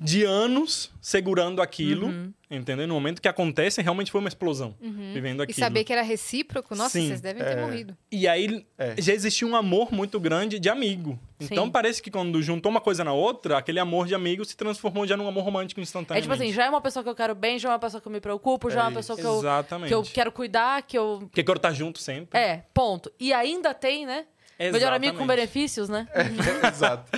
[0.00, 2.32] de anos segurando aquilo, Uhum.
[2.50, 2.86] entendeu?
[2.86, 5.58] No momento que acontece, realmente foi uma explosão, vivendo E aquilo.
[5.58, 7.96] saber que era recíproco, nossa, Sim, vocês devem ter morrido.
[8.12, 8.94] E aí É.
[9.00, 11.70] já existia um amor muito grande de amigo, Então Sim.
[11.70, 15.16] parece que quando juntou uma coisa na outra, aquele amor de amigo se transformou já
[15.16, 16.22] num amor romântico É instantaneamente.
[16.30, 18.08] tipo assim, já é uma pessoa que eu quero bem, já é uma pessoa que
[18.08, 19.88] eu me preocupo, já é, É uma pessoa que eu, Exatamente.
[19.88, 21.18] que eu quero cuidar, que eu.
[21.20, 22.38] Porque quero estar junto sempre.
[22.38, 23.12] É, ponto.
[23.18, 24.26] E ainda tem, né?
[24.58, 25.36] Melhor amigo com Exatamente.
[25.52, 26.08] benefícios, né?
[26.72, 27.10] Exato.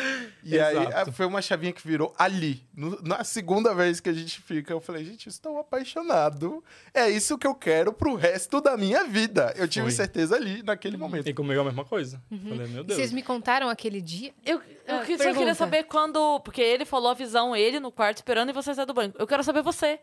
[0.45, 1.11] E aí Exato.
[1.11, 2.62] a- foi uma chavinha que virou ali.
[2.74, 6.62] No- na segunda vez que a gente fica, eu falei, gente, eu estou apaixonado.
[6.93, 9.53] É isso que eu quero pro resto da minha vida.
[9.57, 9.93] Eu tive Foi.
[9.93, 11.28] certeza ali naquele momento.
[11.28, 12.22] E comigo a mesma coisa.
[12.30, 12.41] Uhum.
[12.51, 12.99] Falei, meu Deus.
[12.99, 14.32] vocês me contaram aquele dia?
[14.45, 16.41] Eu, eu Ah, que- só queria saber quando.
[16.41, 19.14] Porque ele falou a visão, ele no quarto esperando e você sai do banho.
[19.18, 19.99] Eu quero saber você.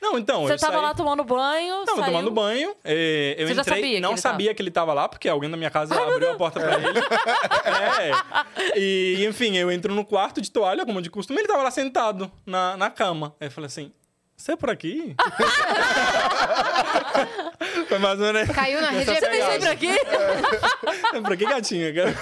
[0.00, 0.82] Não, então, você eu tava saí...
[0.82, 1.84] lá tomando banho.
[1.84, 2.12] Tava saiu...
[2.12, 4.32] tomando banho, é, eu Você já entrei, sabia que não ele tava?
[4.32, 7.00] sabia que ele tava lá, porque alguém da minha casa abriu a porta pra ele.
[8.00, 8.78] é.
[8.78, 12.30] E, enfim, eu entro no quarto de toalha, como de costume, ele tava lá sentado
[12.46, 13.34] na, na cama.
[13.40, 13.92] Aí eu falei assim,
[14.38, 15.16] você é por aqui?
[17.88, 18.54] Foi mais ou menos...
[18.54, 19.92] Caiu na rede é Você vem sempre aqui?
[21.22, 22.14] pra que gatinha, cara?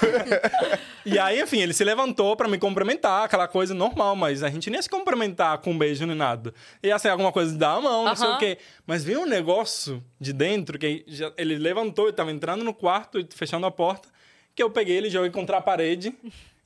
[1.09, 4.69] E aí, enfim, ele se levantou pra me cumprimentar, aquela coisa normal, mas a gente
[4.69, 6.53] nem ia se cumprimentar com um beijo nem nada.
[6.83, 8.57] Ia ser alguma coisa de dar a mão, não sei o quê.
[8.85, 13.19] Mas veio um negócio de dentro que já- ele levantou, eu tava entrando no quarto,
[13.19, 14.09] e fechando a porta,
[14.53, 16.13] que eu peguei ele, joguei contra a parede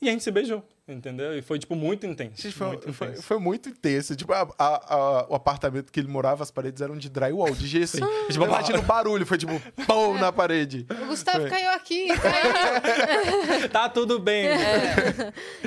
[0.02, 1.38] e a gente se beijou, entendeu?
[1.38, 2.42] E foi, tipo, muito intenso.
[2.42, 3.24] Gente, foi, muito foi, intenso.
[3.24, 4.16] foi muito intenso.
[4.16, 7.68] Tipo, a- a- a- o apartamento que ele morava, as paredes eram de drywall, de
[7.68, 7.98] gesso.
[8.30, 9.54] Tipo, imagina o barulho, foi tipo,
[9.86, 10.86] pão na parede.
[10.90, 11.50] O Gustavo Foi.
[11.50, 12.08] caiu aqui.
[12.08, 13.70] caiu.
[13.72, 14.46] Tá tudo bem.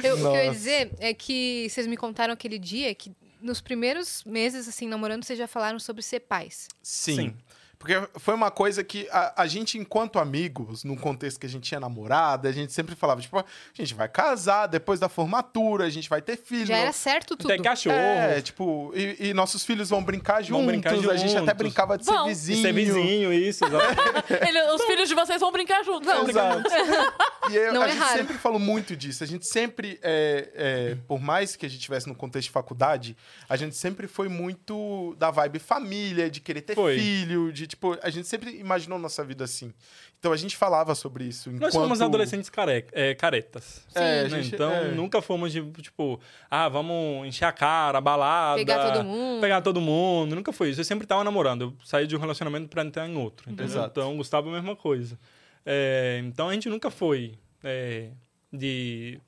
[0.03, 3.61] Eu- o que eu ia dizer é que vocês me contaram aquele dia que nos
[3.61, 6.67] primeiros meses, assim, namorando, vocês já falaram sobre ser pais.
[6.83, 7.17] Sim.
[7.17, 7.37] Sim.
[7.85, 11.65] Porque foi uma coisa que a, a gente, enquanto amigos, num contexto que a gente
[11.65, 15.91] tinha namorada, a gente sempre falava, tipo, a gente vai casar depois da formatura, a
[15.91, 16.65] gente vai ter filho.
[16.65, 17.53] Já era certo tudo.
[17.53, 17.95] Até cachorro.
[17.95, 20.65] É, tipo, e, e nossos filhos vão brincar juntos.
[20.65, 21.55] Vão brincar A gente até juntos.
[21.59, 22.25] brincava de ser Vão.
[22.25, 22.63] E vizinho.
[22.63, 23.65] ser vizinho, isso.
[24.49, 26.07] Ele- os filhos de vocês vão brincar juntos.
[26.07, 26.27] Vão.
[26.27, 26.63] Exato.
[27.51, 28.17] E eu- Não a é gente raro.
[28.17, 29.23] sempre falou muito disso.
[29.23, 33.15] A gente sempre, é, é, por mais que a gente estivesse no contexto de faculdade,
[33.47, 36.99] a gente sempre foi muito da vibe família, de querer ter Foi.
[36.99, 39.73] filho, de tipo, a gente sempre imaginou nossa vida assim.
[40.19, 41.51] Então a gente falava sobre isso.
[41.51, 43.87] Nós enquanto- somos adolescentes care- é, caretas.
[43.95, 44.29] É, a né?
[44.43, 44.89] gente- Então, é.
[44.93, 46.19] nunca fomos de, tipo,
[46.51, 48.57] ah, vamos encher a cara, balada.
[48.59, 49.41] Pegar todo mundo.
[49.41, 50.35] Pegar todo mundo.
[50.35, 50.81] Nunca foi isso.
[50.81, 51.63] Eu sempre tava namorando.
[51.63, 53.51] Eu saí de um relacionamento pra entrar em outro.
[53.51, 53.85] Entendeu?
[53.85, 55.19] Então, Gustavo, a mesma coisa.
[55.67, 58.09] É, então, a gente nunca foi é,
[58.53, 59.21] de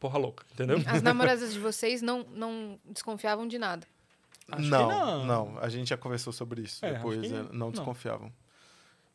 [0.00, 0.78] porra louca, entendeu?
[0.86, 3.86] As namoradas de vocês não, não desconfiavam de nada.
[4.50, 5.26] Acho que não, não.
[5.26, 7.70] não, A gente já conversou sobre isso É, depois, que é, não não.
[7.70, 8.32] desconfiavam.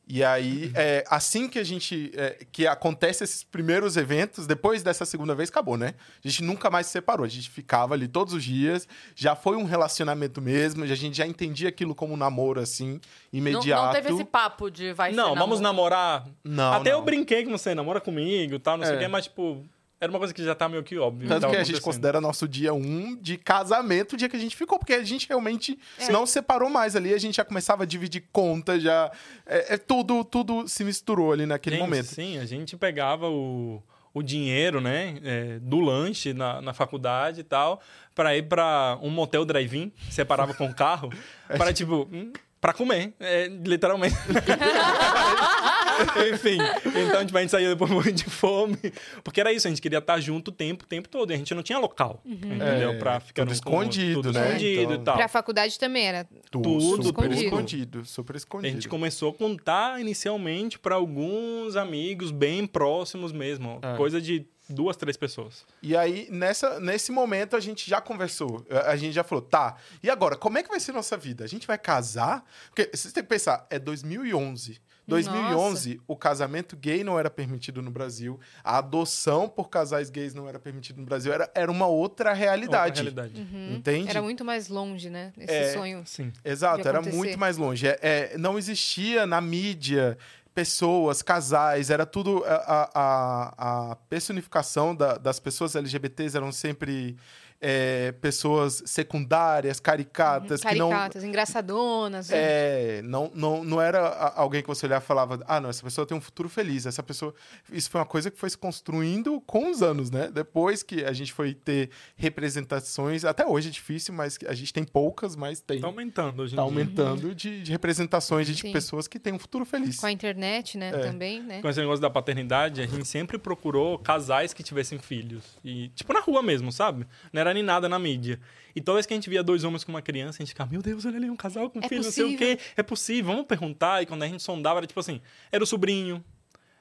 [0.05, 2.11] E aí, é, assim que a gente.
[2.13, 5.93] é, que acontece esses primeiros eventos, depois dessa segunda vez, acabou, né?
[6.23, 7.25] A gente nunca mais se separou.
[7.25, 8.85] A gente ficava ali todos os dias.
[9.15, 10.83] Já foi um relacionamento mesmo.
[10.83, 12.99] A gente já entendia aquilo como um namoro, assim, Não,
[13.31, 13.85] imediato.
[13.85, 16.27] não teve esse papo de vai ser não, vamos namorar.
[16.43, 16.99] Não, Até não.
[16.99, 18.97] eu brinquei com você, namora comigo e tal, não sei É.
[18.97, 19.63] o quê, mas, tipo,
[20.03, 21.29] era uma coisa que já tá meio que óbvio.
[21.29, 24.39] Tanto tava que a gente considera nosso dia um de casamento, o dia que a
[24.39, 26.11] gente ficou, porque a gente realmente É.
[26.11, 29.09] não separou mais ali, a gente já começava a dividir conta, já.
[29.45, 32.07] É, é tudo, tudo se misturou ali naquele Gente, momento.
[32.07, 33.81] Sim, a gente pegava o,
[34.13, 37.81] o dinheiro, né, é, do lanche na, na faculdade e tal,
[38.13, 41.09] para ir para um motel drive-in, separava com o carro,
[41.57, 44.15] para, tipo, hum, para comer, é, literalmente.
[46.33, 48.77] Enfim, então tipo, a gente saía depois morrendo de fome,
[49.23, 51.37] porque era isso, a gente queria estar junto o tempo, o tempo todo, e a
[51.37, 52.91] gente não tinha local, entendeu?
[52.91, 54.47] É, Pra ficar tudo escondido, tudo né?
[54.47, 55.15] escondido Então- e tal.
[55.15, 56.27] Pra faculdade também era.
[56.49, 57.35] Tudo, Tudo, super tudo.
[57.35, 58.73] escondido, super A escondido.
[58.73, 63.79] gente começou a contar inicialmente para alguns amigos bem próximos mesmo.
[63.81, 63.95] É.
[63.97, 65.65] Coisa de duas, três pessoas.
[65.81, 68.65] E aí, nessa, nesse momento, a gente já conversou.
[68.69, 71.43] A a gente já falou, tá, e agora, como é que vai ser nossa vida?
[71.43, 72.45] A gente vai casar?
[72.69, 74.79] Porque vocês têm que pensar, é 2011.
[75.07, 80.47] 2011, o casamento gay não era permitido no Brasil, a adoção por casais gays não
[80.47, 83.01] era permitido no Brasil, era, era uma outra realidade.
[83.07, 83.73] Outra realidade.
[83.75, 84.09] Entende?
[84.09, 85.33] Era muito mais longe, né?
[85.37, 85.73] Esse É.
[85.73, 86.03] sonho.
[86.05, 86.31] Sim.
[86.43, 87.87] Exato, era muito mais longe.
[87.87, 90.17] É, é, não existia na mídia
[90.53, 92.43] pessoas, casais, era tudo.
[92.45, 97.17] A, a, a personificação da- das pessoas LGBTs eram sempre
[97.65, 100.89] é, pessoas secundárias, caricatas, não.
[100.89, 102.27] Caricatas, engraçadonas.
[102.29, 102.37] né?
[102.37, 105.81] É, não, não, não era a- alguém que você olhava e falava, ah, não, essa
[105.81, 106.85] pessoa tem um futuro feliz.
[106.85, 107.33] Essa pessoa.
[107.71, 110.29] Isso foi uma coisa que foi se construindo com os anos, né?
[110.29, 114.83] Depois que a gente foi ter representações, até hoje é difícil, mas a gente tem
[114.83, 115.79] poucas, mas tem.
[115.79, 118.73] Tá aumentando hoje em Tá aumentando de, de representações de Sim.
[118.73, 119.97] pessoas que têm um futuro feliz.
[119.97, 120.89] Com a internet, né?
[120.89, 120.97] É.
[120.99, 121.61] Também, né?
[121.61, 125.43] Com esse negócio da paternidade, a gente sempre procurou casais que tivessem filhos.
[125.63, 127.07] E, tipo, na rua mesmo, sabe?
[127.31, 128.39] Não era nem nada na mídia.
[128.75, 130.71] E toda vez que a gente via dois homens com uma criança, a gente ficava,
[130.71, 132.57] meu Deus, olha ali, um casal com É filho, não sei o possível.
[132.57, 132.63] quê.
[132.75, 134.01] É possível, vamos perguntar.
[134.01, 136.23] E quando a gente sondava, era tipo assim, era o sobrinho,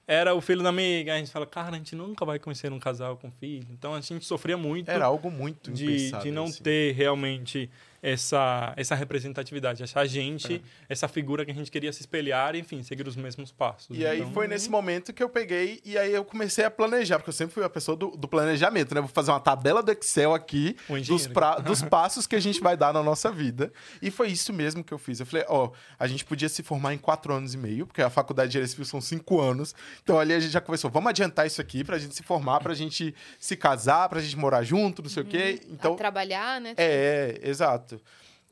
[0.07, 1.15] era o filho da amiga.
[1.15, 3.67] A gente fala, cara, a gente nunca vai conhecer um casal com filho.
[3.71, 6.63] Então a gente sofria muito Era algo muito de, de não assim.
[6.63, 7.71] ter realmente
[8.03, 10.61] essa, essa representatividade, achar a gente, É.
[10.93, 13.97] essa figura que a gente queria se espelhar, enfim, seguir os mesmos passos.
[13.97, 17.19] E aí Então, foi nesse momento que eu peguei e aí eu comecei a planejar,
[17.19, 19.01] porque eu sempre fui a pessoa do, do planejamento, né?
[19.01, 20.77] Vou fazer uma tabela do Excel aqui
[21.07, 23.73] dos, pra- dos passos que a gente vai dar na nossa vida.
[24.01, 25.21] E foi isso mesmo que eu fiz.
[25.21, 28.11] Eu falei, ó, a gente podia se formar em quatro anos e meio, porque a
[28.11, 29.75] faculdade de Direito Civil são cinco anos.
[30.03, 32.75] Então ali a gente já começou, vamos adiantar isso aqui pra gente se formar, pra
[32.75, 35.61] gente se casar, pra gente morar junto, não sei o quê.
[35.69, 36.75] Então, A trabalhar, né?
[36.77, 37.92] é, é, exato.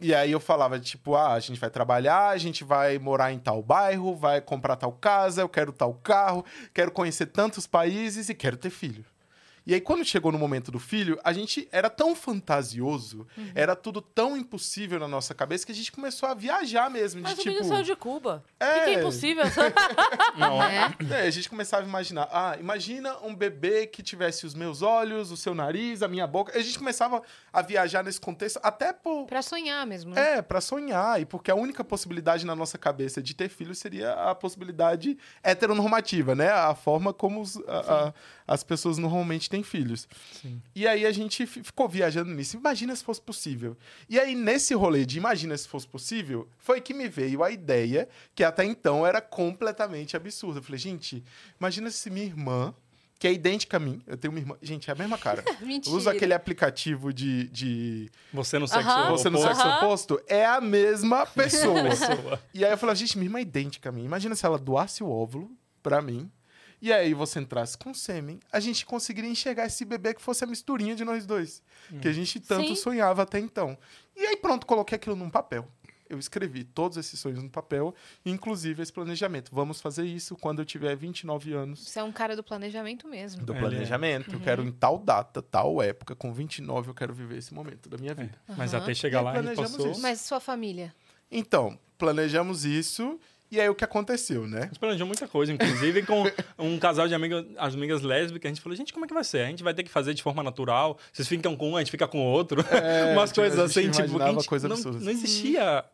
[0.01, 3.38] E aí eu falava, tipo, ah, a gente vai trabalhar, a gente vai morar em
[3.38, 8.34] tal bairro, vai comprar tal casa, eu quero tal carro, quero conhecer tantos países e
[8.34, 9.05] quero ter filho.
[9.70, 14.00] E aí, quando chegou no momento do filho, a gente era tão fantasioso, era tudo
[14.02, 17.20] tão impossível na nossa cabeça que a gente começou a viajar mesmo.
[17.22, 18.42] Mas de, o menino tipo, saiu de Cuba.
[18.60, 18.78] O É.
[18.80, 19.44] que, que é impossível?
[20.36, 20.90] Não, É.
[21.10, 25.30] É, a gente começava a imaginar, ah, imagina um bebê que tivesse os meus olhos,
[25.30, 26.58] o seu nariz, a minha boca.
[26.58, 30.38] A gente começava a viajar nesse contexto, até por, Pra sonhar mesmo, né?
[30.38, 31.20] É, pra sonhar.
[31.20, 36.34] E porque a única possibilidade na nossa cabeça de ter filho seria a possibilidade heteronormativa,
[36.34, 36.50] né?
[36.50, 38.14] A forma como os- a- a-
[38.48, 40.08] as pessoas normalmente têm filhos.
[40.40, 40.61] Sim.
[40.74, 42.56] E aí a gente fi- ficou viajando nisso.
[42.56, 43.76] Imagina se fosse possível.
[44.08, 48.08] E aí, nesse rolê de imagina se fosse possível, foi que me veio a ideia,
[48.34, 50.58] que até então era completamente absurda.
[50.58, 51.22] Eu falei, gente,
[51.58, 52.74] imagina se minha irmã,
[53.18, 54.56] que é idêntica a mim, eu tenho uma irmã.
[54.62, 55.44] Gente, é a mesma cara.
[55.61, 55.94] Mentira.
[55.94, 59.11] Usa aquele aplicativo de- de você no sexo Aham.
[59.11, 59.56] você no oposto.
[59.56, 61.82] sexo oposto é a mesma pessoa.
[61.90, 62.40] Pessoa.
[62.54, 64.04] e aí eu falei, gente, minha irmã é idêntica a mim.
[64.04, 65.50] Imagina se ela doasse o óvulo
[65.82, 66.30] pra mim.
[66.82, 70.46] E aí você entrasse com sêmen, a gente conseguiria enxergar esse bebê que fosse a
[70.46, 71.62] misturinha de nós dois.
[72.00, 72.74] Que a gente tanto Sim.
[72.76, 73.76] sonhava até então.
[74.16, 75.68] E aí pronto, coloquei aquilo num papel.
[76.08, 77.94] Eu escrevi todos esses sonhos no papel,
[78.26, 79.50] inclusive esse planejamento.
[79.54, 83.44] Vamos fazer isso quando eu tiver 29 anos Você é um cara do planejamento mesmo.
[83.44, 83.58] do é.
[83.60, 84.32] planejamento.
[84.32, 87.96] Eu quero em tal data, tal época, com 29 eu quero viver esse momento da
[87.96, 88.36] minha vida.
[88.56, 88.82] Mas Aham.
[88.82, 89.90] até chegar E lá, a gente planejamos passou...
[89.92, 90.02] isso.
[90.02, 90.92] Mas sua família?
[91.30, 93.16] Então, planejamos isso
[93.51, 94.62] e aí o que aconteceu, né?
[94.62, 96.24] A gente planejou muita coisa, inclusive com
[96.59, 99.24] um casal de amigas, as amigas lésbicas, a gente falou, gente, como é que vai
[99.24, 99.40] ser?
[99.40, 101.90] A gente vai ter que fazer de forma natural, vocês ficam com um, a gente
[101.90, 102.64] fica com o outro.
[102.70, 105.01] É, Umas tipo, coisas a gente assim, tipo, coisa não, absurda.
[105.01, 105.84] não existia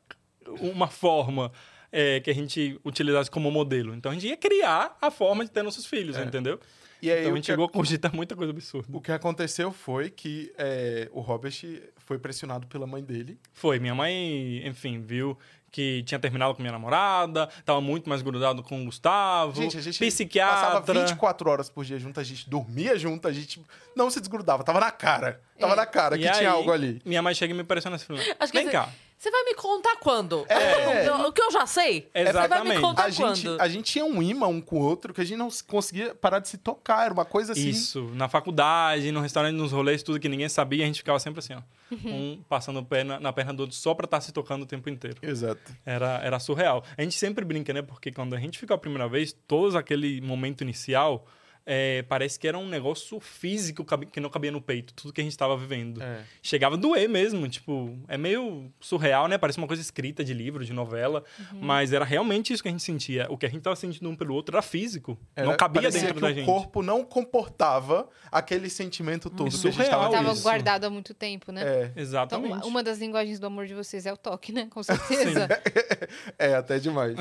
[0.61, 1.51] uma forma
[1.91, 3.95] é, que a gente utilizasse como modelo.
[3.95, 6.61] Então a gente ia criar a forma de ter nossos filhos, entendeu?
[7.01, 8.89] E aí então a o gente que, chegou a cogitar muita coisa absurda.
[8.97, 11.55] o que aconteceu foi que é, o Robert
[11.97, 13.39] foi pressionado pela mãe dele.
[13.53, 15.39] Foi, minha mãe, enfim, viu
[15.77, 19.81] que tinha terminado com minha namorada, tava muito mais grudado com o Gustavo, Gente, a
[19.83, 20.81] gente psiquiatra.
[20.81, 23.63] passava 24 horas por dia junto, a gente dormia junto, a gente
[23.95, 25.39] não se desgrudava, tava na cara.
[25.61, 25.77] Tava É.
[25.77, 27.03] na cara E que aí, tinha algo ali.
[27.05, 28.07] Minha mãe chega e me pressiona assim,
[28.41, 28.89] Acho que vem você- cá.
[28.89, 30.45] Você vai me contar quando?
[30.49, 31.11] É.
[31.13, 32.03] O, que eu já sei?
[32.03, 32.81] Você vai me Exatamente.
[32.81, 33.61] contar A gente, quando?
[33.61, 36.39] a gente tinha um imã um com o outro que a gente não conseguia parar
[36.39, 37.69] de se tocar, era uma coisa assim.
[37.69, 41.39] Isso, na faculdade, no restaurante, nos rolês, tudo que ninguém sabia, a gente ficava sempre
[41.39, 41.63] assim, ó.
[42.05, 44.67] Um passando o pé na, na perna do outro só pra estar se tocando o
[44.67, 45.19] tempo inteiro.
[45.23, 45.73] Exato.
[45.85, 46.85] Era, era surreal.
[46.97, 47.83] A gente sempre brinca, né?
[47.83, 51.27] Porque quando a gente ficou a primeira vez, todo aquele momento inicial,
[51.67, 55.25] é, parece que era um negócio físico que não cabia no peito, tudo que a
[55.25, 56.01] gente estava vivendo.
[56.01, 56.21] É.
[56.41, 59.37] Chegava a doer mesmo, tipo, é meio surreal, né?
[59.37, 62.85] Parece uma coisa escrita de livro, de novela, mas era realmente isso que a gente
[62.85, 63.27] sentia.
[63.29, 65.19] O que a gente tava sentindo um pelo outro era físico.
[65.37, 66.47] não Era- cabia parecia dentro que da o gente.
[66.47, 70.43] corpo não comportava aquele sentimento todo que a gente surreal tava Tava isso.
[70.43, 71.63] guardado há muito tempo, né?
[71.63, 72.67] É, Então, Exatamente.
[72.67, 74.69] uma das linguagens do amor de vocês é o toque, né?
[74.71, 75.49] Com certeza.
[76.39, 77.17] é, até demais.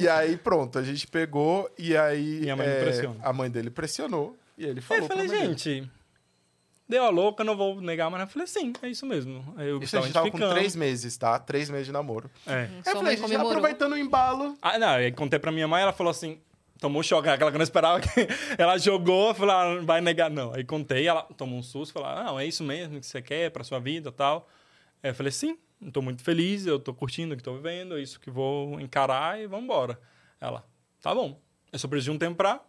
[0.00, 2.44] e aí, pronto, a gente pegou e aí.
[2.44, 3.16] E a mãe é, pressiona.
[3.22, 5.90] A mãe dele pressionou e ele falou eu falei, gente,
[6.88, 9.54] deu a louca, não vou negar, mas eu falei, sim, é isso mesmo.
[9.56, 11.38] Aí eu Isso a gente tava com três meses, tá?
[11.38, 12.30] Três meses de namoro.
[12.46, 12.52] É.
[12.52, 13.50] Aí eu falei, mãe gente, comemorou.
[13.52, 14.56] aproveitando o embalo.
[14.62, 16.40] Ah, não, aí contei pra minha mãe, ela falou assim,
[16.80, 18.08] tomou um choque, aquela que eu não esperava que
[18.56, 20.54] ela jogou, falou, ah, não vai negar, não.
[20.54, 23.50] Aí contei, ela tomou um susto, falou, ah, não, é isso mesmo que você quer
[23.50, 24.48] pra sua vida e tal.
[25.02, 27.98] Aí eu falei, sim, eu tô muito feliz, eu tô curtindo o que tô vivendo,
[27.98, 30.00] é isso que vou encarar e vamos embora.
[30.40, 30.64] Ela,
[31.00, 31.40] tá bom,
[31.72, 32.60] eu só preciso de um tempo pra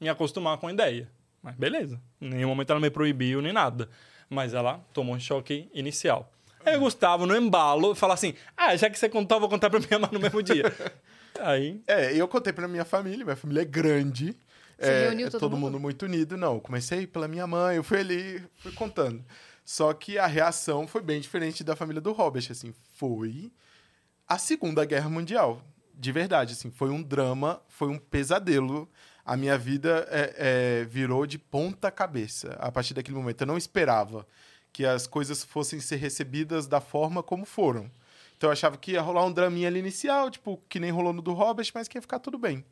[0.00, 1.08] me acostumar com a ideia.
[1.42, 3.88] Mas beleza, em nenhum momento ela me proibiu nem nada.
[4.30, 6.32] Mas ela tomou um choque inicial.
[6.64, 9.68] Aí o Gustavo, no embalo, fala assim, ah, já que você contou, eu vou contar
[9.68, 10.64] pra minha mãe no mesmo dia.
[11.40, 14.34] Aí É, eu contei pra minha família, minha família é grande.
[14.78, 15.72] Você é, reuniu é todo todo mundo?
[15.72, 16.36] mundo muito unido.
[16.36, 19.22] Não, eu comecei pela minha mãe, eu fui ali, fui contando.
[19.64, 23.50] Só que a reação foi bem diferente da família do Robert, assim, foi
[24.26, 25.62] a Segunda Guerra Mundial.
[25.92, 28.88] De verdade, assim, foi um drama, foi um pesadelo.
[29.24, 30.34] A minha vida é,
[30.82, 33.40] é, virou de ponta cabeça a partir daquele momento.
[33.40, 34.26] Eu não esperava
[34.72, 37.90] que as coisas fossem ser recebidas da forma como foram.
[38.36, 41.22] Então eu achava que ia rolar um draminha ali inicial, tipo, que nem rolou no
[41.22, 42.64] do Robert, mas que ia ficar tudo bem.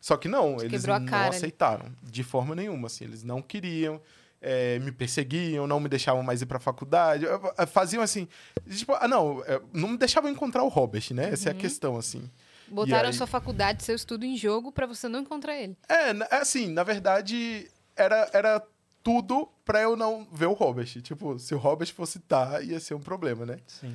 [0.00, 3.42] Só que não, eles quebrou a não cara aceitaram de forma nenhuma, assim, eles não
[3.42, 4.00] queriam,
[4.40, 7.26] é, me perseguiam, não me deixavam mais ir pra faculdade,
[7.70, 8.26] faziam assim,
[8.66, 9.44] tipo, ah, não,
[9.74, 11.28] não me deixavam encontrar o Robert, né?
[11.30, 11.60] Essa é a Uhum.
[11.60, 12.28] questão, assim.
[12.70, 13.12] Botaram aí?
[13.14, 15.76] sua faculdade, seu estudo em jogo pra você não encontrar ele.
[15.88, 18.62] É, na- assim, na verdade, era, era
[19.02, 20.86] tudo pra eu não ver o Robert.
[21.02, 23.58] Tipo, se o Robert fosse estar, ia ser um problema, né?
[23.66, 23.94] Sim.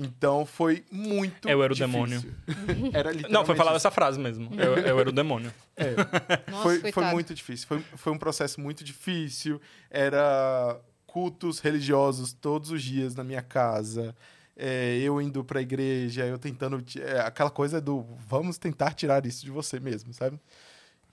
[0.00, 1.48] Então foi muito.
[1.48, 1.92] Eu era o difícil.
[1.92, 2.34] demônio.
[2.94, 4.48] Era Não, foi falada essa frase mesmo.
[4.54, 5.52] Eu, eu era o demônio.
[5.76, 5.90] É.
[6.48, 7.66] Nossa, foi, foi muito difícil.
[7.66, 9.60] Foi, foi um processo muito difícil.
[9.90, 14.14] Era cultos religiosos todos os dias na minha casa.
[14.60, 16.82] É, eu indo pra igreja, eu tentando.
[17.00, 20.38] é, aquela coisa do vamos tentar tirar isso de você mesmo, sabe?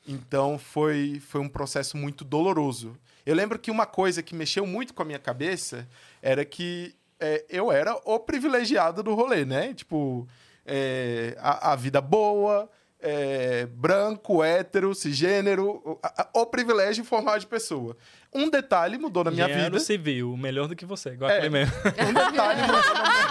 [0.08, 2.98] Então foi, foi um processo muito doloroso.
[3.26, 5.88] Eu lembro que uma coisa que mexeu muito com a minha cabeça
[6.22, 9.74] era que é, eu era o privilegiado do rolê, né?
[9.74, 10.28] Tipo,
[10.66, 12.70] é, a, a vida boa,
[13.08, 17.96] é, branco, hétero, cisgênero, o, a- a- o privilégio em formar de pessoa.
[18.34, 19.86] Um detalhe mudou na minha Engenheiro vida.
[19.86, 21.10] civil, melhor do que você.
[21.12, 21.38] Igual É.
[21.38, 21.74] aquele mesmo.
[22.02, 23.26] Um detalhe mudou na minha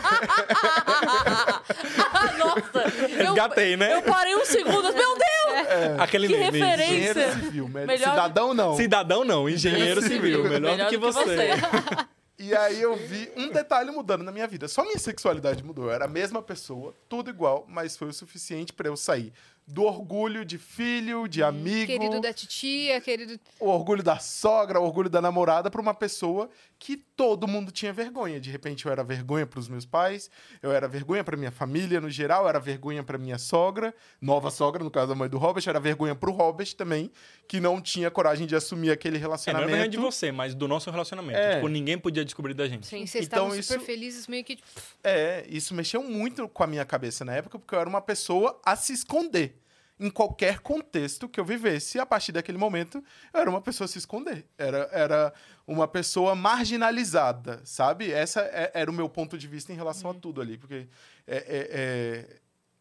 [2.39, 3.19] Nossa!
[3.19, 3.95] Eu, Resgatei, né?
[3.95, 4.93] eu parei um segundo.
[4.93, 6.01] Meu Deus!
[6.01, 6.59] Aquele Que meme.
[6.59, 6.95] referência.
[7.11, 8.77] Engenheiro civil, me- Melhor- cidadão não.
[8.77, 11.25] Cidadão não, engenheiro civil, melhor, do que você.
[12.37, 14.67] E aí eu vi um detalhe mudando na minha vida.
[14.67, 15.85] Só minha sexualidade mudou.
[15.85, 19.33] Eu era a mesma pessoa, tudo igual, mas foi o suficiente pra eu sair
[19.67, 23.41] do orgulho de filho, de amigo, Querido da titia, querido.
[23.59, 26.51] o orgulho da sogra, o orgulho da namorada pra uma pessoa
[26.87, 28.39] que todo mundo tinha vergonha.
[28.39, 30.31] De repente eu era vergonha pros meus pais,
[30.63, 34.51] eu era vergonha pra minha família no geral, eu era vergonha pra minha sogra, nova
[34.51, 37.11] sogra, no caso da mãe do Robert, eu era vergonha pro Robert também,
[37.49, 39.71] que não tinha coragem de assumir aquele É, não é relacionamento.
[39.71, 41.39] vergonha de você, mas do nosso relacionamento.
[41.39, 41.55] É.
[41.55, 42.87] Tipo, ninguém podia descobrir da gente.
[42.87, 43.07] Sim.
[43.07, 44.57] Vocês Então, estavam super isso- felizes, meio que.
[44.57, 44.69] tipo,
[45.03, 48.61] É, isso mexeu muito com a minha cabeça na época, porque eu era uma pessoa
[48.63, 49.59] a se esconder.
[49.99, 53.89] Em qualquer contexto que eu vivesse, a partir daquele momento, eu era uma pessoa a
[53.89, 54.45] se esconder.
[54.59, 55.33] Era, era
[55.67, 58.11] uma pessoa marginalizada, sabe?
[58.11, 60.59] Essa é- era o meu ponto de vista em relação a tudo ali.
[60.59, 60.87] Porque,
[61.27, 61.69] é, é-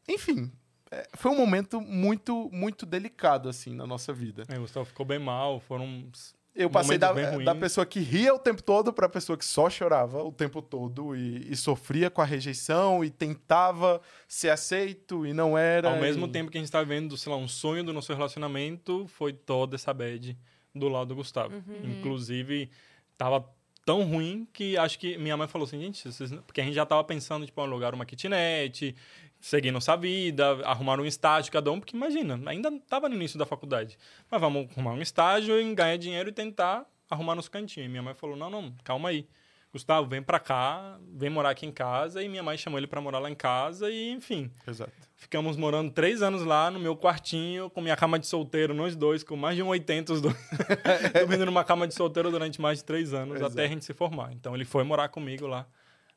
[0.07, 0.51] é- enfim,
[0.91, 4.43] é, foi um momento muito, muito delicado, assim, na nossa vida.
[4.49, 6.09] É, o Gustavo ficou bem mal, foram.
[6.55, 9.43] Eu passei da, bem da pessoa que ria o tempo todo para a pessoa que
[9.43, 15.25] só chorava o tempo todo e, e sofria com a rejeição e tentava ser aceito
[15.25, 15.89] e não era.
[15.89, 18.13] Ao mesmo e- tempo que a gente tá vendo, sei lá, um sonho do nosso
[18.13, 20.38] relacionamento, foi toda essa bad
[20.74, 21.63] do lado do Gustavo.
[21.84, 22.69] Inclusive,
[23.17, 23.47] tava
[23.86, 26.32] tão ruim que acho que minha mãe falou assim, gente, vocês...
[26.32, 28.95] não-" porque a gente já tava pensando, tipo, em alugar uma kitnet,
[29.39, 33.45] seguir nossa vida, arrumar um estágio cada um, porque imagina, ainda tava no início da
[33.45, 33.97] faculdade.
[34.32, 37.86] Mas vamos arrumar um estágio e ganhar dinheiro e tentar arrumar nosso cantinho.
[37.86, 39.28] E minha mãe falou, não, não, calma aí.
[39.71, 42.21] Gustavo, vem pra cá, vem morar aqui em casa.
[42.24, 44.51] E minha mãe chamou ele pra morar lá em casa e, enfim...
[44.67, 44.93] Exato.
[45.24, 49.24] Ficamos morando três anos lá no meu quartinho, com minha cama de solteiro, nós dois,
[49.24, 50.36] com mais de um 80 os dois.
[51.17, 53.53] dormindo numa cama de solteiro durante mais de três anos, Exato.
[53.53, 54.34] até a gente se formar.
[54.34, 55.65] Então ele foi morar comigo lá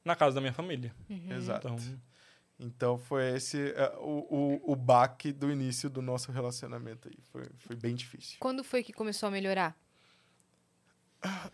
[0.04, 0.92] na casa da minha família.
[1.30, 1.68] Exato.
[1.68, 1.98] Então,
[2.58, 7.16] Então foi esse é, o, o, o baque do início do nosso relacionamento aí.
[7.30, 8.38] Foi, foi bem difícil.
[8.40, 9.78] Quando foi que começou a melhorar?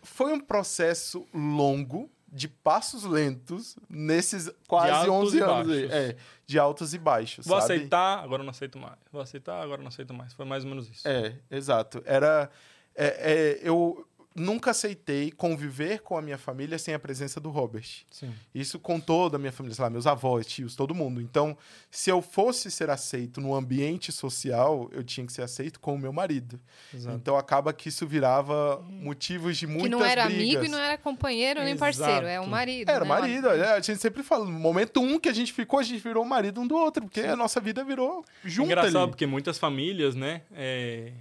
[0.01, 5.85] Foi um processo longo, de passos lentos, nesses quase altos 11 e anos aí.
[5.91, 6.15] É,
[6.47, 7.45] de altos e baixos.
[7.45, 7.73] vou sabe?
[7.73, 8.97] aceitar, agora não aceito mais.
[9.11, 10.33] Vou aceitar, agora não aceito mais.
[10.33, 11.07] Foi mais ou menos isso.
[11.07, 12.01] É, exato.
[12.05, 12.49] Era.
[12.95, 14.03] é, é, eu
[14.35, 17.87] nunca aceitei conviver com a minha família sem a presença do Robert.
[18.09, 18.33] Sim.
[18.53, 21.21] Isso com toda a minha família, sei lá, meus avós, tios, todo mundo.
[21.21, 21.57] Então,
[21.91, 25.97] se eu fosse ser aceito no ambiente social, eu tinha que ser aceito com o
[25.97, 26.59] meu marido.
[26.93, 27.15] Exato.
[27.15, 30.43] Então, acaba que isso virava motivos de muitas que não era brigas.
[30.43, 32.49] amigo e não era companheiro nem parceiro, é o Exato.
[32.49, 32.89] marido.
[32.89, 33.09] Era né?
[33.09, 36.01] marido, é, a gente sempre fala, no momento um que a gente ficou, a gente
[36.01, 39.09] virou marido um do outro, porque a nossa vida virou junto Engraçado, ali.
[39.09, 41.11] porque muitas famílias, né, é,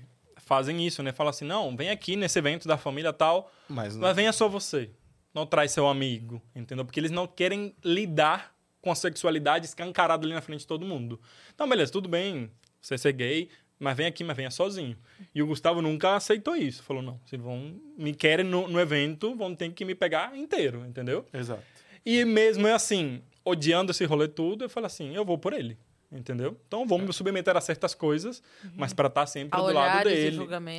[0.53, 1.13] fazem isso, né?
[1.13, 4.91] Falam assim, não, vem aqui nesse evento da família tal, Mas, Mas venha só você.
[5.33, 6.85] Não traz seu amigo, entendeu?
[6.85, 11.19] Porque eles não querem lidar com a sexualidade escancarada ali na frente de todo mundo.
[11.55, 12.51] Então, beleza, tudo bem,
[12.83, 13.49] você ser gay,
[13.81, 14.95] mas vem aqui, mas venha sozinho.
[15.35, 16.83] E o Gustavo nunca aceitou isso.
[16.83, 20.85] Falou, não, se vão me querem no, no evento, vão ter que me pegar inteiro,
[20.85, 21.25] entendeu?
[21.33, 21.63] Exato.
[22.05, 25.79] E mesmo assim, odiando esse rolê tudo, eu falo assim, eu vou por ele.
[26.13, 26.61] Entendeu?
[26.67, 28.43] Então vou me submeter a certas coisas,
[28.77, 30.37] mas para estar sempre A do lado e dele.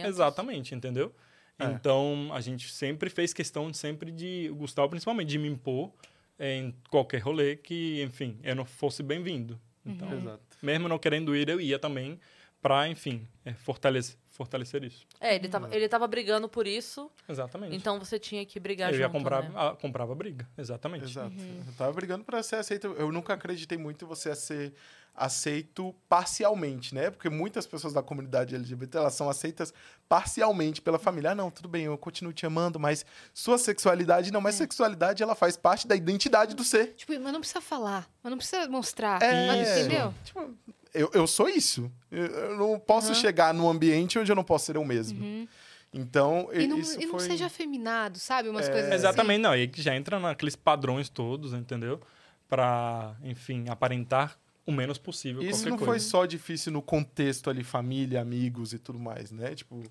[0.08, 1.14] Exatamente, entendeu?
[1.58, 1.66] É.
[1.66, 5.92] Então a gente sempre fez questão de sempre de o Gustavo principalmente de me impor
[6.40, 9.60] em qualquer rolê que, enfim, eu não fosse bem-vindo.
[9.86, 10.58] Então, Exato.
[10.62, 12.20] mesmo não querendo ir, eu ia também
[12.62, 15.06] para, enfim, é, fortalecer, fortalecer isso.
[15.22, 17.76] É, ele tava, ele tava brigando por isso, Exatamente.
[17.76, 19.52] então você tinha que brigar eu junto, ia comprar, né?
[19.56, 21.06] ah, comprava briga, exatamente.
[21.06, 21.34] Exato.
[21.68, 22.88] Eu tava brigando pra ser aceito.
[22.98, 24.74] Eu nunca acreditei muito em você ser
[25.16, 27.12] aceito parcialmente, né?
[27.12, 29.72] Porque muitas pessoas da comunidade LGBT, elas são aceitas
[30.10, 31.32] parcialmente pela família.
[31.32, 35.36] Ah, não, tudo bem, eu continuo te amando, mas sua sexualidade não, mas sexualidade ela
[35.36, 36.96] faz parte da identidade do ser.
[36.96, 39.22] Tipo, mas não precisa falar, mas não precisa mostrar.
[39.22, 40.14] É, mas, entendeu?
[40.24, 40.52] Tipo,
[40.94, 41.92] eu, eu sou isso.
[42.12, 45.48] Eu, eu não posso chegar num ambiente onde eu não posso ser eu mesmo.
[45.94, 47.28] Então, E não, isso e não foi...
[47.28, 48.50] seja afeminado, sabe?
[48.50, 48.72] Umas É.
[48.72, 48.96] coisas assim.
[48.96, 49.56] Exatamente, não.
[49.56, 52.02] E já entra naqueles padrões todos, entendeu?
[52.50, 55.92] Pra, enfim, aparentar o menos possível Isso não coisa.
[55.92, 59.54] foi só difícil no contexto ali, família, amigos e tudo mais, né?
[59.56, 59.84] Tipo,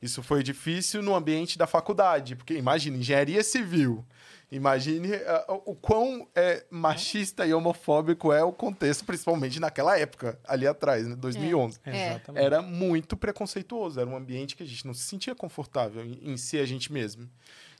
[0.00, 4.04] isso foi difícil no ambiente da faculdade, porque imagina, engenharia civil.
[4.50, 10.66] Imagine ah, o quão é, machista e homofóbico é o contexto, principalmente naquela época, ali
[10.66, 11.14] atrás, né?
[11.16, 11.78] 2011.
[11.84, 12.08] É.
[12.10, 12.44] Exatamente.
[12.44, 16.36] Era muito preconceituoso, era um ambiente que a gente não se sentia confortável em, em
[16.36, 17.28] ser a gente mesmo.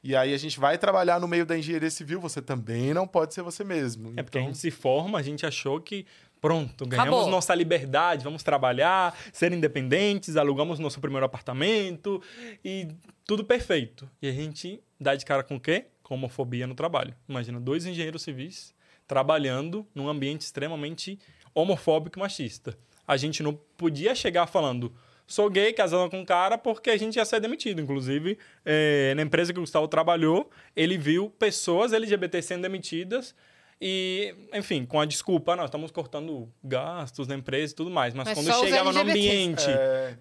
[0.03, 3.35] E aí a gente vai trabalhar no meio da engenharia civil, você também não pode
[3.35, 4.13] ser você mesmo.
[4.17, 6.07] É porque a Então, gente se forma, a gente achou que
[6.41, 7.31] pronto, ganhamos Acabou.
[7.31, 12.23] nossa liberdade, vamos trabalhar, ser independentes, alugamos nosso primeiro apartamento
[12.65, 12.89] e
[13.27, 14.09] tudo perfeito.
[14.23, 15.87] E a gente dá de cara com o quê?
[16.11, 17.15] Com homofobia no trabalho.
[17.29, 18.75] Imagina dois engenheiros civis
[19.07, 21.21] trabalhando num ambiente extremamente
[21.55, 22.77] homofóbico e machista.
[23.07, 24.93] A gente não podia chegar falando
[25.25, 27.81] sou gay, casando com um cara, porque a gente ia ser demitido.
[27.81, 33.33] Inclusive, eh, na empresa que o Gustavo trabalhou, ele viu pessoas LGBT sendo demitidas
[33.81, 38.13] e, enfim, com a desculpa, nós estamos cortando gastos na empresa e tudo mais.
[38.13, 40.15] Mas, Mas quando chegava no ambiente É,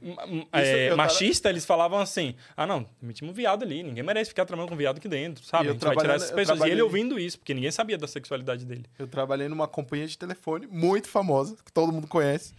[0.54, 4.30] é, eu tava- machista, eles falavam assim: ah, não, demitimos um viado ali, ninguém merece
[4.30, 5.66] ficar trabalhando com viado aqui dentro, sabe?
[5.66, 6.48] E A gente vai tirar essas pessoas.
[6.48, 8.86] E ele trabalhei- ouvindo isso, porque ninguém sabia da sexualidade dele.
[8.98, 12.54] Eu trabalhei numa companhia de telefone muito famosa, que todo mundo conhece,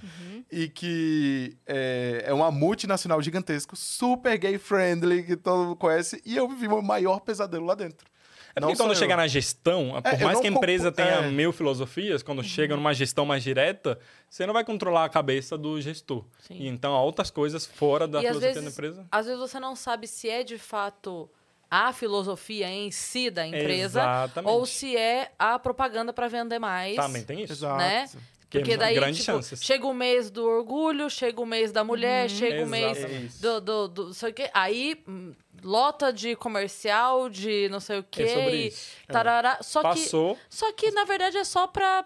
[0.52, 6.36] e que é, é uma multinacional gigantesca, super gay friendly, que todo mundo conhece, e
[6.36, 8.06] eu vivi o maior pesadelo lá dentro.
[8.54, 8.96] É Não porque só quando eu.
[8.98, 11.30] chega na gestão, por eu mais não que a empresa compo- tenha é.
[11.30, 13.98] mil filosofias, quando chega numa gestão mais direta,
[14.28, 16.24] você não vai controlar a cabeça do gestor.
[16.40, 16.54] Sim.
[16.54, 19.06] E então há outras coisas fora da E filosofia vezes, da empresa.
[19.10, 21.30] às vezes você não sabe se é de fato
[21.70, 24.52] a filosofia em si da empresa Exatamente.
[24.52, 26.96] ou se é a propaganda para vender mais.
[26.96, 27.52] Também tem isso.
[27.52, 27.78] Exato.
[27.78, 28.08] Né?
[28.50, 29.62] Que Porque é daí, tipo, chances.
[29.62, 33.38] chega o mês do orgulho, chega o mês da mulher, chega o mês Exatamente.
[33.40, 34.50] do, do, do não sei o quê.
[34.52, 35.32] Aí, hum,
[35.62, 38.26] lota de comercial, de não sei o quê.
[38.26, 38.90] sobre e isso.
[39.06, 39.58] tarará.
[39.62, 42.04] Só, que, Passou só que, na verdade, é só pra...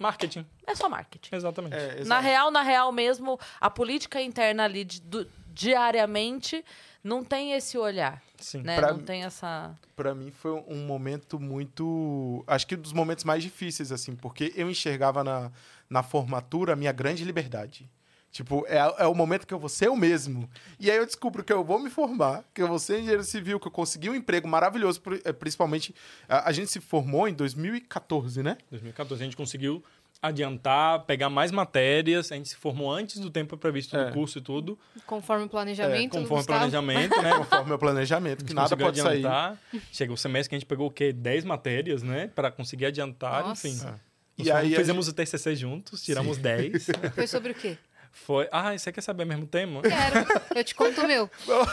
[0.00, 0.44] marketing.
[0.66, 1.34] É só marketing.
[1.36, 1.76] Exatamente.
[1.76, 2.08] É, exato.
[2.08, 6.64] Na real, na real mesmo, a política interna ali de- do- diariamente
[7.02, 8.62] não tem esse olhar, Sim.
[8.62, 8.76] né?
[8.76, 9.74] Pra- Não tem essa...
[9.96, 12.44] Pra mim foi um momento muito.
[12.46, 15.50] Acho que um dos momentos mais difíceis, assim, porque eu enxergava na,
[15.88, 17.88] na formatura a minha grande liberdade.
[18.30, 20.48] Tipo, é, é o momento que eu vou ser eu mesmo.
[20.80, 23.60] E aí eu descubro que eu vou me formar, que eu vou ser engenheiro civil,
[23.60, 25.94] que eu consegui um emprego maravilhoso, eh, principalmente.
[26.26, 28.56] A, a gente se formou em 2014, né?
[28.70, 29.84] 2014 a gente conseguiu
[30.22, 34.04] adiantar, pegar mais matérias, a gente se formou antes do tempo previsto É.
[34.06, 36.12] do curso e tudo, Conforme o planejamento.
[36.12, 37.34] do conforme o planejamento, né?
[37.36, 39.18] Conforme meu planejamento, que gente nada pode sair.
[39.26, 39.58] adiantar.
[39.92, 41.12] Chegou o semestre que a gente pegou o quê?
[41.12, 42.30] 10 matérias, né?
[42.34, 43.66] Para conseguir adiantar, Nossa.
[43.68, 43.84] enfim.
[43.86, 43.94] É.
[44.38, 46.86] E aí fizemos o TCC juntos, tiramos 10.
[47.14, 47.76] Foi sobre o quê?
[48.12, 48.46] Foi.
[48.52, 49.80] Ah, você quer saber ao mesmo tema?
[49.82, 50.26] Quero.
[50.54, 51.30] Eu te conto o meu.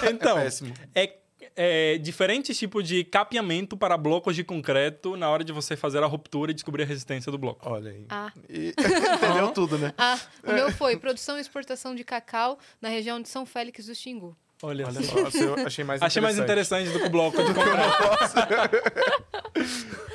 [0.09, 0.73] Então, É péssimo.
[0.95, 1.13] é,
[1.55, 6.05] é diferentes tipos de capeamento para blocos de concreto na hora de você fazer a
[6.05, 7.67] ruptura e descobrir a resistência do bloco.
[7.69, 8.05] Olha aí.
[8.09, 8.31] Ah.
[8.49, 8.73] E-
[9.15, 9.93] entendeu tudo, né?
[9.97, 13.95] Ah, o meu foi produção e exportação de cacau na região de São Félix do
[13.95, 14.35] Xingu.
[14.61, 15.17] Olha, Olha só.
[15.39, 17.49] eu achei mais Achei mais interessante do que o bloco de.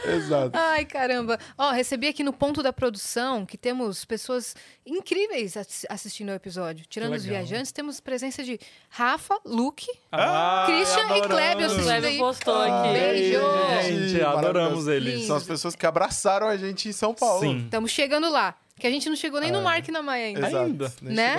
[0.06, 0.50] Exato.
[0.52, 1.38] Ai, caramba.
[1.56, 4.54] Ó, recebi aqui no ponto da produção que temos pessoas
[4.84, 6.84] incríveis assi- assistindo ao episódio.
[6.88, 8.58] Tirando os viajantes, temos presença de
[8.90, 11.22] Rafa, Luke, Ah, Christian e.
[11.22, 12.92] Kleber O Kleber postou aqui.
[12.92, 13.40] Beijo!
[13.82, 15.26] Gente, adoramos eles.
[15.26, 17.40] São as pessoas que abraçaram a gente em São Paulo.
[17.40, 17.62] Sim.
[17.64, 18.54] Estamos chegando lá.
[18.78, 19.62] Que a gente não chegou nem no É.
[19.62, 20.40] Mark na Maia ainda.
[20.48, 20.64] Exato.
[20.64, 20.92] Ainda.
[21.00, 21.36] Nem Né?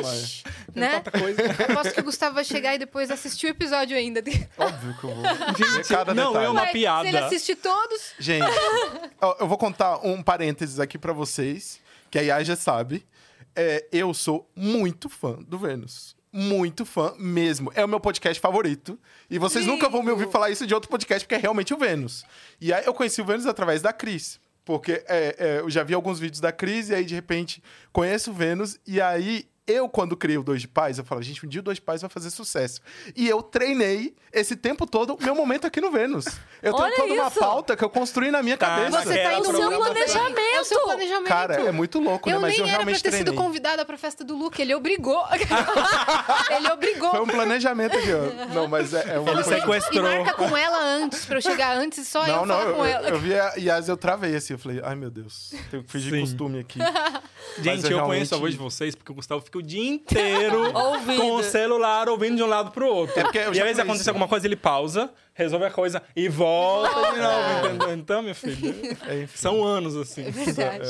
[0.00, 0.44] Ixi,
[0.74, 1.00] né?
[1.00, 1.42] Coisa.
[1.72, 4.20] Aposto que o Gustavo vai chegar e depois assistir o episódio ainda.
[4.58, 5.22] Óbvio que eu vou.
[5.22, 6.46] Ver cada não, detalhe.
[6.46, 7.02] é uma piada.
[7.02, 8.44] Se ele assistir todos, Gente,
[9.38, 11.80] eu vou contar um parênteses aqui pra vocês,
[12.10, 13.06] que a Yaya já sabe.
[13.54, 16.16] É, eu sou muito fã do Vênus.
[16.32, 17.70] Muito fã mesmo.
[17.74, 18.98] É o meu podcast favorito.
[19.30, 21.76] E vocês nunca vão me ouvir falar isso de outro podcast, porque é realmente o
[21.76, 22.24] Vênus.
[22.60, 24.40] E aí eu conheci o Vênus através da Cris.
[24.64, 27.62] Porque é, é, eu já vi alguns vídeos da Cris e aí, de repente,
[27.92, 28.78] conheço Vênus.
[28.86, 31.62] E aí Eu, quando criei o Dois de Paz, eu falo, gente, um dia o
[31.62, 32.80] Dois de Paz vai fazer sucesso.
[33.14, 36.24] E eu treinei esse tempo todo meu momento aqui no Vênus.
[36.60, 37.38] Eu tenho Olha toda uma isso.
[37.38, 39.02] pauta que eu construí na minha Tá, cabeça.
[39.04, 39.78] Você tá Aquela indo seu muito bem.
[39.92, 40.38] planejamento.
[40.40, 41.28] É o seu planejamento.
[41.28, 42.42] Cara, é muito louco, eu né?
[42.42, 43.32] Mas nem eu era pra realmente ter treinei.
[43.32, 45.24] sido convidada pra festa do Luke, ele obrigou.
[46.50, 47.10] ele obrigou.
[47.12, 48.52] Foi um planejamento aqui, ó.
[48.52, 50.02] Não, mas é, é uma Ele coisa- E sequestrou.
[50.02, 52.74] marca com ela antes, pra eu chegar antes e só Não, eu não, falar eu,
[52.74, 53.08] com eu, ela.
[53.10, 54.54] eu vi a Yas, eu travei assim.
[54.54, 56.20] Eu falei, ai meu Deus, tenho que fingir Sim.
[56.22, 56.80] costume aqui.
[57.60, 59.86] Gente, eu, eu conheço a realmente- voz de vocês porque o Gustavo fica o dia
[59.88, 60.72] inteiro
[61.18, 63.18] com o celular ouvindo de um lado pro outro.
[63.18, 64.10] É porque e às vezes acontece isso.
[64.10, 67.94] alguma coisa, ele pausa, resolve a coisa e volta de novo, entendeu?
[67.94, 68.74] Então, minha filha,
[69.06, 70.22] É, são anos assim.
[70.26, 70.88] É verdade.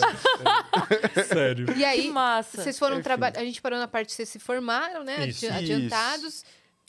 [1.27, 1.67] Sério.
[1.77, 2.63] E aí, Que massa.
[2.63, 3.39] vocês foram trabalhar.
[3.41, 5.27] A gente parou na parte que vocês se formaram, né?
[5.29, 5.47] Isso.
[5.47, 6.45] Adi- Adiantados.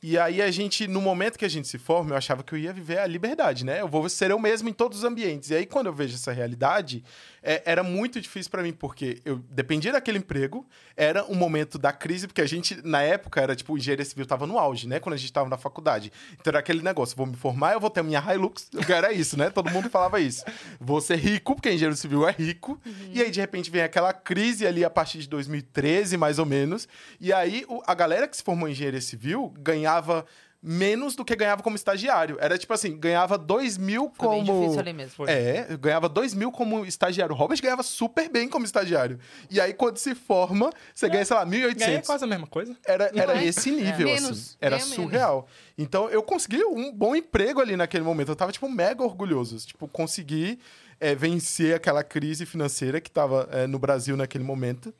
[0.05, 2.57] E aí a gente, no momento que a gente se forma, eu achava que eu
[2.59, 3.79] ia viver a liberdade, né?
[3.79, 5.49] Eu vou ser eu mesmo em todos os ambientes.
[5.49, 7.01] E aí quando eu vejo essa realidade,
[7.43, 10.65] é, era muito difícil pra mim, porque eu dependia daquele emprego,
[10.95, 14.47] era um momento da crise, porque a gente, na época, era tipo, engenharia civil tava
[14.47, 14.99] no auge, né?
[14.99, 16.11] Quando a gente tava na faculdade.
[16.39, 19.37] Então era aquele negócio, vou me formar, eu vou ter a minha Hilux, era isso,
[19.37, 19.49] né?
[19.49, 20.45] Todo mundo falava isso.
[20.79, 22.79] Vou ser rico, porque engenheiro civil é rico.
[23.11, 26.87] E aí, de repente, vem aquela crise ali a partir de 2013, mais ou menos.
[27.19, 30.25] E aí, a galera que se formou em engenharia civil ganhava
[30.65, 32.37] menos do que ganhava como estagiário.
[32.39, 34.61] Era tipo assim, ganhava 2 mil Foi bem como...
[34.61, 35.11] difícil ali mesmo.
[35.11, 35.29] Foi.
[35.29, 37.35] É, ganhava 2 mil como estagiário.
[37.35, 39.19] O Robert ganhava super bem como estagiário.
[39.49, 42.05] E aí, quando se forma, você ganha, sei lá, Ganha 1.800.
[42.05, 42.73] quase a mesma coisa.
[42.85, 43.45] Era, era é?
[43.45, 44.55] esse nível, Menos, assim.
[44.61, 45.03] Era ganha menos.
[45.03, 45.47] surreal.
[45.77, 48.29] Então, eu consegui um bom emprego ali naquele momento.
[48.29, 49.57] Eu tava, tipo, mega orgulhoso.
[49.57, 50.57] Tipo, consegui
[50.99, 54.93] é, vencer aquela crise financeira que tava é, no Brasil naquele momento.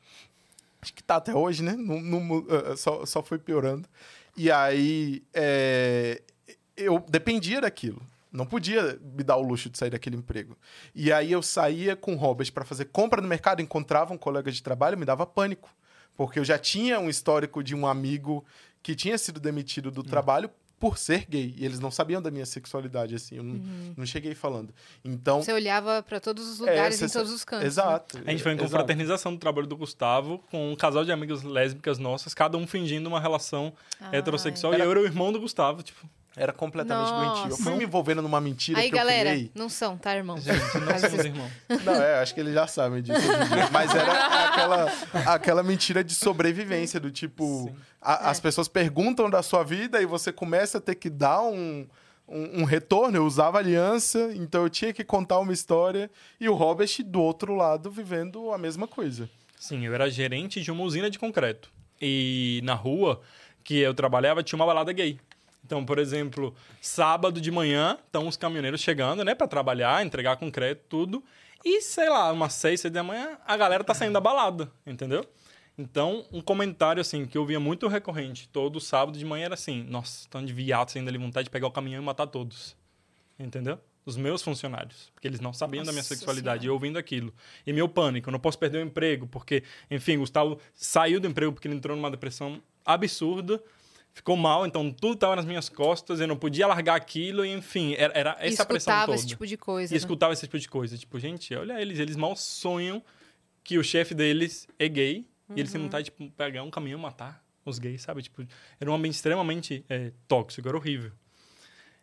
[0.82, 1.72] Acho que tá até hoje, né?
[1.72, 3.88] Não, não mu- eh, só, só foi piorando.
[4.36, 6.22] E aí, é,
[6.76, 8.02] eu dependia daquilo.
[8.32, 10.58] Não podia me dar o luxo de sair daquele emprego.
[10.92, 14.50] E aí eu saía com o Robert para fazer compra no mercado, encontrava um colega
[14.50, 15.70] de trabalho, me dava pânico.
[16.16, 18.44] Porque eu já tinha um histórico de um amigo
[18.82, 20.50] que tinha sido demitido do trabalho
[20.84, 21.54] por ser gay.
[21.56, 23.36] E eles não sabiam da minha sexualidade, assim.
[23.36, 23.54] Eu não,
[23.96, 24.68] não cheguei falando.
[25.02, 25.42] Então.
[25.42, 27.62] Você olhava pra todos os é, lugares, você- em todos os cantos.
[27.62, 27.66] né?
[27.68, 28.18] Exato.
[28.26, 31.98] A gente foi em confraternização do trabalho do Gustavo com um casal de amigas lésbicas
[31.98, 34.18] nossas, cada um fingindo uma relação Ai.
[34.18, 34.74] heterossexual.
[34.74, 36.06] Era- E eu era o irmão do Gustavo, tipo,
[36.36, 37.24] Era completamente Nossa.
[37.34, 37.50] doentio.
[37.52, 39.52] Eu fui me envolvendo numa mentira Aí, que galera, eu criei.
[39.54, 40.36] não são, tá, irmão?
[40.36, 41.50] gente, não somos irmãos.
[41.84, 43.20] Não, é, acho que eles já sabem disso.
[43.70, 44.92] Mas era aquela,
[45.32, 47.76] aquela mentira de sobrevivência, do tipo, Sim.
[48.02, 48.30] a- É.
[48.30, 51.86] as pessoas perguntam da sua vida e você começa a ter que dar um,
[52.28, 53.16] um, um retorno.
[53.16, 57.54] Eu usava aliança, então eu tinha que contar uma história e o Robert do outro
[57.54, 59.30] lado vivendo a mesma coisa.
[59.56, 61.70] Sim, eu era gerente de uma usina de concreto.
[62.02, 63.20] E na rua
[63.62, 65.18] que eu trabalhava tinha uma balada gay.
[65.64, 70.84] Então, por exemplo, sábado de manhã, estão os caminhoneiros chegando, né, para trabalhar, entregar concreto,
[70.88, 71.24] tudo.
[71.64, 75.24] E, sei lá, umas seis, seis da manhã, a galera tá saindo da balada, entendeu?
[75.76, 79.82] Então, um comentário, assim, que eu via muito recorrente todo sábado de manhã era assim:
[79.84, 82.76] nossa, tão de viado saindo ali, vontade de pegar o caminhão e matar todos.
[83.38, 83.80] Entendeu?
[84.06, 85.10] Os meus funcionários.
[85.14, 86.60] Porque eles não sabiam da minha Nossa sexualidade.
[86.60, 86.66] Senhora.
[86.66, 87.34] E eu ouvindo aquilo.
[87.66, 91.52] E meu pânico, eu não posso perder o emprego, porque, enfim, Gustavo saiu do emprego
[91.52, 93.60] porque ele entrou numa depressão absurda,
[94.14, 97.94] ficou mal, então tudo estava nas minhas costas, eu não podia largar aquilo, e enfim,
[97.98, 99.16] era, era essa pressão escutava toda.
[99.16, 99.92] esse tipo de coisa.
[99.92, 99.98] E né?
[99.98, 100.96] escutava esse tipo de coisa.
[100.96, 103.02] Tipo, gente, olha eles, eles mal sonham
[103.62, 105.88] que o chefe deles é gay e eles têm Uhum.
[105.88, 108.22] vontade de tipo, pegar um caminhão e matar os gays, sabe?
[108.22, 108.46] Tipo,
[108.80, 111.10] era um ambiente extremamente é, tóxico, era horrível.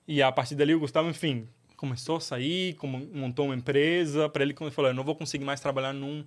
[0.07, 1.47] E a partir dali o Gustavo, enfim,
[1.77, 5.45] começou a sair, como- montou uma empresa, para ele ele falou, eu não vou conseguir
[5.45, 6.25] mais trabalhar num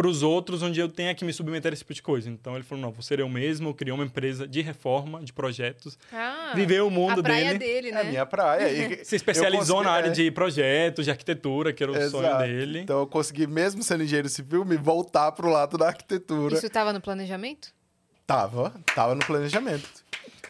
[0.00, 2.30] para os outros onde eu tenha que me submeter a esse tipo de coisa.
[2.30, 5.98] Então ele falou, não, vou ser eu mesmo, criou uma empresa de reforma, de projetos,
[6.10, 7.58] Ah, viveu o mundo a praia dele.
[7.58, 8.00] dele, É né?
[8.00, 8.68] a minha praia.
[8.70, 12.08] E- Se especializou eu na área consegui- de projetos, de arquitetura, que era o é,
[12.08, 12.44] sonho exato.
[12.44, 12.78] dele.
[12.80, 16.54] Então eu consegui, mesmo sendo engenheiro civil, me voltar pro lado da arquitetura.
[16.54, 17.68] Isso tava no planejamento?
[18.26, 19.86] Tava, tava no planejamento.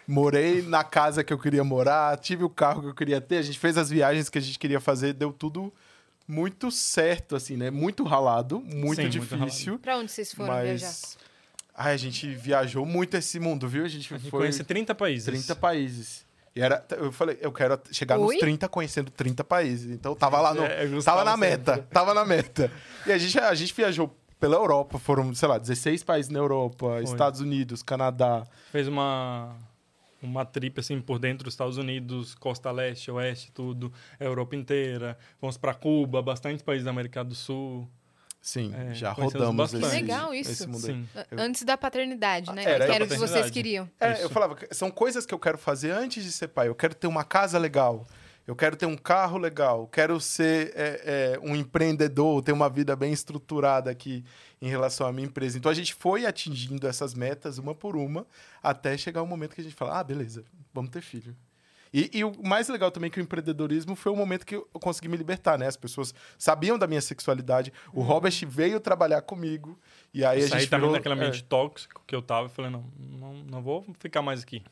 [0.07, 3.43] Morei na casa que eu queria morar, tive o carro que eu queria ter, a
[3.43, 5.73] gente fez as viagens que a gente queria fazer, deu tudo
[6.31, 7.71] muito certo, assim, né?
[7.71, 9.79] Muito ralado, muito Sim, muito difícil.
[9.79, 10.65] Pra onde vocês foram mas.
[10.65, 10.95] viajar?
[11.75, 13.85] Ai, a gente viajou muito esse mundo, viu?
[13.85, 15.25] A gente, A gente foi conhece 30 países.
[15.25, 16.27] 30 países.
[16.55, 18.35] E era, eu falei, eu quero chegar Oi?
[18.35, 19.91] nos 30 conhecendo 30 países.
[19.91, 20.63] Então tava lá no.
[20.65, 21.49] É, Gustavo tava na sempre.
[21.49, 22.71] meta, tava na meta.
[23.07, 27.01] E a gente, a gente viajou pela Europa, foram, sei lá, 16 países na Europa,
[27.03, 28.47] Estados Unidos, Canadá.
[28.73, 29.55] Fez uma,
[30.23, 33.93] uma trip, assim, por dentro dos Estados Unidos, costa leste, oeste, tudo.
[34.19, 35.17] A Europa inteira.
[35.39, 37.89] Fomos para Cuba, bastante países da América do Sul.
[38.43, 39.85] Sim, É, já rodamos bastante.
[39.85, 40.51] esse, Que legal isso.
[40.51, 40.81] esse mundo.
[40.81, 41.07] Sim.
[41.37, 42.65] Antes da paternidade, né?
[42.65, 43.89] Era que a era o que vocês queriam.
[44.01, 44.23] É, Isso.
[44.23, 46.69] eu falava, são coisas que eu quero fazer antes de ser pai.
[46.69, 48.07] Eu quero ter uma casa legal.
[48.47, 52.97] Eu quero ter um carro legal, quero ser é, é, um empreendedor, ter uma vida
[52.97, 54.25] bem estruturada aqui
[54.61, 55.57] em relação à minha empresa.
[55.57, 58.27] Então a gente foi atingindo essas metas uma por uma,
[58.63, 61.37] até chegar o um momento que a gente fala: ah, beleza, vamos ter filho.
[61.93, 65.09] E, e, o mais legal também que o empreendedorismo foi o momento que eu consegui
[65.09, 65.67] me libertar, né?
[65.67, 67.73] As pessoas sabiam da minha sexualidade.
[67.93, 69.79] O Robert veio trabalhar comigo.
[70.15, 70.93] E aí eu a gente saí também virou...
[70.93, 71.47] daquele ambiente é.
[71.49, 72.47] tóxico que eu tava.
[72.47, 74.63] e falei, não, não, não vou ficar mais aqui.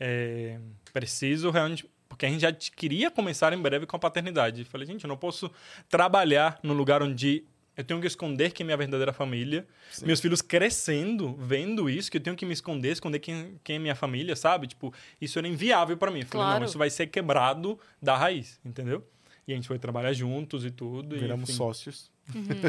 [0.00, 0.58] É,
[0.92, 1.88] preciso realmente...
[2.08, 4.60] Porque a gente já queria começar em breve com a paternidade.
[4.60, 5.50] Eu falei, gente, eu não posso
[5.88, 7.44] trabalhar no lugar onde
[7.76, 9.66] eu tenho que esconder quem é minha verdadeira família.
[9.90, 10.06] Sim.
[10.06, 13.78] Meus filhos crescendo, vendo isso, que eu tenho que me esconder, esconder quem, quem é
[13.80, 14.68] minha família, sabe?
[14.68, 16.20] Tipo, isso era inviável para mim.
[16.20, 16.60] Eu falei, Claro.
[16.60, 19.04] não, isso vai ser quebrado da raiz, entendeu?
[19.48, 21.16] E a gente foi trabalhar juntos e tudo.
[21.16, 21.56] e, Viramos enfim.
[21.58, 22.10] sócios.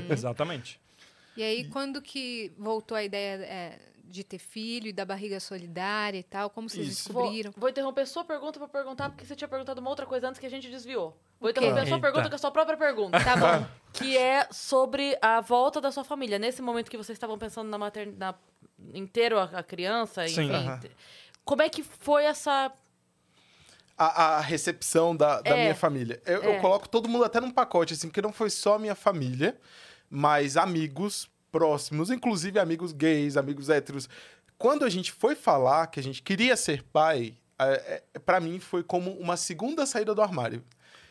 [0.10, 0.80] Exatamente.
[1.38, 6.18] E aí, quando que voltou a ideia é, de ter filho e da barriga solidária
[6.20, 6.50] e tal?
[6.50, 7.10] Como vocês Isso.
[7.14, 7.52] descobriram?
[7.52, 10.40] Vou, vou interromper sua pergunta pra perguntar, porque você tinha perguntado uma outra coisa antes
[10.40, 11.18] que a gente desviou.
[11.40, 13.20] Vou interromper a sua pergunta com a sua própria pergunta.
[13.24, 13.66] Tá bom.
[13.94, 16.38] que é sobre a volta da sua família.
[16.40, 18.38] Nesse momento que vocês estavam pensando na maternidade
[18.94, 20.44] inteiro a, a criança, Sim.
[20.46, 20.54] enfim.
[20.54, 20.80] Aham.
[21.44, 22.72] Como é que foi essa.
[23.98, 25.62] a, a recepção da, da É.
[25.64, 26.22] minha família.
[26.26, 26.60] Eu, eu É.
[26.60, 29.58] coloco todo mundo até num pacote, assim, porque não foi só minha família,
[30.10, 34.10] mas amigos próximos, inclusive amigos gays, amigos héteros.
[34.58, 38.60] Quando a gente foi falar que a gente queria ser pai, é, é, para mim
[38.60, 40.62] foi como uma segunda saída do armário.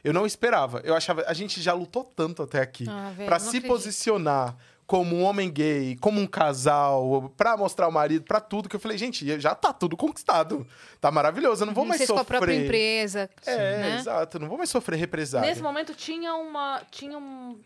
[0.03, 0.83] Eu não esperava.
[0.85, 1.25] Eu achava.
[1.27, 3.67] A gente já lutou tanto até aqui Ah, não se acredito.
[3.69, 4.55] posicionar
[4.87, 8.81] como um homem gay, como um casal, pra mostrar o marido, pra tudo, que eu
[8.81, 10.67] falei, gente, já tá tudo conquistado.
[11.01, 12.37] Tá maravilhoso, eu não vou mais Vocês com a sofrer.
[12.39, 13.31] própria empresa.
[13.47, 13.97] É, né?
[13.99, 14.39] exato.
[14.39, 15.49] Não vou mais sofrer represália.
[15.49, 16.83] Nesse momento tinha uma.
[16.91, 17.59] Tinha um.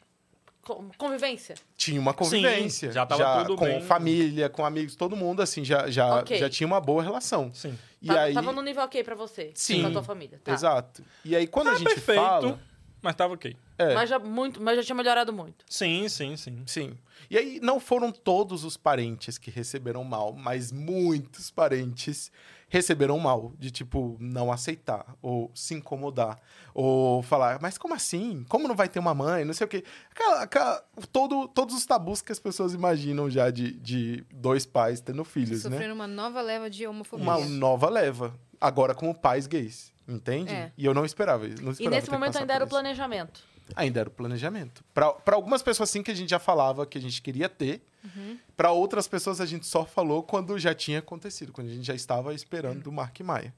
[0.68, 1.54] Co- Convivência.
[1.76, 2.88] Tinha uma convivência.
[2.88, 3.80] Sim, já tava tudo com bem.
[3.80, 6.38] família, com amigos, todo mundo, assim, já, já, Ok.
[6.38, 7.50] já tinha uma boa relação.
[7.54, 7.76] Sim.
[8.02, 8.34] E Tava, aí...
[8.34, 9.50] tava no nível ok pra você.
[9.54, 9.80] Sim.
[9.82, 10.40] Com a tua família.
[10.44, 10.52] Tá.
[10.52, 11.02] Exato.
[11.24, 12.60] E aí, quando Não a gente perfeito, fala...
[13.02, 13.56] mas tava ok.
[13.78, 15.64] É, Mas, já muito, mas já tinha melhorado muito.
[15.68, 16.62] Sim, sim, sim.
[16.66, 16.98] sim.
[17.30, 22.30] E aí, não foram todos os parentes que receberam mal, mas muitos parentes
[22.68, 23.52] receberam mal.
[23.58, 26.38] De, tipo, não aceitar, ou se incomodar,
[26.74, 28.44] ou falar, mas como assim?
[28.48, 29.44] Como não vai ter uma mãe?
[29.44, 29.84] Não sei o quê.
[30.10, 35.00] Aquela- aquela- todo, todos os tabus que as pessoas imaginam já de, de dois pais
[35.00, 35.70] tendo filhos, né?
[35.70, 37.24] Sofrendo uma nova leva de homofobia.
[37.24, 38.34] uma nova leva.
[38.60, 39.92] Agora como pais gays.
[40.06, 40.52] Entende?
[40.54, 40.72] É.
[40.76, 41.46] E eu não esperava.
[41.46, 43.42] Não esperava E nesse momento ainda era o planejamento.
[43.76, 44.82] Ainda era o planejamento.
[44.94, 47.82] Para algumas pessoas, sim, que a gente já falava que a gente queria ter.
[48.04, 48.38] Uhum.
[48.56, 51.94] Para outras pessoas, a gente só falou quando já tinha acontecido, quando a gente já
[51.94, 53.54] estava esperando do Mark Maia.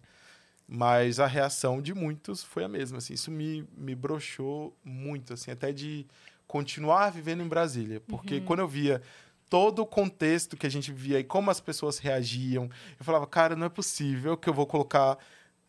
[0.66, 2.98] Mas a reação de muitos foi a mesma.
[2.98, 6.06] Assim, isso me, me broxou muito, assim, até de
[6.46, 8.00] continuar vivendo em Brasília.
[8.06, 8.44] Porque Uhum.
[8.44, 9.02] quando eu via
[9.48, 13.56] todo o contexto que a gente via e como as pessoas reagiam, eu falava, cara,
[13.56, 15.18] não é possível que eu vou colocar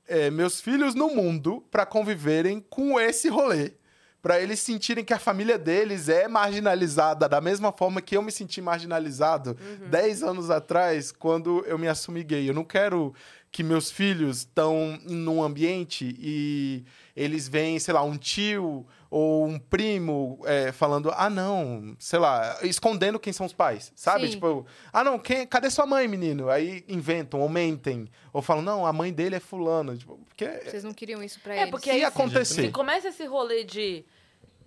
[0.07, 3.73] é, meus filhos no mundo para conviverem com esse rolê.
[4.22, 8.31] Para eles sentirem que a família deles é marginalizada da mesma forma que eu me
[8.31, 9.57] senti marginalizado
[9.89, 12.48] 10 anos atrás, quando eu me assumi gay.
[12.48, 13.14] Eu não quero
[13.52, 16.85] que meus filhos estão num ambiente e
[17.15, 22.58] eles veem, sei lá, um tio ou um primo é, falando, ah, não, sei lá,
[22.64, 24.28] escondendo quem são os pais, sabe?
[24.28, 24.32] Sim.
[24.36, 26.50] Tipo, ah, não, quem, cadê sua mãe, menino?
[26.50, 29.98] Aí inventam, ou mentem, ou falam, não, a mãe dele é fulano.
[29.98, 31.72] Tipo, porque Vocês não queriam isso pra É, eles.
[31.72, 32.62] porque se aí acontecer.
[32.68, 34.06] Se começa esse rolê de.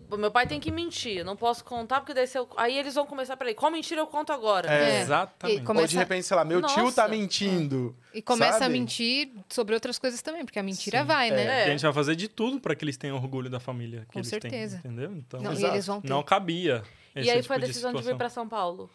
[0.09, 2.48] "Pô, Meu pai tem que mentir, eu não posso contar, porque daí se eu...
[2.56, 4.72] Aí eles vão começar, peraí, qual mentira eu conto agora?
[4.72, 5.01] É.
[5.01, 5.60] Exatamente.
[5.60, 7.02] E como- Ou de Começa- repente, sei lá, meu tio Nossa.
[7.02, 7.97] tá mentindo.
[8.12, 8.64] E começa sabe?
[8.66, 11.62] a mentir sobre outras coisas também, porque a mentira Sim, vai, né?
[11.62, 11.64] É.
[11.64, 14.12] E a gente vai fazer de tudo para que eles tenham orgulho da família que
[14.12, 14.78] Com eles certeza.
[14.82, 15.12] têm, entendeu?
[15.16, 16.09] Então, Não, e eles vão ter.
[16.09, 16.82] não cabia
[17.14, 18.18] esse E aí tipo foi a decisão de, vir situação.
[18.18, 18.90] pra São Paulo.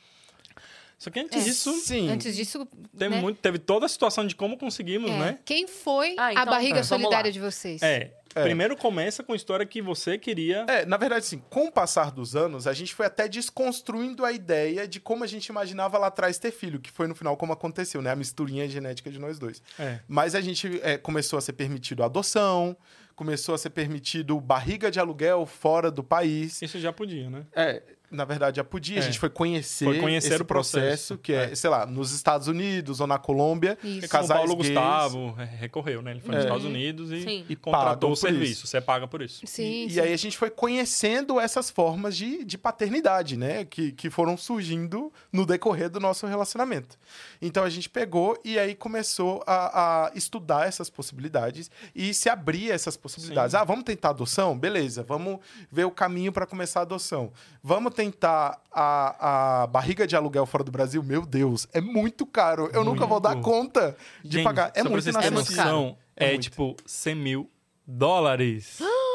[0.97, 1.45] Só que antes É.
[1.45, 2.09] disso, Sim.
[2.09, 2.67] Antes disso,
[2.97, 3.21] teve, né?
[3.21, 5.17] muito, teve toda a situação de como conseguimos, É.
[5.17, 5.39] né?
[5.45, 6.83] Quem foi Ah, então, a barriga é.
[6.83, 7.81] solidária de vocês?
[7.81, 8.43] É, É.
[8.43, 10.65] Primeiro começa com a história que você queria.
[10.67, 14.31] É, na verdade, assim, com o passar dos anos, a gente foi até desconstruindo a
[14.31, 17.53] ideia de como a gente imaginava lá atrás ter filho, que foi no final como
[17.53, 18.11] aconteceu, né?
[18.11, 19.61] A misturinha genética de nós dois.
[19.79, 19.99] É.
[20.07, 22.77] Mas a gente é, começou a ser permitido a adoção,
[23.15, 26.61] começou a ser permitido barriga de aluguel fora do país.
[26.61, 27.45] Isso já podia, né?
[27.53, 27.81] É,
[28.11, 28.97] na verdade, já podia.
[28.97, 29.01] A É.
[29.03, 31.17] gente foi conhecer, Foi conhecer esse o processo.
[31.17, 31.55] que é, É.
[31.55, 33.77] sei lá, nos Estados Unidos ou na Colômbia.
[33.83, 33.93] Isso.
[33.93, 34.67] Como o Casais Paulo gays.
[34.69, 36.11] Gustavo é, recorreu, né?
[36.11, 36.47] Ele foi nos É.
[36.47, 37.45] Estados Unidos e, Sim.
[37.49, 38.51] e contratou o serviço.
[38.53, 38.67] isso.
[38.67, 39.45] Você paga por isso.
[39.45, 39.95] Sim, E, sim.
[39.97, 43.65] e aí a gente foi conhecendo essas formas de, de paternidade, né?
[43.65, 46.97] Que, que foram surgindo no decorrer do nosso relacionamento.
[47.41, 52.71] Então a gente pegou e aí começou a, a estudar essas possibilidades e se abrir
[52.71, 53.51] a essas possibilidades.
[53.51, 53.57] Sim.
[53.57, 54.57] Ah, vamos tentar adoção?
[54.57, 55.39] Beleza, vamos
[55.71, 57.31] ver o caminho para começar a adoção.
[57.63, 61.03] Vamos tentar a, a barriga de aluguel fora do Brasil?
[61.03, 62.69] Meu Deus, é muito caro.
[62.71, 63.43] Eu nunca vou dar Muito.
[63.43, 64.71] conta de Gente, pagar.
[64.73, 66.43] É muito terem muito noção, É é, muito.
[66.43, 67.49] tipo 100 mil
[67.85, 68.79] dólares.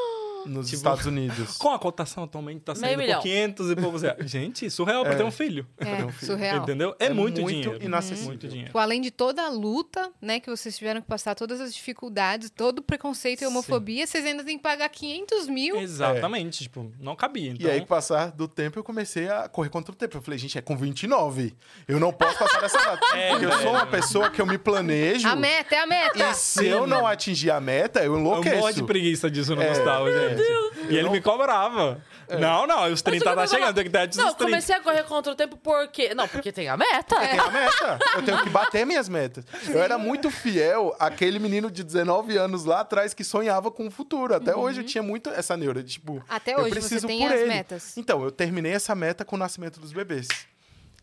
[0.47, 1.57] Nos Tipo- Estados Unidos.
[1.59, 3.17] Com a cotação atualmente tá Meio saindo milhão.
[3.21, 4.31] por 500 e poucos reais.
[4.31, 5.17] Gente, surreal pra É.
[5.17, 5.67] ter um filho.
[5.79, 6.63] É, surreal.
[6.63, 6.95] Entendeu?
[6.99, 7.79] É, É muito, muito dinheiro.
[7.85, 8.27] inacessível.
[8.27, 8.69] Muito dinheiro.
[8.69, 12.51] Tipo, além de toda a luta, né, que vocês tiveram que passar, todas as dificuldades,
[12.51, 15.77] todo o preconceito e homofobia, vocês ainda têm que pagar 500 mil.
[15.81, 16.65] Exatamente.
[16.65, 17.51] Tipo, não cabia.
[17.53, 20.17] Então, E aí, com o passar do tempo, eu comecei a correr contra o tempo.
[20.17, 21.55] Eu falei, gente, é com 29.
[21.89, 23.01] Eu não posso passar dessa data.
[23.15, 25.29] É, porque eu sou uma pessoa que eu me planejo.
[25.29, 26.19] A meta é a meta!
[26.31, 28.57] E se eu não atingir a meta, eu eu enlouqueço.
[28.57, 29.69] morro de preguiça disso no É.
[29.69, 30.07] Gustavo,
[30.37, 30.93] gente.
[30.93, 32.01] E ele me cobrava.
[32.41, 34.51] Não, não, os 30 tá chegando, tem que ter antes Não, dos eu 30.
[34.53, 36.15] comecei a correr contra o tempo porque...
[36.15, 37.17] Não, porque tem a meta.
[37.21, 37.99] Tem a meta.
[38.17, 39.45] Eu tenho que bater minhas metas.
[39.69, 43.91] Eu era muito fiel àquele menino de 19 anos lá atrás que sonhava com o
[43.91, 44.35] futuro.
[44.35, 46.23] Até hoje eu tinha muito essa neura de, tipo...
[46.29, 47.49] Até eu hoje você preciso tem por as ele.
[47.49, 47.97] metas.
[47.97, 50.27] Então, eu terminei essa meta com o nascimento dos bebês.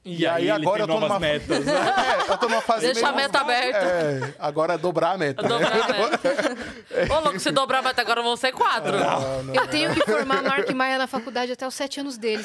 [0.03, 1.73] E, aí, ele agora tem eu tô numa- metas, né?
[2.28, 3.78] É, eu tô numa fase Deixa a meta aberta.
[3.78, 5.44] É, agora é dobrar a meta.
[5.44, 5.48] né?
[5.49, 7.14] Dobrar a meta.
[7.15, 8.98] Ô, louco, se dobrar a meta agora vão ser quatro.
[8.98, 9.53] Não, não.
[9.53, 12.44] Eu tenho que formar Mark Maia na faculdade até os 7 anos deles.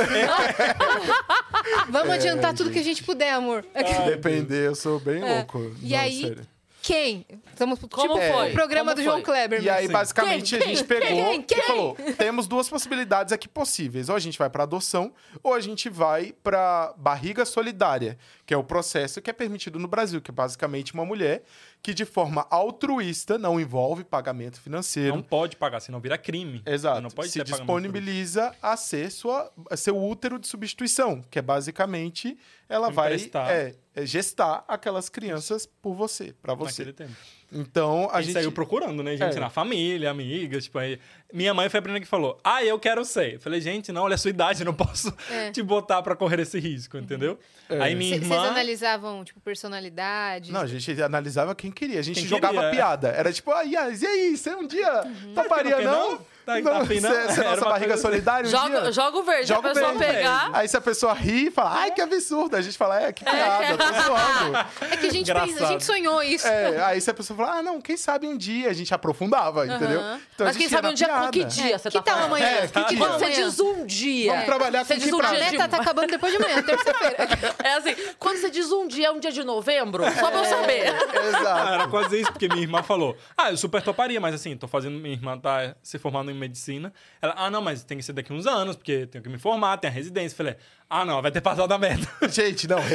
[1.89, 3.65] Vamos adiantar tudo que a gente puder, amor.
[3.75, 5.75] Se depender, eu sou bem louco.
[5.83, 6.47] E Não, aí, sério.
[6.87, 7.27] Quem?
[7.49, 8.51] Estamos Como tipo foi?
[8.51, 9.25] o programa Como do João foi?
[9.25, 9.61] Kleber.
[9.61, 10.65] E aí, basicamente, Quem?
[10.65, 10.87] a gente Quem?
[10.87, 11.43] pegou Quem?
[11.43, 11.59] Quem?
[11.59, 14.09] e falou: temos duas possibilidades aqui possíveis.
[14.09, 18.57] Ou a gente vai para adoção, ou a gente vai para barriga solidária, que é
[18.57, 21.43] o processo que é permitido no Brasil, que é basicamente uma mulher
[21.83, 25.17] que, de forma altruísta, não envolve pagamento financeiro.
[25.17, 26.63] Não pode pagar, senão vira crime.
[26.65, 27.01] Exato.
[27.01, 32.39] Não pode se disponibiliza a ser sua, a seu útero de substituição, que é basicamente
[32.69, 33.51] ela vai Emprestar.
[33.51, 36.85] é, é gestar aquelas crianças por você, para você.
[36.85, 37.17] Naquele tempo.
[37.53, 39.37] Então a A gente gente saiu procurando, né, gente?
[39.37, 39.41] É.
[39.41, 40.99] Na família, amigas, tipo, aí...
[41.33, 43.35] Minha mãe foi a primeira que falou, ah, eu quero ser.
[43.35, 45.51] Eu falei, gente, não, olha a sua idade, eu não posso É.
[45.51, 47.39] te botar pra correr esse risco, entendeu?
[47.69, 48.49] Aí minha Vocês irmã...
[48.49, 50.53] analisavam, tipo, personalidade?
[50.53, 51.99] Não, a gente analisava quem queria.
[51.99, 52.71] A gente Quem jogava queria, é.
[52.71, 53.09] piada.
[53.09, 55.03] Era tipo, ah, Yas, e aí, você um dia
[55.35, 56.11] toparia, Por que não?
[56.13, 56.27] não?
[56.47, 57.11] Tá- tá afim, não?
[57.11, 58.93] Você, você é Era nossa barriga coisa- solidária um Joga, dia?
[58.93, 59.49] joga o verde.
[59.49, 60.15] Joga a o pessoa verde.
[60.15, 60.51] pegar...
[60.53, 62.55] Aí se a pessoa ri e fala, ai, que absurdo.
[62.55, 64.67] A gente fala, é, que piada, tô zoando.
[64.89, 66.47] É que a gente, pensa, a gente sonhou isso.
[66.47, 69.67] É, aí se a pessoa fala, ah, não, quem sabe um dia a gente aprofundava,
[69.67, 69.99] entendeu?
[70.01, 70.21] Aham.
[70.35, 72.47] Então, a Mas quem sabe um dia com que dia você que tá tal amanhã?
[72.47, 72.99] É, que dia?
[73.09, 74.31] Você diz um dia...
[74.31, 75.35] Vamos trabalhar você com diz que A prazo?
[75.35, 75.41] de...
[75.41, 77.17] meta tá acabando depois de amanhã, terça-feira.
[77.65, 80.45] É assim, quando você diz um dia, é um dia de novembro, só pra eu
[80.45, 80.95] saber.
[80.95, 81.69] Ah, Exato.
[81.73, 84.99] era quase isso, porque minha irmã falou: Ah, eu super toparia, mas assim, tô fazendo.
[84.99, 86.93] Minha irmã tá se formando em medicina.
[87.21, 89.77] Ela, ah, não, mas tem que ser daqui uns anos, porque tenho que me formar,
[89.79, 90.35] tem a residência.
[90.35, 90.57] Eu Falei,
[90.89, 92.07] ah, não, vai ter passado a merda.
[92.31, 92.93] Gente, não, Não, mas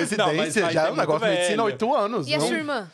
[0.56, 1.74] residência aí já é um negócio muito de medicina, velho.
[1.74, 2.28] oito anos.
[2.28, 2.92] E a não- sua irmã?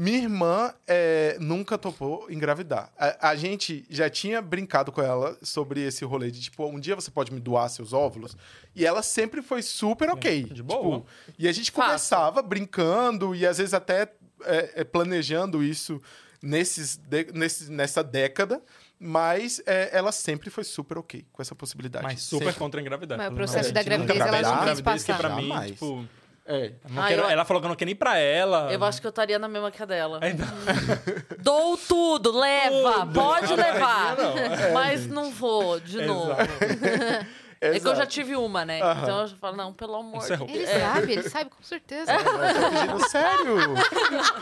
[0.00, 2.88] Minha irmã é, nunca topou engravidar.
[2.96, 6.94] A, a gente já tinha brincado com ela sobre esse rolê de, tipo, um dia
[6.94, 8.36] você pode me doar seus óvulos.
[8.76, 10.44] E ela sempre foi super ok.
[10.44, 10.98] de boa.
[10.98, 11.06] Tipo,
[11.36, 11.82] e a gente Fácil.
[11.82, 14.02] conversava brincando e às vezes até
[14.44, 16.00] é, é, planejando isso
[16.40, 18.62] nesses, de- nesse- nessa década.
[19.00, 22.02] Mas é, ela sempre foi super ok com essa possibilidade.
[22.04, 22.58] Mas super Sempre.
[22.58, 23.16] contra a engravidar.
[23.16, 25.18] Mas o processo não, da gente, nunca gravidez, ela não quis gravidez, que passar.
[25.28, 25.70] pra mim, Jamais.
[25.72, 26.04] tipo.
[26.50, 26.72] É.
[26.88, 28.72] não Ah, quero- eu- Ela falou que eu não quer nem pra ela.
[28.72, 30.18] Eu acho que eu estaria na mesma que a dela.
[30.22, 30.46] Ainda-
[31.38, 33.12] Dou tudo, leva, Tudo.
[33.20, 34.16] pode levar.
[34.16, 34.72] barriguinha não.
[34.72, 36.32] Mas não vou, de novo.
[37.60, 38.80] É que eu já tive uma, né?
[38.80, 39.02] Aham.
[39.02, 40.46] Então eu já falo, não, pelo amor de Encerrou.
[40.46, 40.58] Deus.
[40.58, 42.12] Ele sabe, ele sabe com certeza.
[42.12, 43.56] Mas tá pedindo sério?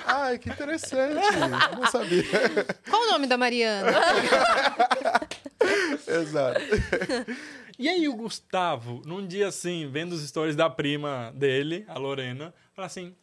[0.07, 1.15] Ai, que interessante.
[1.79, 2.23] Não sabia.
[2.89, 3.93] Qual o nome da Mariana?
[6.07, 6.61] Exato.
[7.79, 12.55] E aí o Gustavo, num dia assim, vendo os stories da prima dele, a Lorena,
[12.75, 13.15] fala assim: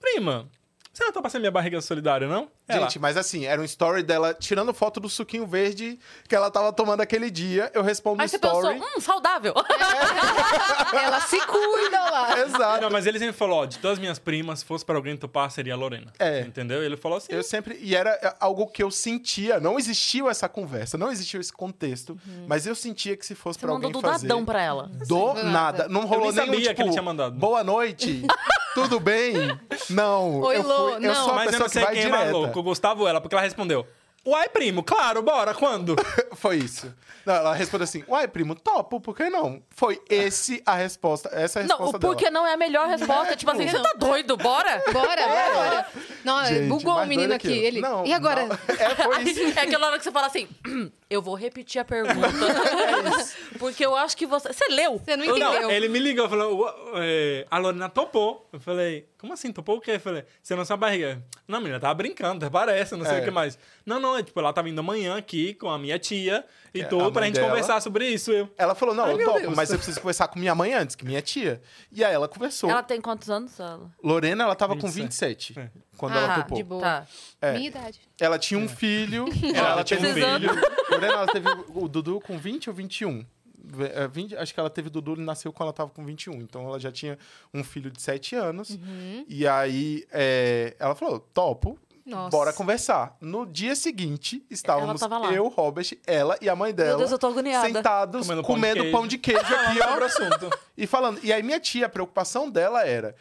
[0.00, 0.48] Prima,
[0.92, 2.48] você não tá passando minha barriga solidária, não?
[2.68, 5.98] Ela, Gente, mas assim, era um story dela tirando foto do suquinho verde
[6.28, 7.70] que ela tava tomando aquele dia.
[7.74, 8.78] Eu respondo Aí você story.
[8.78, 9.54] pensou, hum, saudável.
[10.92, 12.38] Ela se cuida lá.
[12.40, 12.82] Exato.
[12.82, 15.16] Não, mas ele sempre falou, ó, de todas as minhas primas, se fosse pra alguém
[15.16, 16.12] topar, seria a Lorena.
[16.18, 16.40] É.
[16.40, 16.82] Entendeu?
[16.82, 17.78] Ele falou assim, Eu sempre.
[17.80, 19.58] E era é, algo que eu sentia.
[19.60, 22.18] Não existiu essa conversa, não existiu esse contexto.
[22.46, 23.52] Mas eu sentia que se fosse Uhum.
[23.52, 24.28] Você pra mandou alguém do fazer.
[24.28, 24.90] dadão pra ela.
[25.06, 25.42] Do Do nada.
[25.50, 25.88] nada.
[25.88, 27.34] Não rolou nem nenhum, sabia tipo, que ele tinha mandado.
[27.36, 28.22] Boa noite.
[28.74, 29.34] Tudo bem?
[29.90, 30.40] Não.
[30.40, 31.14] Oi, eu, Lô, fui, eu não.
[31.14, 32.24] sou uma mas eu pessoa não que sei vai quem é direta.
[32.24, 33.86] maluco, o Gustavo ou ela, porque ela respondeu,
[34.26, 35.96] uai, primo, claro, bora, quando?
[36.36, 36.92] Foi isso.
[37.24, 39.62] Não, ela respondeu assim: Uai, primo, topo, por que não?
[39.70, 41.28] Foi esse a resposta.
[41.32, 42.34] Essa é a Não, resposta o porquê dela.
[42.40, 43.36] não é a melhor resposta.
[43.36, 44.82] tipo assim, você tá doido, bora?
[44.92, 45.86] Bora, bora.
[46.24, 47.52] Não, Gente, bugou o mais menino doido aqui.
[47.52, 47.80] Ele...
[47.80, 48.46] Não, e agora?
[48.46, 48.58] não.
[48.76, 49.58] É, foi isso.
[49.58, 52.28] É aquela hora que você fala assim, "Hum, eu vou repetir a pergunta.
[53.58, 54.52] Porque eu acho que você...
[54.52, 54.98] Você leu?
[54.98, 55.62] Você não Eu- entendeu.
[55.62, 58.48] Não, ele me ligou e falou, "Ua- é, a Lorena topou.
[58.52, 59.92] Eu falei, como assim, topou o quê?
[59.92, 61.22] Eu falei, você não sabe a barriga?
[61.48, 63.20] Não, menina, tava brincando, até parece, não sei É.
[63.20, 63.58] o que mais.
[63.86, 66.44] Não, não, é tipo, ela tava indo amanhã aqui com a minha tia
[66.74, 67.48] e É, tudo pra gente dela.
[67.48, 68.30] conversar sobre isso.
[68.30, 69.54] Eu, Ela falou, não, Ai, eu topo, Deus.
[69.56, 71.62] mas eu preciso conversar com minha mãe antes, que minha tia.
[71.90, 72.68] E aí ela conversou.
[72.68, 73.90] Ela tem quantos anos, ela?
[74.02, 75.54] Lorena, ela tava com 27.
[75.54, 75.70] 27 É.
[75.96, 76.64] quando Ah, ela de topou.
[76.64, 76.80] boa.
[76.82, 77.06] Tá.
[77.40, 77.52] É.
[77.52, 78.00] Minha idade.
[78.20, 79.24] Ela tinha um filho.
[79.54, 80.50] Ela ela teve um filho.
[80.90, 83.24] Lorena, ela teve o Dudu com 20 ou 21.
[83.64, 86.34] Ve- é, 20, acho que ela teve Dudu, ele nasceu quando ela tava com 21.
[86.34, 87.18] Então ela já tinha
[87.54, 88.70] um filho de 7 anos.
[88.70, 89.24] Uhum.
[89.28, 92.30] E aí é, ela falou: topo, Nossa.
[92.30, 93.16] bora conversar.
[93.20, 95.00] No dia seguinte, estávamos
[95.32, 96.98] eu, Robert, ela e a mãe dela.
[96.98, 97.68] Deus, eu tô agoniada.
[97.68, 99.40] Sentados, Comendo comendo, pão de queijo.
[99.40, 99.88] pão de queijo aqui, ó.
[99.88, 100.58] sobre o assunto.
[100.76, 101.20] E falando.
[101.22, 103.14] E aí, minha tia, a preocupação dela era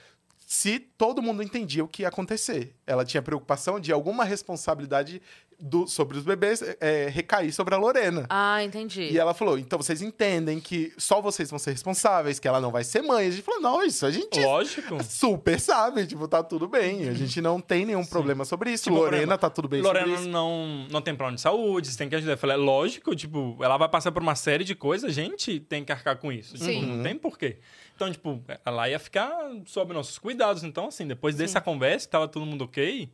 [0.48, 2.76] se todo mundo entendia o que ia acontecer.
[2.86, 5.22] Ela tinha preocupação de alguma responsabilidade
[5.62, 8.26] do- sobre os bebês é, recair sobre a Lorena.
[8.30, 9.04] Ah, entendi.
[9.04, 12.72] E ela falou: então vocês entendem que só vocês vão ser responsáveis, que ela não
[12.72, 13.28] vai ser mãe.
[13.28, 15.04] A gente falou: não, isso a gente Lógico.
[15.04, 17.08] super sabe, tipo, tá tudo bem.
[17.08, 18.86] A gente não tem nenhum problema sobre isso.
[18.86, 20.30] Tipo, Lorena tá tudo bem Lorena sobre isso.
[20.30, 22.34] não, não tem plano de saúde, você tem que ajudar.
[22.34, 25.60] Eu falei, é lógico, tipo, ela vai passar por uma série de coisas, a gente
[25.60, 26.54] tem que arcar com isso.
[26.54, 26.86] Tipo, Sim.
[26.86, 27.58] não tem porquê.
[27.96, 29.30] Então, tipo, ela ia ficar
[29.66, 30.64] sob nossos cuidados.
[30.64, 33.08] Então, assim, depois dessa conversa, que tava todo mundo ok.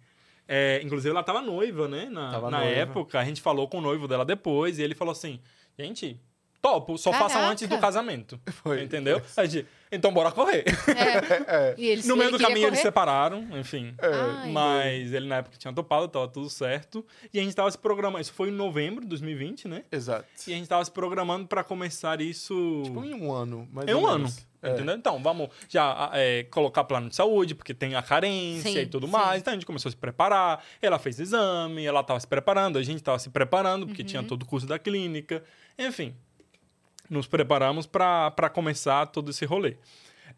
[0.47, 2.07] É, inclusive, ela tava noiva, né?
[2.09, 2.73] Na, Tava na noiva.
[2.75, 5.39] época, a gente falou com o noivo dela depois, e ele falou assim:
[5.77, 6.19] gente,
[6.61, 7.51] topo, só façam Caraca.
[7.51, 8.39] antes do casamento.
[8.63, 9.21] Foi, entendeu?
[9.35, 10.65] A gente, então, bora correr.
[11.47, 11.75] É.
[11.77, 12.81] E eles, no meio do caminho, eles correr?
[12.89, 13.93] separaram, enfim.
[14.01, 14.51] Ai.
[14.51, 17.05] Mas ele na época tinha topado, tava tudo certo.
[17.33, 18.21] E a gente tava se programando.
[18.21, 19.83] Isso foi em novembro de 2020, né?
[19.91, 20.25] Exato.
[20.47, 22.81] E a gente tava se programando pra começar isso.
[22.83, 23.67] Tipo, em um ano.
[23.71, 24.27] Mais em ou um ano.
[24.61, 24.71] É.
[24.71, 24.95] Entendeu?
[24.95, 29.05] Então, vamos já é, colocar plano de saúde, porque tem a carência Sim, e tudo
[29.05, 29.11] sim.
[29.13, 29.41] mais.
[29.41, 30.63] Então a gente começou a se preparar.
[30.81, 34.27] Ela fez exame, ela tava se preparando, a gente tava se preparando, porque tinha Uhum.
[34.27, 35.43] todo o curso da clínica.
[35.77, 36.15] Enfim,
[37.09, 39.77] nos preparamos pra começar todo esse rolê.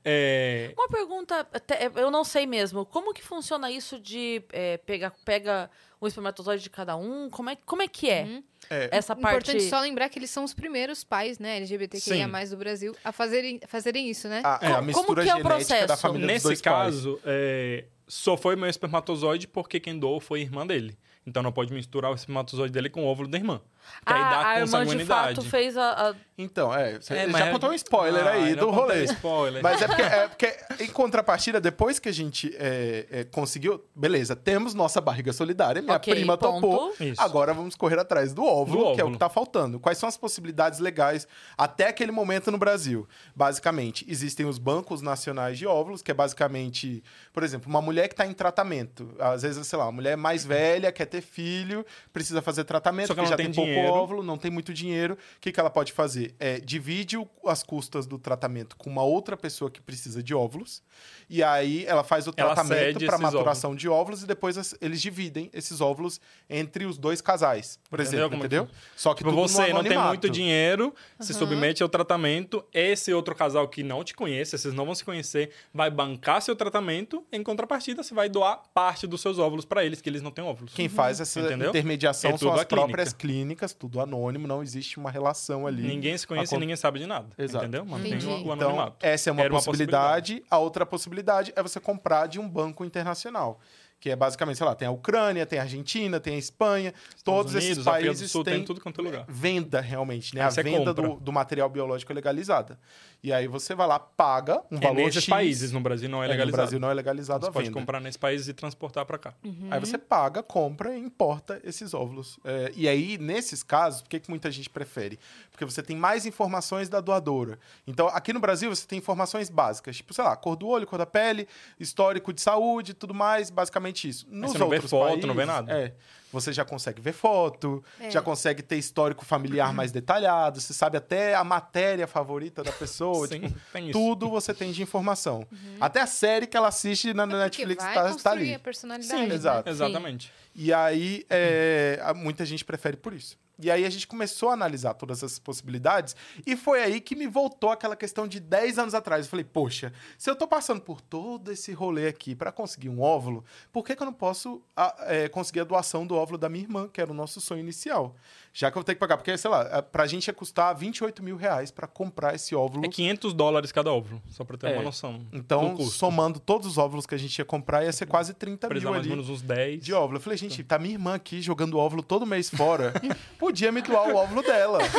[0.03, 1.47] É, Uma pergunta,
[1.95, 2.85] eu não sei mesmo.
[2.85, 5.69] Como que funciona isso de é, pegar pega
[6.01, 7.29] um espermatozoide de cada um?
[7.29, 8.89] Como é, como é que é É.
[8.91, 9.49] essa parte?
[9.51, 13.59] Importante só lembrar que eles são os primeiros pais, né, LGBTQIA+, do Brasil, a fazerem,
[13.67, 14.41] fazerem isso, né?
[14.43, 16.07] A, é, a Como- mistura como que é o da processo?
[16.13, 20.65] dos Nesse dois caso, é, só foi meu espermatozoide porque quem doou foi a irmã
[20.65, 20.97] dele.
[21.27, 23.61] Então não pode misturar o espermatozoide dele com o óvulo da irmã.
[24.05, 26.09] Que aí Ah, dá a irmã de fato fez a...
[26.09, 29.03] a- Então, é, você É, já contou um spoiler Ah, aí já do contei rolê.
[29.05, 29.61] Spoiler.
[29.63, 33.83] Mas é porque, é porque, em contrapartida, depois que a gente é, é, conseguiu.
[33.95, 36.61] Beleza, temos nossa barriga solidária, minha Ok, prima ponto.
[36.61, 36.93] topou.
[36.99, 37.21] Isso.
[37.21, 39.11] Agora vamos correr atrás do óvulo, Do que é o óvulo.
[39.13, 39.79] que tá faltando.
[39.79, 43.07] Quais são as possibilidades legais até aquele momento no Brasil?
[43.35, 47.03] Basicamente, existem os bancos nacionais de óvulos, que é basicamente,
[47.33, 49.13] por exemplo, uma mulher que está em tratamento.
[49.19, 53.13] Às vezes, sei lá, uma mulher mais velha, quer ter filho, precisa fazer tratamento, Só
[53.13, 53.93] que porque ela já não tem, tem pouco dinheiro.
[54.01, 55.15] óvulo, não tem muito dinheiro.
[55.15, 56.33] O que, que ela pode fazer?
[56.39, 60.81] É, divide o- as custas do tratamento com uma outra pessoa que precisa de óvulos.
[61.29, 65.01] E aí ela faz o Ela tratamento para maturação de óvulos e depois as- eles
[65.01, 66.19] dividem esses óvulos
[66.49, 68.67] entre os dois casais, por Entendeu exemplo, como que entendeu?
[68.95, 72.63] Só que Tipo, você não tem muito dinheiro, se submete ao tratamento.
[72.73, 76.55] Esse outro casal que não te conhece, vocês não vão se conhecer, vai bancar seu
[76.55, 77.23] tratamento.
[77.31, 80.43] Em contrapartida, você vai doar parte dos seus óvulos pra eles, que eles não têm
[80.43, 80.73] óvulos.
[80.73, 81.69] Quem faz essa Entendeu?
[81.69, 82.75] intermediação É são as clínica.
[82.75, 85.83] próprias clínicas, tudo anônimo, não existe uma relação ali.
[85.83, 87.27] Ninguém se conhece e ninguém sabe de nada.
[87.37, 87.65] Exato.
[87.65, 87.85] Entendeu?
[87.85, 88.27] Mantém Entendi.
[88.27, 88.97] o, o Então, anonimato.
[89.05, 90.43] essa é uma Era uma possibilidade.
[90.49, 93.59] A outra possibilidade é você comprar de um banco internacional.
[93.99, 96.93] Que é basicamente, sei lá, tem a Ucrânia, tem a Argentina, tem a Espanha.
[97.23, 99.25] todos Unidos, esses países Sul, tem têm tudo quanto é lugar.
[99.27, 100.39] venda realmente, né?
[100.41, 102.79] Aí a você venda do, do material biológico é legalizada.
[103.21, 105.29] E aí você vai lá, paga um É valor nesses X.
[105.29, 106.61] países, no Brasil não é É, no legalizado.
[106.61, 107.77] Brasil não é legalizado Você a pode venda.
[107.77, 109.33] comprar nesses países e transportar pra cá.
[109.69, 112.39] Aí você paga, compra e importa esses óvulos.
[112.45, 115.19] É, e aí, nesses casos, por que, que muita gente prefere?
[115.51, 117.59] Porque você tem mais informações da doadora.
[117.85, 120.97] Então, aqui no Brasil, você tem informações básicas, tipo, sei lá, cor do olho, cor
[120.97, 121.45] da pele,
[121.77, 124.27] histórico de saúde, tudo mais, basicamente isso.
[124.29, 125.71] Nos você não vê outros foto, países, não vê nada.
[125.71, 125.93] É.
[126.31, 128.11] Você já consegue ver foto, É.
[128.11, 133.27] já consegue ter histórico familiar mais detalhado, você sabe até a matéria favorita da pessoa.
[133.27, 133.93] Sim, tipo, tem isso.
[133.93, 135.43] tudo você tem de informação.
[135.81, 137.31] Até a série que ela assiste na Uhum.
[137.31, 138.53] É Netflix vai tá, tá ali.
[138.53, 139.33] a personalidade, Sim, né?
[139.33, 139.67] exato.
[139.69, 140.31] Exatamente.
[140.61, 143.37] E aí, é, muita gente prefere por isso.
[143.61, 146.15] E aí a gente começou a analisar todas essas possibilidades
[146.47, 149.25] e foi aí que me voltou aquela questão de 10 anos atrás.
[149.25, 153.01] Eu falei, poxa, se eu tô passando por todo esse rolê aqui para conseguir um
[153.01, 156.47] óvulo, por que, que eu não posso a- é, conseguir a doação do óvulo da
[156.47, 158.15] minha irmã, que era o nosso sonho inicial?
[158.53, 160.73] Já que eu vou ter que pagar, porque, sei lá, a- pra gente ia custar
[160.73, 162.85] 28 mil reais pra comprar esse óvulo.
[162.85, 164.73] É 500 dólares cada óvulo, só pra ter É.
[164.75, 165.19] uma noção.
[165.33, 168.87] Então, somando todos os óvulos que a gente ia comprar, ia ser quase 30 Precisar
[168.89, 169.09] mil mais ali.
[169.09, 169.81] menos uns 10.
[169.83, 170.15] de óvulo.
[170.15, 172.93] Eu falei, gente, tá minha irmã aqui jogando óvulo todo mês fora.
[173.37, 174.79] Podia me doar o óvulo dela.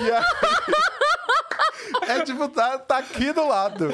[0.00, 0.24] e aí...
[2.08, 3.90] É tipo, tá, tá aqui do lado.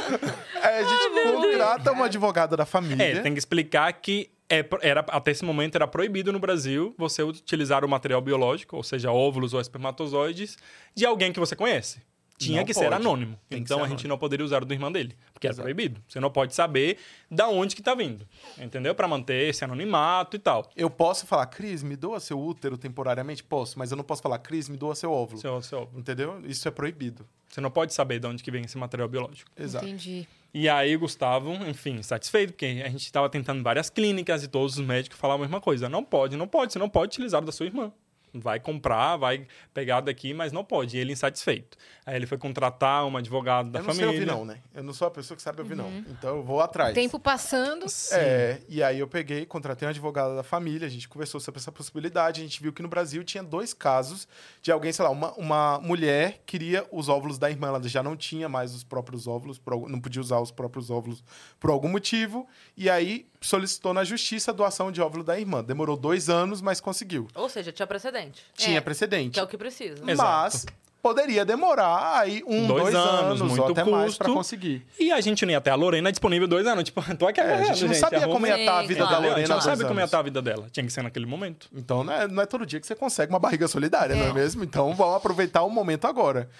[0.54, 3.02] É, a gente contrata uma advogada da família.
[3.02, 7.22] É, tem que explicar que é, era, até esse momento era proibido no Brasil você
[7.22, 10.56] utilizar o material biológico, ou seja, óvulos ou espermatozoides,
[10.94, 12.00] de alguém que você conhece.
[12.38, 12.94] Tinha Não que ser pode.
[12.94, 13.36] anônimo.
[13.48, 15.60] Tem então ser a gente não poderia usar o do irmão dele, porque Exato.
[15.60, 16.00] era proibido.
[16.06, 16.96] Você não pode saber
[17.28, 18.26] da onde que tá vindo.
[18.56, 18.94] Entendeu?
[18.94, 20.70] Para manter esse anonimato e tal.
[20.76, 23.42] Eu posso falar, Cris, me doa seu útero temporariamente?
[23.42, 25.40] Posso, mas eu não posso falar, Cris, me doa seu óvulo.
[25.40, 25.98] Seu, seu óvulo.
[25.98, 26.40] Entendeu?
[26.44, 27.26] Isso é proibido.
[27.48, 29.50] Você não pode saber de onde que vem esse material biológico.
[29.56, 29.84] Exato.
[29.84, 30.28] Entendi.
[30.54, 34.84] E aí, Gustavo, enfim, satisfeito, porque a gente estava tentando várias clínicas e todos os
[34.86, 35.88] médicos falavam a mesma coisa.
[35.88, 37.92] Não pode, não pode, você não pode utilizar o da sua irmã.
[38.34, 40.96] Vai comprar, vai pegar daqui, mas não pode.
[40.96, 41.76] E ele insatisfeito.
[42.04, 44.10] Aí ele foi contratar uma advogada da eu não família.
[44.10, 44.58] sei ouvir, não, né?
[44.74, 45.90] Eu não sou a pessoa que sabe ouvir, não.
[46.08, 46.94] Então eu vou atrás.
[46.94, 47.86] Tempo passando.
[48.12, 51.72] É, e aí eu peguei, contratei uma advogada da família, a gente conversou sobre essa
[51.72, 54.28] possibilidade, a gente viu que no Brasil tinha dois casos
[54.62, 58.16] de alguém, sei lá, uma, uma mulher queria os óvulos da irmã, ela já não
[58.16, 61.22] tinha mais os próprios óvulos, por não podia usar os próprios óvulos
[61.60, 62.46] por algum motivo,
[62.76, 65.62] e aí solicitou na justiça a doação de óvulo da irmã.
[65.62, 67.28] Demorou dois anos, mas conseguiu.
[67.34, 68.42] Ou seja, tinha precedente.
[68.56, 68.80] Tinha É.
[68.80, 69.30] precedente.
[69.34, 70.02] Que é o que precisa.
[70.10, 70.32] Exato.
[70.54, 70.66] Mas
[71.00, 74.24] poderia demorar aí um, Dois dois, anos, anos, muito ou até mais custo.
[74.24, 74.84] pra conseguir.
[74.98, 76.84] E a gente não ia ter a Lorena disponível dois anos.
[76.84, 79.10] Tipo, tô aqui É, a gente não sabia arruma- como ia estar a vida claro.
[79.12, 79.32] da Entendeu?
[79.36, 80.66] A gente Lorena não dois como ia estar a vida dela.
[80.72, 81.68] Tinha que ser naquele momento.
[81.72, 84.30] Então, não é, não é todo dia que você consegue uma barriga solidária, não é
[84.30, 84.32] É.
[84.32, 84.64] mesmo?
[84.64, 86.50] Então, vamos aproveitar o momento agora.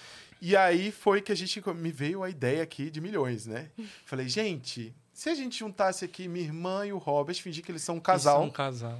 [0.41, 3.67] E aí foi que a gente me veio a ideia aqui de milhões, né?
[4.05, 7.81] Falei, gente, se a gente juntasse aqui minha irmã e o Robert, fingir que eles
[7.81, 8.99] são um casal, Isso é um casal.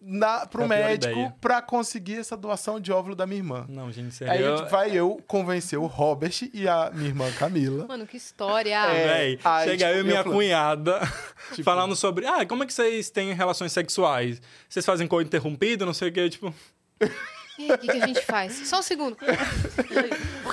[0.00, 3.64] na, pro pior médico pra conseguir essa doação de óvulo da minha irmã.
[3.68, 4.32] Não, gente, sério.
[4.34, 7.86] Aí a eu- gente vai eu convencer o Robert e a minha irmã Camila.
[7.86, 8.74] Mano, que história.
[8.76, 9.06] É.
[9.06, 11.00] Véi, aí, chega tipo, eu e minha eu falo- cunhada
[11.52, 12.26] Tipo- falando sobre.
[12.26, 14.42] Ah, como é que vocês têm relações sexuais?
[14.68, 16.54] Vocês fazem coito interrompido, não sei o quê, tipo.
[17.56, 18.66] O que, que a gente faz?
[18.68, 19.16] Só um segundo.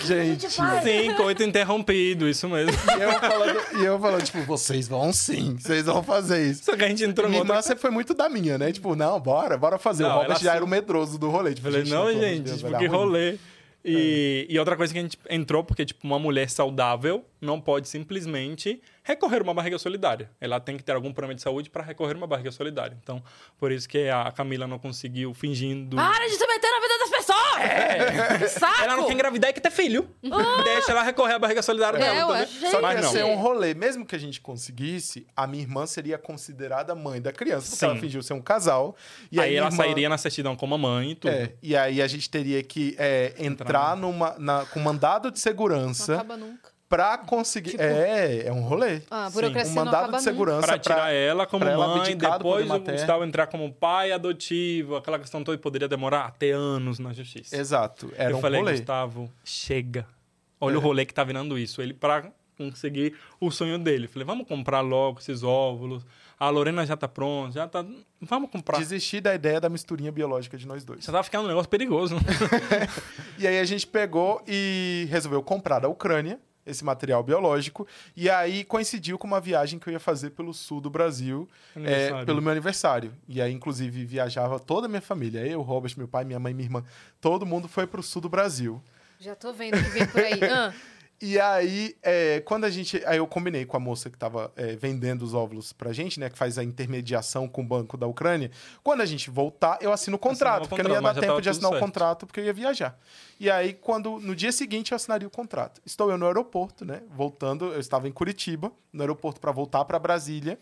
[0.03, 2.71] Gente, Sim, coito interrompido, isso mesmo.
[2.97, 6.63] e eu falando, e eu falando, tipo, vocês vão sim, vocês vão fazer isso.
[6.63, 7.61] Só que a gente entrou irmã outra.
[7.61, 8.71] sempre foi muito da minha, né?
[8.71, 10.03] Tipo, não, bora, bora fazer.
[10.03, 11.53] Não, o Robert já sim- era o medroso do rolê.
[11.53, 12.87] Tipo, Falei, não, amor de gente, tipo, que ruim.
[12.87, 13.37] rolê.
[13.83, 17.89] E, e outra coisa que a gente entrou, porque, tipo, uma mulher saudável não pode
[17.89, 20.29] simplesmente recorrer a uma barriga solidária.
[20.39, 22.97] Ela tem que ter algum problema de saúde para recorrer a uma barriga solidária.
[23.01, 23.23] Então,
[23.57, 25.95] por isso que a Camila não conseguiu fingindo.
[25.95, 27.20] Para de se meter na vida das pessoas!
[28.49, 28.83] Saco!
[28.83, 30.09] Ela não quer engravidar e quer ter filho.
[30.63, 32.33] Deixa ela recorrer à barriga solidária É, dela.
[32.33, 32.45] ué.
[32.45, 33.11] Só que ia não.
[33.11, 33.73] ser um rolê.
[33.73, 37.85] Mesmo que a gente conseguisse, a minha irmã seria considerada mãe da criança, porque Sim.
[37.85, 38.95] ela fingiu ser um casal.
[39.31, 41.31] E aí ela irmã- sairia na certidão como mamãe e tudo.
[41.31, 45.41] É, e aí a gente teria que é, entrar numa, na- com mandado de Não
[45.41, 46.70] segurança acaba nunca.
[46.91, 47.71] Pra conseguir.
[47.71, 49.01] Tipo- é, é um rolê.
[49.09, 51.87] Ah, burocracia Um não mandado acaba de segurança Pra tirar pra- ela como pra ela
[51.87, 52.91] mãe, do depois o.
[52.91, 57.55] Gustavo entrar como pai adotivo, aquela questão toda poderia demorar até anos na justiça.
[57.55, 58.11] Exato.
[58.17, 58.73] Era eu um falei, rolê.
[58.73, 60.05] Gustavo, chega.
[60.59, 60.77] Olha É.
[60.77, 61.81] o rolê que tá virando isso.
[61.81, 64.07] Ele, pra conseguir o sonho dele.
[64.07, 66.05] Falei, vamos comprar logo esses óvulos.
[66.39, 67.83] A Lorena já tá pronta, já tá.
[68.19, 68.77] Vamos comprar.
[68.79, 71.03] Desistir da ideia da misturinha biológica de nós dois.
[71.05, 72.15] Já tava ficando um negócio perigoso.
[73.37, 77.87] E aí a gente pegou e resolveu comprar da Ucrânia esse material biológico.
[78.15, 82.23] E aí coincidiu com uma viagem que eu ia fazer pelo sul do Brasil, é,
[82.25, 83.13] pelo meu aniversário.
[83.27, 85.45] E aí, inclusive, viajava toda a minha família.
[85.45, 86.83] Eu, Robert, meu pai, minha mãe, minha irmã.
[87.19, 88.81] Todo mundo foi pro sul do Brasil.
[89.19, 90.39] Já tô vendo que vem por aí.
[90.51, 90.73] Ah,
[91.21, 93.01] E aí, é, quando a gente.
[93.05, 96.29] Aí eu combinei com a moça que estava vendendo os óvulos pra gente, né?
[96.29, 98.49] Que faz a intermediação com o banco da Ucrânia.
[98.83, 101.41] Quando a gente voltar, eu assino o contrato, o porque não ia contrato, dar tempo
[101.41, 101.85] de assinar o certo.
[101.85, 102.99] contrato, porque eu ia viajar.
[103.39, 105.79] E aí, quando no dia seguinte, eu assinaria o contrato.
[105.85, 107.03] Estou eu no aeroporto, né?
[107.15, 110.57] Voltando, eu estava em Curitiba, no aeroporto para voltar para Brasília.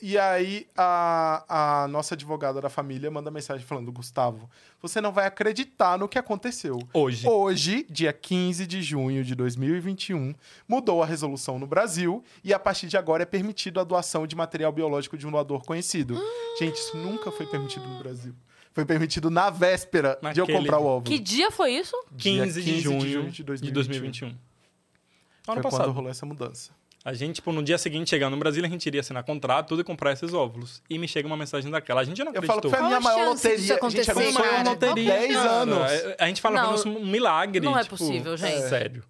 [0.00, 4.48] E aí, a, a nossa advogada da família manda mensagem falando: Gustavo,
[4.80, 6.78] você não vai acreditar no que aconteceu.
[6.94, 7.26] Hoje.
[7.26, 10.34] Hoje, dia 15 de junho de 2021,
[10.68, 14.36] mudou a resolução no Brasil e a partir de agora é permitido a doação de
[14.36, 16.14] material biológico de um doador conhecido.
[16.60, 18.34] Gente, isso nunca foi permitido no Brasil.
[18.72, 21.02] Foi permitido na véspera de eu Naquele comprar o óvulo.
[21.02, 21.96] Que dia foi isso?
[22.12, 23.72] Dia 15 de junho de de 2021.
[23.72, 24.28] 2021.
[24.28, 24.36] Foi
[25.54, 25.90] Ano quando passado.
[25.90, 26.70] rolou essa mudança.
[27.08, 29.80] A gente, tipo, no dia seguinte, chegando no Brasil, a gente iria assinar contrato, tudo
[29.80, 30.82] e comprar esses óvulos.
[30.90, 32.02] E me chega uma mensagem daquela.
[32.02, 32.70] A gente não Eu falo que acreditou.
[32.70, 33.56] foi a minha maior loteria.
[33.58, 34.62] Gente, um cara?
[34.62, 34.92] na loteria.
[34.92, 35.48] Qual que é a 10 chance?
[35.48, 35.78] anos.
[35.78, 37.64] A- A gente fala Não, que foi um milagre.
[37.64, 38.68] não é tipo, possível, gente.
[38.68, 39.02] Sério.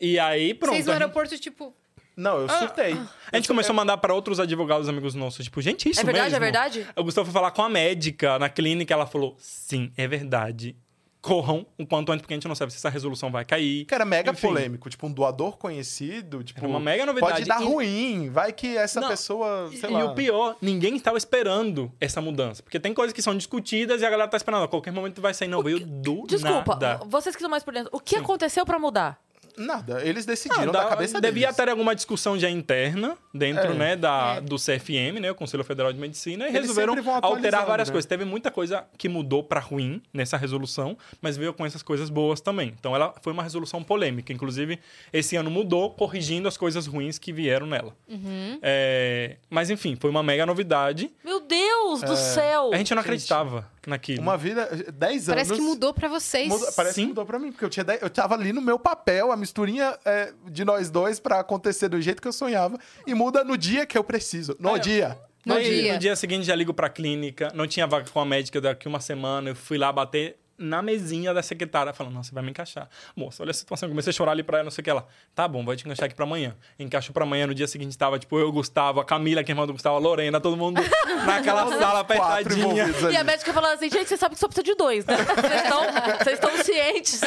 [0.00, 0.72] E aí, pronto.
[0.74, 1.74] vocês no gente- aeroporto, tipo...
[2.16, 2.96] Não, eu surtei.
[3.32, 6.24] A gente começou a mandar para outros advogados amigos nossos, tipo, gente, isso É verdade,
[6.30, 6.36] mesmo?
[6.36, 6.86] é verdade?
[6.96, 10.76] O Gustavo foi falar com a médica na clínica, ela falou, sim, é verdade.
[11.24, 13.86] Corram o quanto antes, porque a gente não sabe se essa resolução vai cair.
[13.86, 14.46] Que era mega Enfim.
[14.46, 14.90] polêmico.
[14.90, 16.44] Tipo, um doador conhecido.
[16.44, 17.32] Tipo, Era uma mega novidade.
[17.32, 18.28] Pode dar E- ruim.
[18.30, 20.04] Vai que essa Não, pessoa, sei e lá...
[20.04, 22.62] o pior, ninguém estava esperando essa mudança.
[22.62, 24.64] Porque tem coisas que são discutidas e a galera tá esperando.
[24.64, 25.48] A qualquer momento vai sair.
[25.48, 27.00] Não, veio do Desculpa, nada.
[27.06, 27.88] vocês que estão mais por dentro.
[27.90, 28.22] O que Sim.
[28.22, 29.18] aconteceu pra mudar?
[29.56, 31.56] Nada, eles decidiram da cabeça devia deles.
[31.56, 33.74] ter alguma discussão já interna dentro É.
[33.74, 34.40] né, da, É.
[34.40, 37.66] do CFM, né, o Conselho Federal de Medicina, e Eles resolveram sempre vão alterar atualizando,
[37.66, 37.92] várias né?
[37.92, 38.08] coisas.
[38.08, 42.40] Teve muita coisa que mudou para ruim nessa resolução, mas veio com essas coisas boas
[42.40, 42.74] também.
[42.78, 44.32] Então ela foi uma resolução polêmica.
[44.32, 44.78] Inclusive,
[45.12, 47.94] esse ano mudou, corrigindo as coisas ruins que vieram nela.
[48.08, 48.58] Uhum.
[48.62, 51.10] É, mas enfim, foi uma mega novidade.
[51.24, 52.70] Meu Deus do céu!
[52.72, 54.22] A gente não acreditava naquilo.
[54.22, 55.42] Uma vida, 10 anos.
[55.42, 56.48] Parece que mudou pra vocês.
[56.48, 57.02] Muda- parece Sim.
[57.02, 59.36] que mudou pra mim, porque eu tinha dez- eu tava ali no meu papel, a
[59.36, 62.78] misturinha é, de nós dois pra acontecer do jeito que eu sonhava.
[63.06, 64.56] E muda no dia que eu preciso.
[64.58, 64.78] No É.
[64.78, 65.18] dia.
[65.46, 65.92] No Aí, dia.
[65.92, 68.98] no dia seguinte já ligo pra clínica, não tinha vaga com a médica daqui uma
[69.00, 72.88] semana, eu fui lá bater na mesinha da secretária, falando, nossa, você vai me encaixar.
[73.16, 74.90] Moça, olha a situação, eu comecei a chorar ali pra ela, não sei o que
[74.90, 75.06] ela.
[75.34, 76.54] Tá bom, vai te encaixar aqui pra amanhã.
[76.78, 79.66] Encaixou pra amanhã, no dia seguinte tava, tipo, eu, Gustavo, a Camila, que é irmã
[79.66, 80.80] do Gustavo, a Lorena, todo mundo
[81.26, 82.86] naquela sala apertadinha.
[83.10, 85.16] E a médica falando assim, gente, vocês sabem que só precisa de dois, né?
[85.16, 85.84] Vocês estão-
[86.18, 87.20] Vocês estão cientes.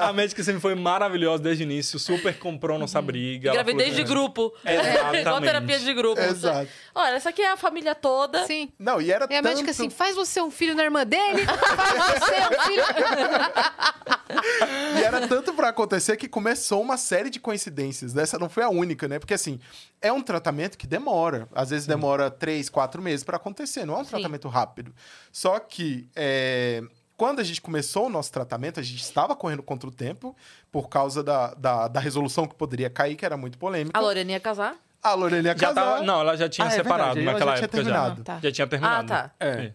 [0.00, 3.50] A médica sempre foi maravilhosa desde o início, super comprou nossa briga.
[3.50, 4.52] ela Gravidez de grupo.
[4.64, 5.20] Exatamente.
[5.22, 6.20] Igual terapia de grupo.
[6.20, 6.68] Exato.
[6.94, 8.44] Olha, essa aqui é a família toda.
[8.46, 8.72] Sim.
[8.78, 9.44] Não, e era E a tanto...
[9.52, 12.84] médica assim, faz você um filho na irmã dele, faz filho...
[14.98, 18.16] E era tanto pra acontecer que começou uma série de coincidências.
[18.16, 19.18] Essa não foi a única, né?
[19.18, 19.58] Porque, assim,
[20.00, 21.48] é um tratamento que demora.
[21.54, 23.84] Às vezes demora três, quatro meses pra acontecer.
[23.84, 24.10] Não é um Sim.
[24.10, 24.94] tratamento rápido.
[25.32, 26.82] Só que, é,
[27.16, 30.36] quando a gente começou o nosso tratamento, a gente estava correndo contra o tempo
[30.70, 33.98] por causa da, da, da resolução que poderia cair, que era muito polêmica.
[33.98, 34.76] A Lorena ia casar?
[35.02, 35.74] A Lorena ia Já casar.
[35.92, 38.16] tava, não, ela já tinha Ah, é separado verdade, ela naquela já tinha época terminado.
[38.18, 38.24] já.
[38.24, 38.38] Tá.
[38.42, 39.12] Já tinha terminado.
[39.12, 39.30] Ah, tá.
[39.40, 39.72] É.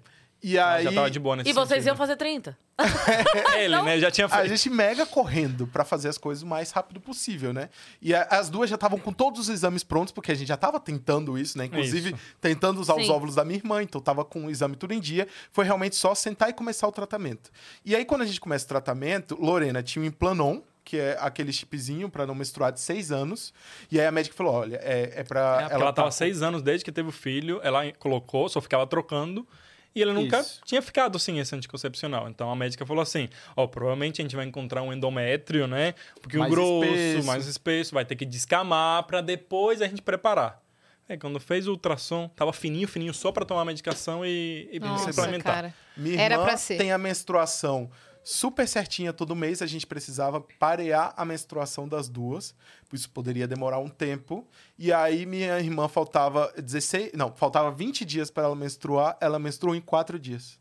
[0.48, 1.88] E Ela aí, Já tava de boa nesse E vocês sentido.
[1.88, 2.56] iam fazer 30?
[3.58, 4.00] Ele, né?
[4.00, 4.48] Já tinha a feito.
[4.50, 7.70] gente mega correndo pra fazer as coisas o mais rápido possível, né?
[8.02, 10.58] E a- as duas já estavam com todos os exames prontos, porque a gente já
[10.58, 11.66] tava tentando isso, né?
[11.66, 12.20] Inclusive, Isso.
[12.40, 13.12] tentando usar os Sim.
[13.12, 15.28] óvulos da minha irmã, então tava com o exame tudo em dia.
[15.52, 17.50] Foi realmente só sentar e começar o tratamento.
[17.84, 21.52] E aí, quando a gente começa o tratamento, Lorena tinha um implanon, que é aquele
[21.52, 23.52] chipzinho pra não menstruar de seis anos.
[23.92, 25.56] E aí a médica falou: olha, é, é pra.
[25.56, 28.48] É, porque ela tá tava com- seis anos desde que teve o filho, ela colocou,
[28.48, 29.48] só ficava trocando.
[29.96, 30.60] E ela nunca Isso.
[30.66, 32.28] tinha ficado sem esse anticoncepcional.
[32.28, 35.94] Então a médica falou assim: ó, provavelmente a gente vai encontrar um endométrio, né?
[36.22, 37.28] Pouquinho Mais grosso, espesso.
[37.28, 40.62] mais espesso, vai ter que descamar pra depois a gente preparar.
[41.08, 44.80] Aí quando fez o ultrassom, tava fininho, fininho, só pra tomar a medicação e, e
[44.80, 45.54] Nossa, complementar.
[45.56, 45.74] cara.
[45.96, 46.78] Minha Era irmã pra ser.
[46.78, 47.90] tem a menstruação
[48.26, 52.56] super certinha todo mês, a gente precisava parear a menstruação das duas,
[52.90, 54.46] por isso poderia demorar um tempo.
[54.80, 59.76] E aí minha irmã faltava 16, não, faltava 20 dias para ela menstruar, ela menstruou
[59.76, 60.60] em 4 dias.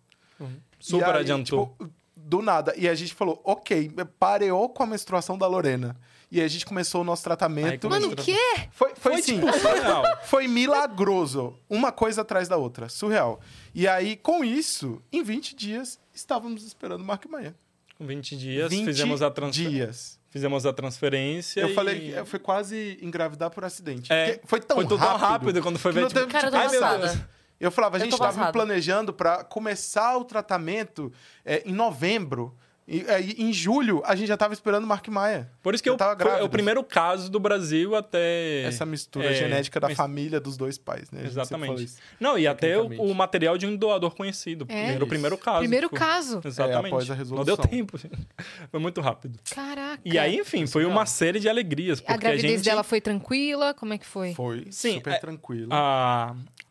[0.79, 1.75] Super E aí, adiantou.
[1.79, 2.75] tipo, do nada.
[2.77, 5.97] E a gente falou, ok, pareou com a menstruação da Lorena.
[6.35, 7.89] E aí a gente começou o nosso tratamento.
[7.89, 8.37] Mano, o quê?
[8.73, 9.39] Foi, foi, Foi sim.
[9.39, 10.03] tipo surreal.
[10.27, 11.57] Foi milagroso.
[11.71, 12.89] Uma coisa atrás da outra.
[12.89, 13.41] Surreal.
[13.73, 17.55] E aí, com isso, em 20 dias, estávamos esperando o Mark Manhã.
[17.97, 19.71] Com 20 dias, 20 fizemos a transferência.
[19.71, 20.21] dias.
[20.29, 21.61] Fizemos a transferência.
[21.61, 24.13] Eu e- falei, eu fui quase engravidar por acidente.
[24.13, 24.99] É, foi tão foi rápido.
[24.99, 26.99] tão rápido quando foi ver, tipo, Cara, eu tô ai, meu.
[26.99, 27.19] Deus.
[27.61, 31.13] Eu falava, a gente estava planejando para começar o tratamento
[31.45, 32.57] é, em novembro.
[32.87, 35.51] E aí, em julho, a gente já estava esperando o Mark Maia.
[35.63, 36.45] Por isso que Eu eu, tava foi grávida.
[36.45, 38.63] o primeiro caso do Brasil até.
[38.65, 41.23] Essa mistura é, genética da mas- família dos dois pais, né?
[41.23, 41.95] A Exatamente.
[42.21, 44.67] Não, e até o, o material de um doador conhecido.
[44.69, 44.93] É.
[44.97, 45.61] Era o primeiro caso.
[45.61, 46.43] Primeiro Foi- caso.
[46.45, 46.85] Exatamente.
[46.85, 47.45] É, após a Não resolução.
[47.45, 47.99] deu tempo.
[48.71, 49.39] Foi muito rápido.
[49.51, 50.03] Caraca.
[50.05, 52.01] E aí, enfim, foi uma série de alegrias.
[52.01, 53.73] Porque A gravidez gente, dela foi tranquila?
[53.73, 54.35] Como é que foi?
[54.35, 55.69] Foi Sim, super é- tranquilo.
[55.73, 56.64] a- e- e-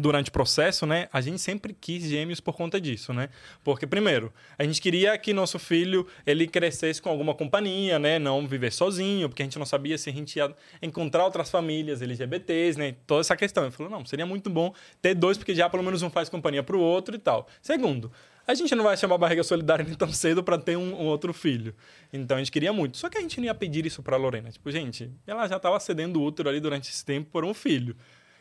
[0.00, 3.28] durante o processo, né, a gente sempre quis gêmeos por conta disso, né?
[3.62, 8.46] Porque primeiro, a gente queria que nosso filho ele crescesse com alguma companhia, né, não
[8.46, 12.78] viver sozinho, porque a gente não sabia se a gente ia encontrar outras famílias LGBTs,
[12.78, 13.64] né, toda essa questão.
[13.64, 16.62] Ele falou: "Não, seria muito bom ter dois porque já pelo menos um faz companhia
[16.62, 17.46] pro outro e tal".
[17.62, 18.10] Segundo,
[18.46, 21.32] a gente não vai chamar barriga solidária nem tão cedo para ter um, um outro
[21.32, 21.74] filho.
[22.12, 22.96] Então a gente queria muito.
[22.96, 24.50] Só que a gente não ia pedir isso pra Lorena.
[24.50, 27.96] Tipo, gente, ela já tava cedendo o útero ali durante esse tempo por um filho.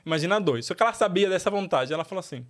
[0.06, 0.66] Imagina dois.
[0.66, 1.94] Só que ela sabia dessa vontade.
[1.94, 2.46] Ela falou assim: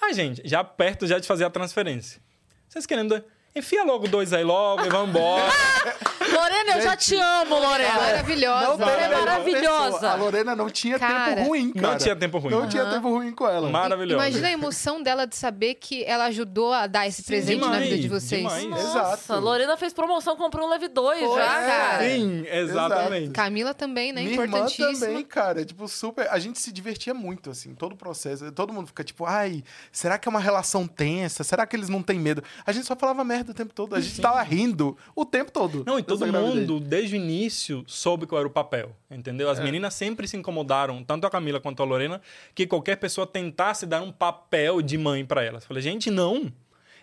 [0.00, 2.20] Ah, gente, já perto já de fazer a transferência.
[2.68, 3.22] Vocês querendo.
[3.54, 5.52] Enfia logo dois aí logo e vamos embora.
[6.42, 7.94] Lorena, eu já te amo, Lorena.
[7.94, 8.76] Maravilhosa.
[8.76, 9.92] Não é maravilhosa.
[9.92, 10.10] pessoa.
[10.12, 11.88] A Lorena não tinha Cara, tempo ruim, cara.
[11.88, 12.50] Não tinha tempo ruim.
[12.52, 13.70] Não tinha tempo ruim com ela.
[13.70, 14.14] Maravilhosa.
[14.26, 17.84] Imagina a emoção dela de saber que ela ajudou a dar esse presente na demais,
[17.88, 18.40] vida de vocês.
[18.40, 18.64] demais.
[18.66, 18.88] Nossa,
[19.22, 19.40] Exato.
[19.40, 21.66] Lorena fez promoção, comprou um Leve 2 Foi, já, cara.
[21.66, 22.04] cara.
[22.08, 23.30] Sim, exatamente.
[23.30, 24.22] Camila também, né?
[24.22, 25.06] Minha irmã Importantíssima.
[25.06, 25.64] também, cara.
[25.64, 26.28] Tipo, super.
[26.30, 28.50] A gente se divertia muito, assim, todo o processo.
[28.52, 31.44] Todo mundo fica tipo, ai, será que é uma relação tensa?
[31.44, 32.42] Será que eles não têm medo?
[32.66, 33.94] A gente só falava merda o tempo todo.
[33.94, 35.84] A gente tava rindo o tempo todo.
[35.86, 36.31] Não, e todo gravidez.
[36.32, 39.48] Mundo, desde o início, soube qual era o papel, entendeu?
[39.48, 39.52] É.
[39.52, 42.20] As meninas sempre se incomodaram, tanto a Camila quanto a Lorena,
[42.54, 45.64] que qualquer pessoa tentasse dar um papel de mãe pra elas.
[45.64, 46.52] Falei, gente, não.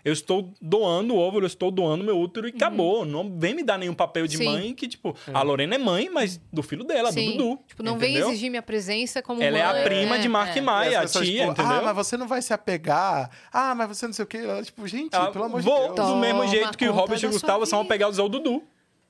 [0.06, 3.04] eu estou doando o óvulo, eu estou doando meu útero e acabou.
[3.04, 4.44] Não vem me dar nenhum papel de Uhum.
[4.44, 4.50] Sim.
[4.50, 7.32] mãe que, tipo, a Lorena é mãe, mas do filho dela, Sim.
[7.34, 7.60] do Dudu.
[7.68, 8.30] Tipo, não vem entendeu?
[8.30, 9.82] exigir minha presença como Ela é mãe.
[9.82, 10.60] a prima de Mark é.
[10.60, 11.72] e Maia, a pessoas, tia, tipo, entendeu?
[11.80, 13.30] Ah, mas você não vai se apegar.
[13.52, 14.38] Ah, mas você não sei o quê.
[14.38, 16.08] Ela, tipo, gente, Ela, pelo amor vou de Deus.
[16.08, 18.64] do mesmo jeito que o Robert e o Gustavo são apegados ao Dudu.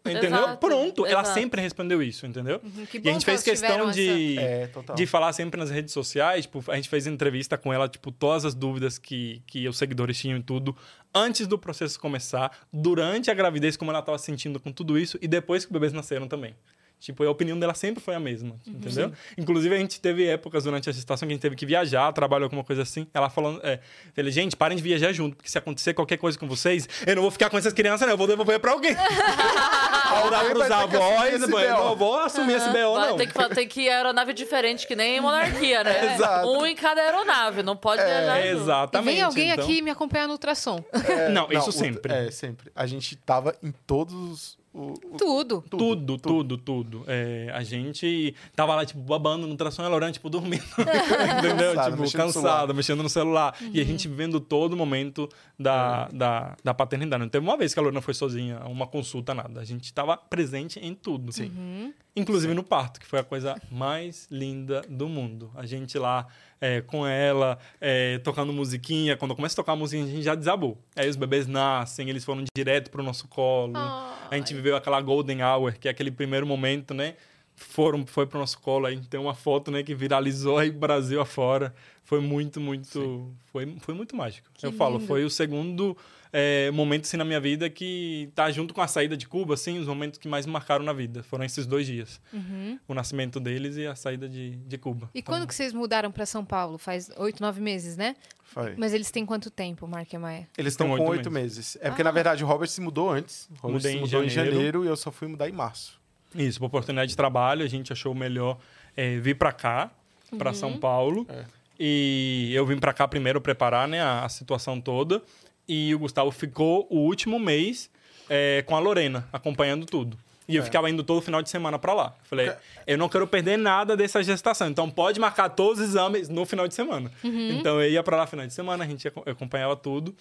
[0.06, 0.30] Entendeu?
[0.40, 1.06] Exato, Pronto.
[1.06, 1.40] Ela exato.
[1.40, 2.62] sempre respondeu isso, entendeu?
[2.64, 4.96] Uhum, que E a gente que fez questão de, É, total.
[4.96, 6.46] de falar sempre nas redes sociais.
[6.46, 10.18] Tipo, a gente fez entrevista com ela, tipo, todas as dúvidas que, que os seguidores
[10.18, 10.76] tinham e tudo.
[11.14, 15.18] Antes do processo começar, durante a gravidez, como ela estava se sentindo com tudo isso,
[15.22, 16.56] e depois que os bebês nasceram também.
[17.00, 19.12] Tipo, a opinião dela sempre foi a mesma, entendeu?
[19.38, 22.44] Inclusive, a gente teve épocas durante a gestação que a gente teve que viajar, trabalhar
[22.44, 23.08] alguma coisa assim.
[23.14, 23.80] Ela falando, é,
[24.14, 27.22] falei, gente, parem de viajar junto, porque se acontecer qualquer coisa com vocês, eu não
[27.22, 28.92] vou ficar com essas crianças, não, eu vou devolver pra alguém.
[28.92, 33.18] Ou dar Alguém pros avós, não vou assumir esse BO, Vai não.
[33.18, 36.16] ter que, tem que ir aeronave diferente, que nem em monarquia, né?
[36.16, 36.50] Exato.
[36.50, 38.48] Um em cada aeronave, não pode viajar É.
[38.48, 39.14] E exatamente.
[39.14, 39.64] vem alguém então.
[39.64, 40.84] aqui me acompanhar no ultrassom.
[41.10, 42.14] É, Não, isso o- sempre.
[42.14, 42.72] É, sempre.
[42.76, 45.64] A gente tava em todos o, o- Tudo.
[45.70, 47.04] Tudo, tudo, tudo.
[47.08, 50.64] É, a gente tava lá, tipo, babando no tração e a Lorena, tipo, dormindo.
[51.40, 51.74] Entendeu?
[51.76, 53.56] Cansada, tipo, mexendo no cansada, mexendo no celular.
[53.74, 54.16] E a gente Uhum.
[54.16, 55.28] vendo todo momento
[55.58, 57.22] da, da, da paternidade.
[57.22, 59.60] Não teve uma vez que a Lorena foi sozinha, uma consulta, nada.
[59.60, 61.32] A gente tava presente em tudo.
[61.32, 61.52] Sim.
[61.56, 61.94] Uhum.
[62.16, 65.52] Inclusive no parto, que foi a coisa mais linda do mundo.
[65.56, 66.28] A gente lá
[66.62, 69.16] é, com ela, é, tocando musiquinha.
[69.18, 70.78] Quando começa a tocar a musiquinha, a gente já desabou.
[70.96, 73.78] Aí os bebês nascem, eles foram direto pro nosso colo.
[73.78, 77.16] A gente viveu aquela golden hour, que é aquele primeiro momento, né?
[77.56, 81.74] Foram, foi pro nosso colo, aí tem uma foto, né, que viralizou aí Brasil afora.
[82.06, 83.34] Foi muito, muito...
[83.52, 84.48] Foi, foi muito mágico.
[84.54, 85.08] Que Eu falo, lindo.
[85.08, 85.98] foi o segundo
[86.32, 89.80] é, momento, assim, na minha vida que tá junto com a saída de Cuba, assim,
[89.80, 91.24] os momentos que mais me marcaram na vida.
[91.24, 92.22] Foram esses dois dias.
[92.32, 92.80] Uhum.
[92.88, 95.10] O nascimento deles e a saída de, de Cuba.
[95.14, 96.78] E Então, quando que vocês mudaram pra São Paulo?
[96.78, 98.16] Faz oito, nove meses, né?
[98.44, 98.76] Foi.
[98.78, 100.48] Mas eles têm quanto tempo, Mark e Maia?
[100.58, 101.78] Eles estão com oito oito meses.
[101.82, 103.50] É porque, na verdade, o Robert se mudou antes.
[103.52, 104.56] O Robert Mudei se em mudou em janeiro.
[104.56, 106.00] janeiro e eu só fui mudar em março.
[106.36, 108.60] Isso, por oportunidade de trabalho, a gente achou melhor
[108.96, 109.92] é, vir para cá,
[110.38, 111.26] para São Paulo.
[111.28, 111.46] É.
[111.80, 115.22] E eu vim para cá primeiro preparar né, a, a situação toda.
[115.72, 117.90] E o Gustavo ficou o último mês
[118.30, 120.18] é, com a Lorena, acompanhando tudo.
[120.48, 120.66] E eu É.
[120.66, 122.16] ficava indo todo final de semana para lá.
[122.24, 122.52] Falei,
[122.88, 126.68] eu não quero perder nada dessa gestação, então pode marcar todos os exames no final
[126.68, 127.12] de semana.
[127.24, 130.16] Então eu ia para lá final de semana, a gente aco- eu acompanhava tudo.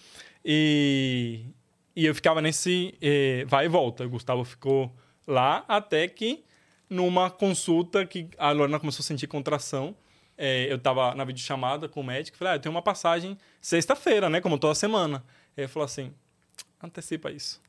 [0.44, 1.40] E,
[1.96, 4.04] e eu ficava nesse eh, vai e volta.
[4.04, 4.90] O Gustavo ficou
[5.26, 6.44] lá até que
[6.90, 9.94] numa consulta que a Lorena começou a sentir contração.
[10.36, 14.28] eh, eu tava na videochamada com o médico falei, ah, eu tenho uma passagem sexta-feira,
[14.30, 14.40] né?
[14.40, 15.22] Como toda semana.
[15.58, 16.14] Ele falou assim,
[16.80, 17.60] antecipa isso.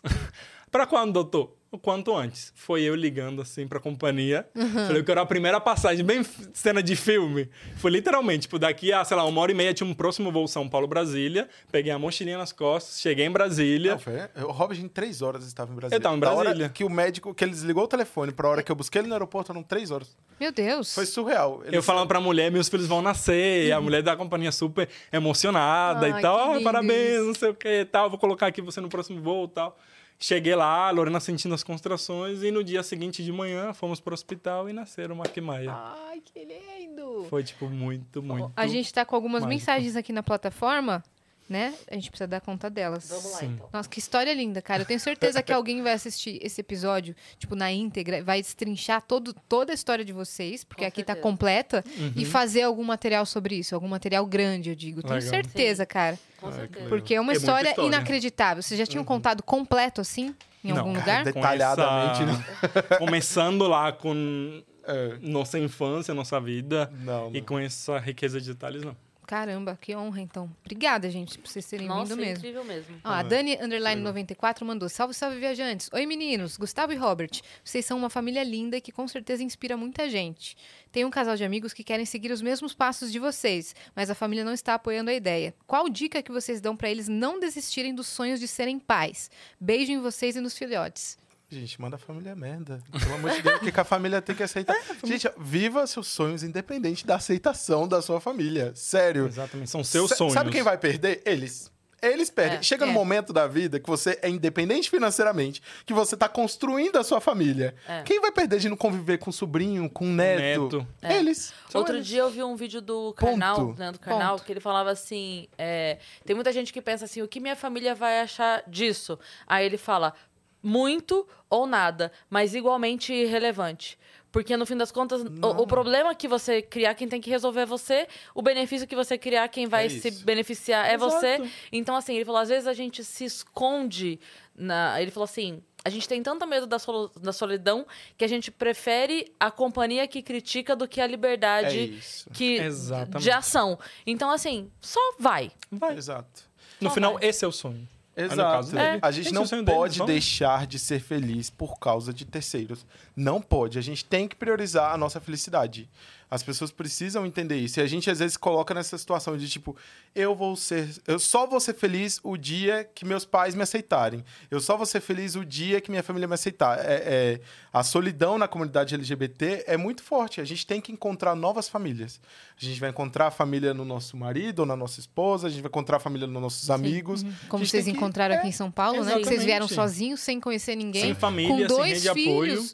[0.71, 1.55] Pra quando, doutor?
[1.71, 2.51] O quanto antes.
[2.55, 4.47] Foi eu ligando assim pra companhia.
[4.87, 7.47] Falei, eu quero a primeira passagem, bem cena de filme.
[7.77, 10.47] Foi literalmente, tipo, daqui a, sei lá, uma hora e meia tinha um próximo voo
[10.47, 11.47] São Paulo-Brasília.
[11.71, 13.91] Peguei a mochilinha nas costas, cheguei em Brasília.
[13.91, 14.13] Não, foi,
[14.43, 15.97] o Robert em três horas estava em Brasília.
[15.99, 16.69] Eu tava em Da hora Brasília.
[16.69, 19.13] que o médico, que ele desligou o telefone pra hora que eu busquei ele no
[19.13, 20.17] aeroporto, eram três horas.
[20.39, 20.95] Meu Deus.
[20.95, 21.61] Foi surreal.
[21.65, 24.89] Ele Eu falando pra mulher, meus filhos vão nascer, e a mulher da companhia super
[25.13, 26.37] emocionada Ai, e tal.
[26.37, 28.09] que Ah, lindo parabéns, não sei o que e tal.
[28.09, 29.77] Vou colocar aqui você no próximo voo e tal.
[30.21, 34.13] Cheguei lá, a Lorena sentindo as contrações, e no dia seguinte de manhã fomos pro
[34.13, 35.71] hospital e nasceram o Mark e Maia.
[35.73, 37.25] Ai, que lindo.
[37.29, 38.51] Foi, tipo, muito, muito.
[38.53, 39.59] A gente tá com algumas mágico.
[39.59, 41.01] mensagens aqui na plataforma,
[41.49, 41.73] né?
[41.89, 43.09] A gente precisa dar conta delas.
[43.09, 43.45] Vamos lá, Sim.
[43.55, 43.69] então.
[43.73, 44.83] Nossa, que história linda, cara.
[44.83, 49.33] Eu tenho certeza que alguém vai assistir esse episódio, tipo, na íntegra, vai destrinchar todo,
[49.33, 51.23] toda a história de vocês, porque Com aqui tá certeza.
[51.23, 52.13] completa, Uhum.
[52.15, 55.01] e fazer algum material sobre isso, algum material grande, eu digo.
[55.01, 55.29] Tenho Legal.
[55.29, 56.17] certeza, cara.
[56.39, 56.87] Com certeza.
[56.87, 57.87] Porque é uma É história, história.
[57.87, 58.61] inacreditável.
[58.63, 60.35] Vocês já tinham contado completo assim?
[60.63, 61.23] Em Não, algum cara, lugar?
[61.25, 64.61] de- Com Detalhadamente, essa- Começando lá com
[64.91, 67.45] É, nossa infância, nossa vida, não, e não.
[67.45, 68.95] com essa riqueza de detalhes, não.
[69.29, 70.49] Caramba, que honra, então.
[70.65, 72.37] Obrigada, gente, por vocês terem Nossa, vindo é mesmo.
[72.39, 72.99] incrível mesmo.
[73.03, 75.87] Ó, a Dani Underline 94 mandou: Salve, salve, viajantes.
[75.93, 76.57] Oi, meninos.
[76.57, 77.29] Gustavo e Robert.
[77.63, 80.57] Vocês são uma família linda e que com certeza inspira muita gente.
[80.91, 84.15] Tem um casal de amigos que querem seguir os mesmos passos de vocês, mas a
[84.15, 85.53] família não está apoiando a ideia.
[85.67, 89.29] Qual dica que vocês dão pra eles não desistirem dos sonhos de serem pais?
[89.59, 91.19] Beijo em vocês e nos filhotes.
[91.49, 92.79] Gente, manda a família merda.
[92.91, 94.75] Pelo amor de Deus, o que, que a família tem que aceitar?
[95.03, 98.71] Gente, viva seus sonhos independente da aceitação da sua família.
[98.75, 99.25] Sério.
[99.25, 100.33] Exatamente, são seus Sa- sonhos.
[100.33, 101.23] Sabe quem vai perder?
[101.25, 101.71] Eles.
[102.01, 102.59] Eles perdem.
[102.59, 102.95] É, Chega no é.
[102.95, 107.75] momento da vida que você é independente financeiramente, que você tá construindo a sua família.
[107.87, 108.03] É.
[108.03, 110.77] Quem vai perder de não conviver com o sobrinho, com o neto?
[110.77, 110.87] neto.
[111.01, 111.17] É.
[111.17, 111.53] Eles.
[111.69, 112.07] São Outro eles.
[112.07, 113.75] dia eu vi um vídeo do Ponto.
[113.77, 114.45] Leandro Karnal, Ponto.
[114.45, 117.93] que ele falava assim: é, tem muita gente que pensa assim, o que minha família
[117.93, 119.19] vai achar disso?
[119.45, 120.13] Aí ele fala,
[120.61, 123.97] muito ou nada, mas igualmente irrelevante.
[124.31, 127.61] Porque no fim das contas, o, o problema que você criar, quem tem que resolver
[127.61, 128.07] é você.
[128.35, 131.11] O benefício que você criar, quem vai É se beneficiar é Exato.
[131.11, 131.49] você.
[131.71, 134.19] Então, assim, ele falou: às vezes a gente se esconde.
[134.55, 135.01] Na...
[135.01, 137.87] Ele falou assim: a gente tem tanto medo da, solo- da solidão
[138.19, 142.29] que a gente prefere a companhia que critica do que a É liberdade isso.
[142.29, 142.57] que...
[142.57, 143.23] Exatamente.
[143.23, 143.79] de ação.
[144.05, 145.51] Então, assim, só vai.
[145.71, 145.97] Vai.
[145.97, 146.43] Exato.
[146.79, 147.25] No Só final, vai.
[147.27, 147.87] esse é o sonho.
[148.25, 148.71] Exato.
[148.71, 148.99] dele.
[149.01, 150.13] A gente é não pode vamos.
[150.13, 152.85] deixar de ser feliz por causa de terceiros.
[153.15, 153.77] Não pode.
[153.77, 155.89] A gente tem que priorizar a nossa felicidade.
[156.31, 157.79] As pessoas precisam entender isso.
[157.79, 159.75] E a gente às vezes coloca nessa situação de tipo,
[160.13, 164.23] eu vou ser, eu só vou ser feliz o dia que meus pais me aceitarem.
[164.51, 166.77] Eu só vou ser feliz o dia que minha família me aceitar.
[166.79, 167.39] É, é-
[167.73, 170.39] a solidão na comunidade LGBT é muito forte.
[170.39, 172.19] A gente tem que encontrar novas famílias.
[172.59, 175.47] A gente vai encontrar a família no nosso marido ou na nossa esposa.
[175.47, 177.23] A gente vai encontrar a família nos nossos amigos.
[177.47, 179.17] Como A gente vocês tem que- encontraram aqui em São Paulo, né?
[179.17, 181.01] Que vocês vieram sozinhos, sem conhecer ninguém.
[181.01, 182.69] Sem família, com sem dois rede de apoio.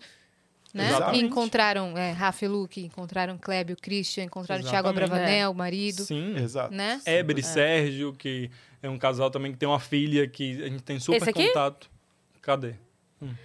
[0.76, 0.90] Né?
[0.90, 1.24] Exatamente.
[1.24, 5.10] E encontraram é, Rafa e Luke, encontraram Clébio, Christian, encontraram Thiago Exatamente.
[5.14, 6.04] Abravanel, o marido.
[6.04, 6.36] Sim.
[6.36, 6.74] Exato.
[6.76, 7.00] Né?
[7.06, 8.52] Éber e Sérgio, que
[8.84, 11.48] é um casal também que tem uma filha que a gente tem super Esse aqui?
[11.48, 11.90] contato.
[12.42, 12.76] Cadê?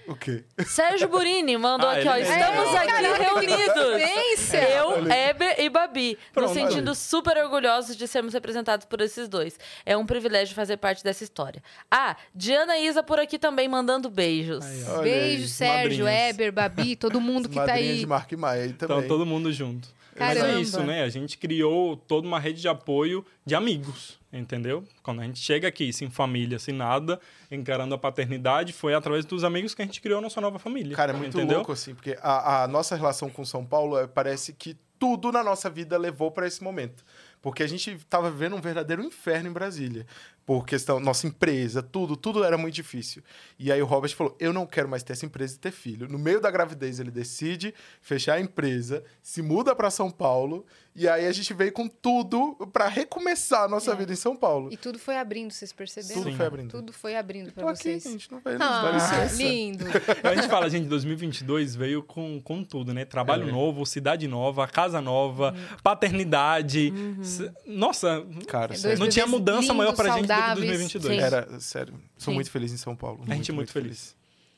[0.09, 0.45] O quê?
[0.67, 2.15] Sérgio Burini mandou Ah, aqui, ele ó.
[2.15, 2.35] mesmo.
[2.35, 3.75] Estamos É, aqui caraca, que reunidos.
[3.75, 4.69] coincidência!
[4.71, 9.59] Eu, Eber e Babi, Pronto, nos sentindo super orgulhosos de sermos representados por esses dois.
[9.85, 11.63] É um privilégio fazer parte dessa história.
[11.91, 14.65] Ah, Diana e Isa por aqui também mandando beijos.
[14.65, 14.93] Aí, ó.
[14.95, 16.31] Olha Beijo, aí, Sérgio, madrinhas.
[16.31, 17.99] Eber, Babi, todo mundo que tá aí.
[18.01, 18.99] de Mark Maia aí também.
[18.99, 19.89] Então, todo mundo junto.
[20.21, 20.59] Mas Caramba.
[20.59, 21.03] é isso, né?
[21.03, 24.85] A gente criou toda uma rede de apoio de amigos, entendeu?
[25.03, 27.19] Quando a gente chega aqui sem família, sem nada,
[27.51, 30.95] encarando a paternidade, foi através dos amigos que a gente criou a nossa nova família.
[30.95, 31.59] Cara, é muito entendeu?
[31.59, 35.43] louco, assim, porque a, a nossa relação com São Paulo é, parece que tudo na
[35.43, 37.03] nossa vida levou para esse momento.
[37.41, 40.07] Porque a gente tava vivendo um verdadeiro inferno em Brasília.
[40.51, 43.23] Por questão, nossa empresa, tudo, tudo era muito difícil.
[43.57, 46.09] E aí o Robert falou: eu não quero mais ter essa empresa e ter filho.
[46.09, 47.73] No meio da gravidez, ele decide
[48.03, 50.67] fechar a empresa, se muda para São Paulo,
[51.03, 53.97] e aí a gente veio com tudo para recomeçar a nossa É.
[53.97, 54.69] vida em São Paulo.
[54.73, 56.23] E tudo foi abrindo, vocês perceberam?
[56.23, 56.71] Tudo foi abrindo.
[56.71, 58.03] Tudo foi abrindo pra Tô aqui, vocês.
[58.05, 58.93] gente, não vai nos dar Ah,
[59.25, 59.43] licença.
[59.43, 59.85] lindo.
[60.23, 63.05] A gente fala, gente, 2022 veio com, com tudo, né?
[63.05, 63.53] Trabalho É.
[63.53, 66.93] novo, cidade nova, casa nova, paternidade.
[67.23, 68.99] Se- Nossa, Cara, sério.
[68.99, 70.67] não tinha mudança lindos, maior pra gente do que saudáveis.
[70.67, 71.17] 2022.
[71.17, 71.23] Sim.
[71.23, 71.95] Era, sério.
[72.19, 72.35] Sou Sim.
[72.35, 73.23] muito feliz em São Paulo.
[73.29, 74.15] A gente é muito feliz.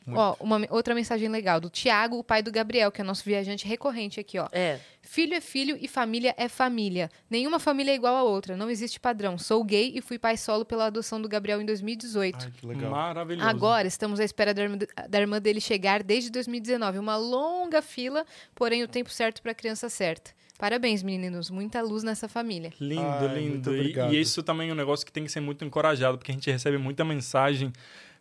[0.06, 0.18] Muito.
[0.18, 3.66] Ó, uma outra mensagem legal do Tiago, o pai do Gabriel, que é nosso viajante
[3.66, 4.48] recorrente aqui, ó.
[4.52, 4.78] É.
[5.00, 7.10] Filho é filho e família é família.
[7.28, 8.56] Nenhuma família é igual a outra.
[8.56, 9.36] Não existe padrão.
[9.36, 12.38] Sou gay e fui pai solo pela adoção do Gabriel em 2018.
[12.40, 12.90] Ai, que legal.
[12.90, 13.48] Maravilhoso.
[13.48, 16.98] Agora estamos à espera da irmã, da irmã dele chegar desde 2019.
[16.98, 18.24] Uma longa fila,
[18.54, 20.30] porém o tempo certo para a criança certa.
[20.58, 21.50] Parabéns, meninos.
[21.50, 22.72] Muita luz nessa família.
[22.80, 24.12] Lindo, Ai, muito lindo.
[24.12, 26.34] E, e isso também é um negócio que tem que ser muito encorajado, porque a
[26.34, 27.72] gente recebe muita mensagem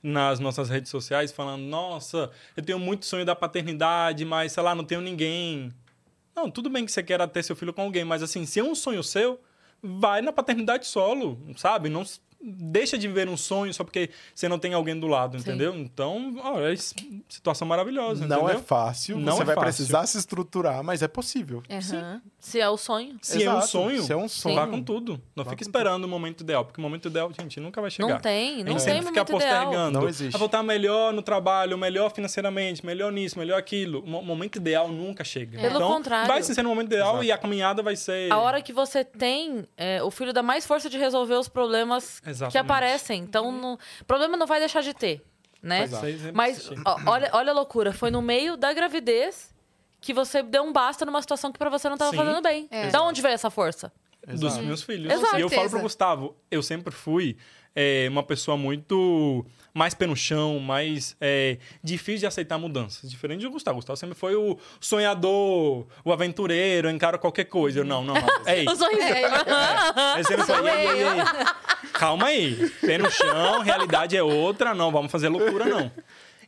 [0.04, 4.74] nas nossas redes sociais falando: nossa, eu tenho muito sonho da paternidade, mas sei lá,
[4.74, 5.74] não tenho ninguém.
[6.36, 8.64] Não, tudo bem que você queira ter seu filho com alguém, mas assim, se é
[8.64, 9.40] um sonho seu,
[9.82, 11.90] vai na paternidade solo, sabe?
[11.90, 12.04] Não
[12.44, 15.42] deixa de viver um sonho só porque você não tem alguém do lado, Sim.
[15.50, 15.76] entendeu?
[15.76, 16.74] Então, ó, é
[17.30, 18.56] situação maravilhosa, Não entendeu?
[18.56, 19.68] é fácil, Não você é vai fácil.
[19.76, 21.62] precisar se estruturar, mas é possível.
[21.70, 22.22] Aham.
[22.40, 23.18] Se é o sonho.
[23.22, 24.56] Se é um Exato, sonho, se é um sonho.
[24.56, 25.22] vá com tudo.
[25.36, 28.08] Não Vá fica esperando o momento ideal, porque o momento ideal, gente, nunca vai chegar.
[28.10, 29.66] Não tem, A não gente tem sempre fica momento ideal.
[29.66, 30.00] postergando.
[30.00, 30.36] Não existe.
[30.36, 34.00] Ah, vou estar melhor no trabalho, melhor financeiramente, melhor nisso, melhor aquilo.
[34.02, 35.60] O mo- momento ideal nunca chega.
[35.60, 36.28] Pelo então, contrário.
[36.28, 37.24] vai ser no momento ideal Exato.
[37.26, 38.32] e a caminhada vai ser...
[38.32, 42.22] A hora que você tem, é, o filho dá mais força de resolver os problemas
[42.38, 42.58] que Exatamente.
[42.72, 43.22] aparecem.
[43.22, 45.24] Então, não, problema não vai deixar de ter,
[45.62, 45.84] né?
[45.84, 46.02] Exato.
[46.02, 47.94] Vai sempre Mas ó, olha, olha a loucura.
[47.94, 49.54] Foi no meio da gravidez
[50.00, 52.18] que você deu um basta numa situação que pra você não tava Sim.
[52.18, 52.68] fazendo bem.
[52.72, 52.90] É.
[52.90, 53.92] Da onde veio essa força?
[54.28, 54.64] dos Exato.
[54.64, 55.12] meus filhos.
[55.12, 55.38] Exato.
[55.38, 57.38] E eu falo pro Gustavo, eu sempre fui
[57.76, 63.10] é, uma pessoa muito mais pé no chão, mais é, difícil de aceitar mudanças.
[63.10, 63.78] Diferente do Gustavo.
[63.78, 67.80] O Gustavo sempre foi o sonhador, o aventureiro, encara qualquer coisa.
[67.80, 68.22] Eu, não, não, não.
[68.48, 68.66] Ei,
[70.26, 71.90] sempre foi, ei, ei, ei.
[71.94, 72.70] Calma aí.
[72.82, 74.74] Pé no chão, realidade é outra.
[74.74, 75.92] Não, vamos fazer loucura, não.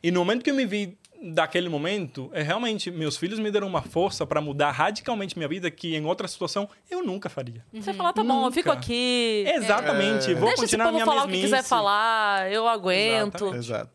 [0.02, 0.98] E no momento que eu me vi
[1.32, 5.70] daquele momento, é realmente, meus filhos me deram uma força para mudar radicalmente minha vida
[5.70, 7.64] que em outra situação eu nunca faria.
[7.72, 9.44] Você fala, tá bom, eu fico aqui.
[9.46, 10.32] Exatamente.
[10.32, 10.34] É.
[10.34, 11.54] Vou Deixa esse continuar povo minha falar o que mesmice.
[11.54, 13.36] quiser falar, eu aguento.
[13.36, 13.56] Exatamente.
[13.58, 13.90] Exato.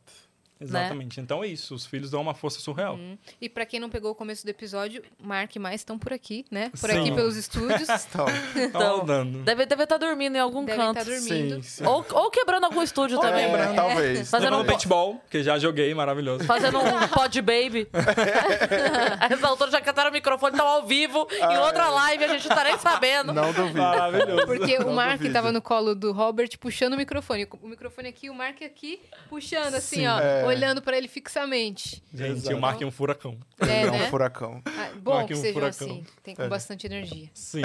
[0.62, 1.20] Exatamente.
[1.22, 1.74] Então é isso.
[1.74, 3.00] Os filhos dão uma força surreal.
[3.40, 6.46] E pra quem não pegou o começo do episódio, Mark e mais estão por aqui,
[6.52, 6.70] né?
[6.80, 7.00] Por Sim.
[7.00, 7.88] aqui pelos estúdios.
[8.00, 8.26] Então,
[8.72, 9.40] Tá rodando.
[9.44, 11.00] Deve estar tá dormindo em algum Devem canto.
[11.00, 11.56] estar dormindo.
[11.56, 11.86] sim, sim.
[11.86, 13.46] Ou, ou quebrando algum estúdio também.
[13.46, 14.30] É, talvez.
[14.30, 16.44] Fazendo um- paintball, que já joguei, maravilhoso.
[16.46, 17.88] Fazendo um pod baby.
[19.20, 22.48] A essa altura já cantaram o microfone, estão ao vivo, em outra live, a gente
[22.48, 23.34] não tá nem sabendo.
[23.34, 23.78] Não duvido.
[23.80, 24.46] Maravilhoso.
[24.46, 25.34] Porque o Não Mark duvido.
[25.34, 27.48] tava no colo do Robert puxando o microfone.
[27.62, 29.00] O microfone aqui, o Mark aqui,
[29.30, 30.08] puxando assim, Sim.
[30.08, 30.20] ó.
[30.20, 30.44] É.
[30.50, 32.04] olhando pra ele fixamente.
[32.14, 32.56] Gente, Exato.
[32.58, 33.38] o Mark é um furacão.
[33.60, 34.10] É, É um né?
[34.10, 34.62] furacão.
[34.66, 35.88] Ah, bom que um sejam furacão.
[35.88, 37.30] assim, tem com bastante energia.
[37.34, 37.62] Sim.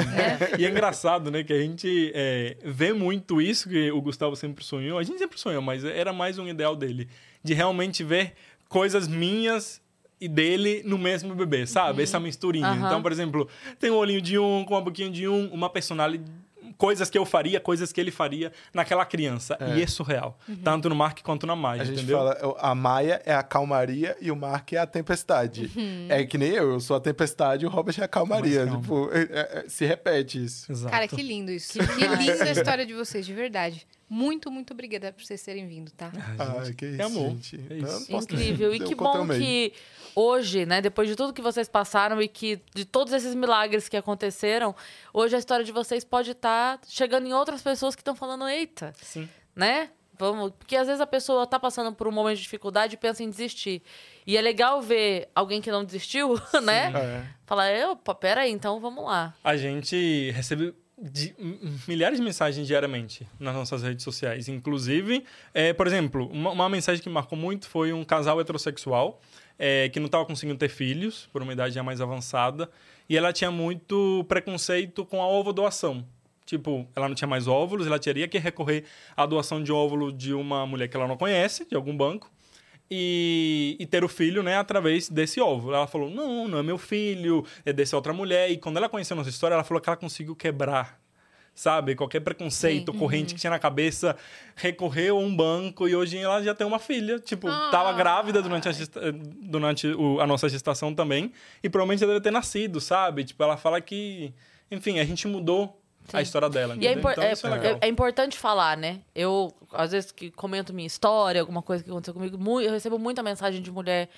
[0.59, 4.65] E é engraçado, né, que a gente é, vê muito isso que o Gustavo sempre
[4.65, 4.99] sonhou.
[4.99, 7.09] A gente sempre sonhou, mas era mais um ideal dele.
[7.43, 8.35] De realmente ver
[8.69, 9.83] coisas minhas
[10.21, 12.03] e dele no mesmo bebê, sabe?
[12.03, 12.67] Essa misturinha.
[12.67, 12.87] Aham.
[12.87, 13.49] Então, por exemplo,
[13.79, 16.31] tem um olhinho de um, com uma boquinha de um, uma personalidade...
[16.77, 19.57] Coisas que eu faria, coisas que ele faria naquela criança.
[19.77, 20.39] E é surreal.
[20.63, 22.19] Tanto no Mark quanto na Maya, A gente entendeu?
[22.19, 25.71] fala, a Maia é a calmaria e o Mark é a tempestade.
[25.77, 26.07] Uhum.
[26.09, 28.67] É que nem eu, eu sou a tempestade e o Robert é a calmaria.
[28.67, 30.71] Tipo, é- é- é- se repete isso.
[30.71, 30.91] Exato.
[30.93, 31.79] Cara, que lindo isso.
[31.95, 33.87] Que linda a história de vocês, de verdade.
[34.09, 36.13] Muito, muito obrigada por vocês terem vindo, tá?
[36.39, 37.31] Ai, que isso, amor.
[37.31, 37.61] gente.
[37.71, 38.13] É Não, isso.
[38.17, 38.75] Incrível.
[38.75, 39.73] E que eu bom que
[40.15, 43.97] hoje, né, depois de tudo que vocês passaram e que de todos esses milagres que
[43.97, 44.75] aconteceram,
[45.13, 48.93] hoje a história de vocês pode estar chegando em outras pessoas que estão falando, eita,
[49.01, 49.29] Sim.
[49.57, 49.91] né?
[50.17, 53.25] Vamos, porque às vezes a pessoa tá passando por um momento de dificuldade e pensa
[53.25, 53.83] em desistir.
[54.25, 56.93] E é legal ver alguém que não desistiu, né?
[56.95, 57.25] É.
[57.45, 59.35] Falar, opa, peraí, então vamos lá.
[59.43, 61.35] A gente recebe de-
[61.89, 64.49] milhares de mensagens diariamente nas nossas redes sociais.
[64.49, 69.21] Inclusive, é, por exemplo, uma, uma mensagem que marcou muito foi um casal heterossexual
[69.59, 72.69] é, que não estava conseguindo ter filhos, por uma idade já mais avançada,
[73.09, 76.05] e ela tinha muito preconceito com a ovo doação.
[76.47, 78.85] Tipo, ela não tinha mais óvulos, ela teria que recorrer
[79.17, 82.31] à doação de óvulo de uma mulher que ela não conhece, de algum banco,
[82.91, 85.75] e, e ter o filho, né, através desse óvulo.
[85.75, 88.51] Ela falou: não, não é meu filho, é dessa outra mulher.
[88.51, 91.03] E quando ela conheceu a nossa história, ela falou que ela conseguiu quebrar.
[91.57, 91.95] Sabe?
[91.95, 94.17] Qualquer preconceito, corrente que tinha na cabeça,
[94.57, 97.21] recorreu a um banco e hoje ela já tem uma filha.
[97.21, 101.31] Tipo, tava grávida durante, a, gesta- durante o- a nossa gestação também.
[101.63, 103.23] E provavelmente já deve ter nascido, sabe?
[103.23, 104.35] Tipo, ela fala que.
[104.69, 105.81] Enfim, a gente mudou
[106.13, 106.77] a história dela.
[106.81, 107.79] E é, impor- então, é- isso é legal.
[107.81, 109.01] é- é importante falar, né?
[109.15, 113.23] Eu, às vezes, que comento minha história, alguma coisa que aconteceu comigo, eu recebo muita
[113.23, 114.09] mensagem de mulher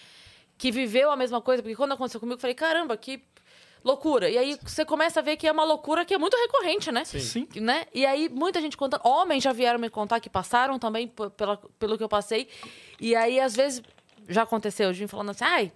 [0.59, 3.23] que viveu a mesma coisa, porque quando aconteceu comigo, eu falei, caramba, que
[3.85, 4.29] loucura.
[4.29, 7.05] E aí você começa a ver que é uma loucura que é muito recorrente, né?
[7.05, 7.47] Sim.
[7.55, 7.87] Né?
[7.95, 11.07] E aí muita gente contando, homens já vieram me contar que passaram também
[11.37, 12.49] pela, pelo que eu passei.
[13.01, 13.83] E aí, às vezes,
[14.29, 15.73] já aconteceu de vir falando assim, ai,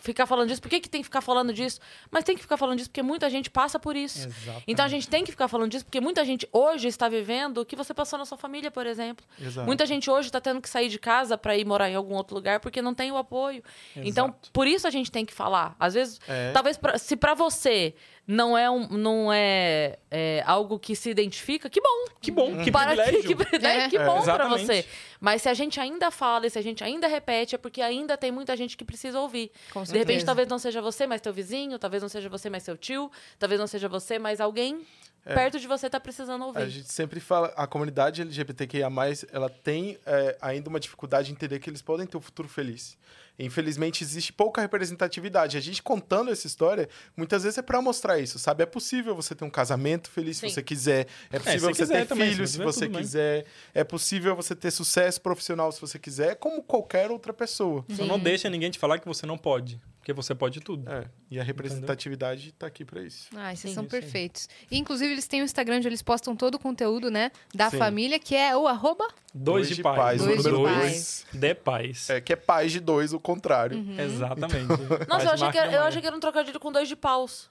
[0.00, 1.80] ficar falando disso, por que, que tem que ficar falando disso?
[2.10, 4.26] Mas tem que ficar falando disso porque muita gente passa por isso.
[4.28, 4.64] Exatamente.
[4.66, 7.64] Então a gente tem que ficar falando disso porque muita gente hoje está vivendo o
[7.66, 9.24] que você passou na sua família, por exemplo.
[9.40, 9.66] Exato.
[9.66, 12.34] Muita gente hoje está tendo que sair de casa para ir morar em algum outro
[12.34, 13.62] lugar porque não tem o apoio.
[13.96, 14.50] Então, Exato.
[14.52, 15.74] por isso a gente tem que falar.
[15.78, 16.52] Às vezes, É.
[16.52, 17.94] talvez pra- se para você
[18.30, 22.04] não é, um, não é, é algo que se identifica, que bom.
[22.20, 23.36] Que bom, que Para privilégio.
[23.36, 23.86] que, né?
[23.86, 23.88] É.
[23.88, 24.66] que É, bom para exatamente.
[24.66, 24.86] você.
[25.18, 28.18] Mas se a gente ainda fala e se a gente ainda repete, é porque ainda
[28.18, 29.50] tem muita gente que precisa ouvir.
[29.72, 32.64] Com De repente, talvez não seja você, mas teu vizinho, talvez não seja você, mas
[32.64, 34.86] seu tio, talvez não seja você, mas alguém
[35.24, 36.60] perto de você tá precisando ouvir.
[36.60, 36.64] É.
[36.64, 38.88] A gente sempre fala, a comunidade LGBTQIA+,
[39.32, 42.98] ela tem é, ainda uma dificuldade em entender que eles podem ter um futuro feliz.
[43.38, 45.56] Infelizmente, existe pouca representatividade.
[45.56, 48.62] A gente contando essa história, muitas vezes é pra mostrar isso, sabe?
[48.62, 50.48] É possível você ter um casamento feliz Sim.
[50.48, 51.06] se você quiser.
[51.30, 53.02] É possível se você quiser ter também, filhos você se quiser, você tudo bem.
[53.02, 53.46] quiser.
[53.72, 57.84] É possível você ter sucesso profissional se você quiser, como qualquer outra pessoa.
[57.90, 59.80] Só não deixa ninguém te falar que você não pode.
[60.08, 60.90] Porque você pode tudo.
[60.90, 63.28] É, e a representatividade tá aqui pra isso.
[63.36, 64.48] Ah, vocês Sim, são perfeitos.
[64.70, 67.30] E, inclusive, eles têm um Instagram onde eles postam todo o conteúdo, né?
[67.54, 67.76] Da Sim.
[67.76, 69.06] família, que é o arroba.
[69.34, 70.22] Dois, de paz.
[70.22, 72.08] Dois número de dois de paz.
[72.08, 73.76] É, que é paz de dois, o contrário.
[73.76, 74.00] Uhum.
[74.00, 74.68] Exatamente.
[75.06, 77.50] Nossa, eu achei, que era, eu achei que era um trocadilho com dois de paus.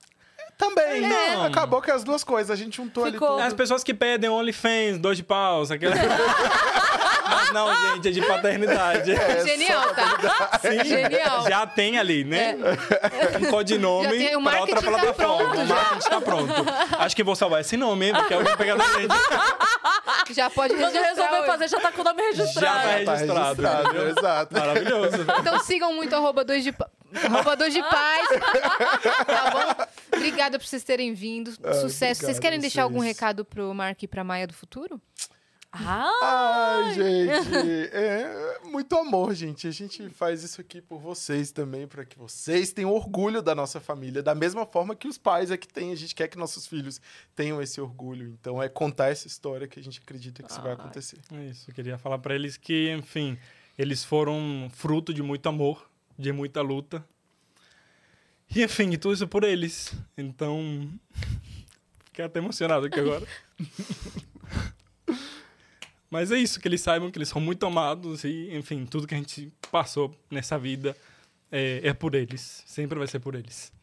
[0.57, 1.35] Também, É.
[1.35, 1.43] não.
[1.45, 3.47] Acabou que as duas coisas, a gente juntou Ficou- ali tudo.
[3.47, 5.95] As pessoas que pedem OnlyFans, dois de paus, aquela...
[7.29, 9.13] Mas não, gente, é de paternidade.
[9.45, 10.59] Genial, tá?
[10.61, 11.43] Sim, Genial.
[11.47, 12.55] Já tem ali, né?
[13.41, 15.37] Um codinome Já tem, o para outra marketing tá plataforma.
[15.53, 16.53] pronto, o marketing tá pronto.
[16.99, 20.33] Acho que vou salvar esse nome, hein, porque alguém pegar da gente.
[20.33, 21.45] Já pode Quando resolver hoje.
[21.45, 22.65] fazer, já tá com o nome registrado.
[22.65, 24.09] Já tá Tá registrado, registrado, entendeu?
[24.09, 24.53] exato.
[24.53, 25.17] Maravilhoso.
[25.39, 26.73] Então sigam muito arroba dois de,
[27.25, 28.27] arroba dois de paz.
[29.27, 29.85] tá bom?
[30.17, 31.51] Obrigada por vocês terem vindo.
[31.81, 32.21] Sucesso.
[32.21, 33.15] Vocês querem deixar algum vocês.
[33.15, 35.01] recado pro Mark e pra Maia do futuro?
[35.71, 39.67] Ah, Ai, gente, é muito amor, gente.
[39.67, 43.79] A gente faz isso aqui por vocês também, para que vocês tenham orgulho da nossa
[43.79, 45.91] família, da mesma forma que os pais aqui têm.
[45.91, 47.01] A gente quer que nossos filhos
[47.35, 48.35] tenham esse orgulho.
[48.39, 51.19] Então, é contar essa história que a gente acredita que isso vai acontecer.
[51.31, 53.37] É Isso, eu queria falar pra eles que, enfim,
[53.77, 57.05] eles foram fruto de muito amor, de muita luta.
[58.55, 59.93] E, enfim, tudo isso por eles.
[60.17, 60.89] Então,
[62.05, 63.27] fiquei até emocionado aqui agora.
[66.09, 69.13] Mas é isso, que eles saibam que eles são muito amados e, enfim, tudo que
[69.13, 70.95] a gente passou nessa vida
[71.51, 72.63] é, é por eles.
[72.65, 73.73] Sempre vai ser por eles.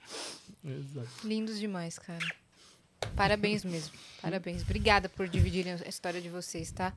[0.65, 1.09] Exato.
[1.27, 2.24] Lindos demais, cara.
[3.15, 3.93] Parabéns mesmo.
[4.23, 4.62] Parabéns.
[4.62, 6.95] Obrigada por dividirem a história de vocês, tá?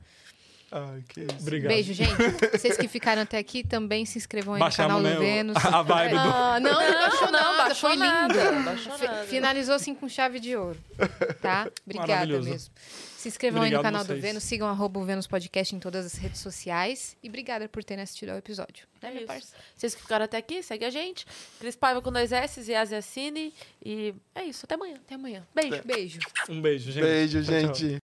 [0.70, 1.36] Ai, que isso.
[1.40, 1.68] Obrigado.
[1.72, 2.12] Beijo, gente.
[2.52, 5.26] Vocês que ficaram até aqui também se inscrevam aí Baixamos, no né, canal do o-
[5.26, 5.56] Vênus.
[5.64, 8.64] a vibe do- Ah, não, não baixou não, nada, baixou foi nada, lindo.
[8.64, 9.24] baixou Fi- nada.
[9.26, 10.78] Finalizou assim com chave de ouro,
[11.40, 11.68] tá?
[11.86, 12.72] Obrigada mesmo.
[13.16, 14.20] Se inscrevam aí no Obrigado canal do vocês.
[14.22, 17.16] Vênus, sigam arroba o Vênus Podcast em todas as redes sociais.
[17.20, 18.86] E obrigada por terem assistido ao episódio.
[19.02, 19.52] Né, É minha isso.
[19.74, 21.26] Vocês que ficaram até aqui, segue a gente.
[21.58, 23.52] Cris Paiva com dois S, Yas Yassine.
[23.84, 24.94] E é isso, até amanhã.
[25.04, 25.44] Até amanhã.
[25.52, 25.82] Beijo.
[25.84, 26.18] Beijo.
[26.48, 27.02] Um beijo, gente.
[27.04, 27.74] Beijo, Tchau, tchau.
[27.74, 27.98] gente.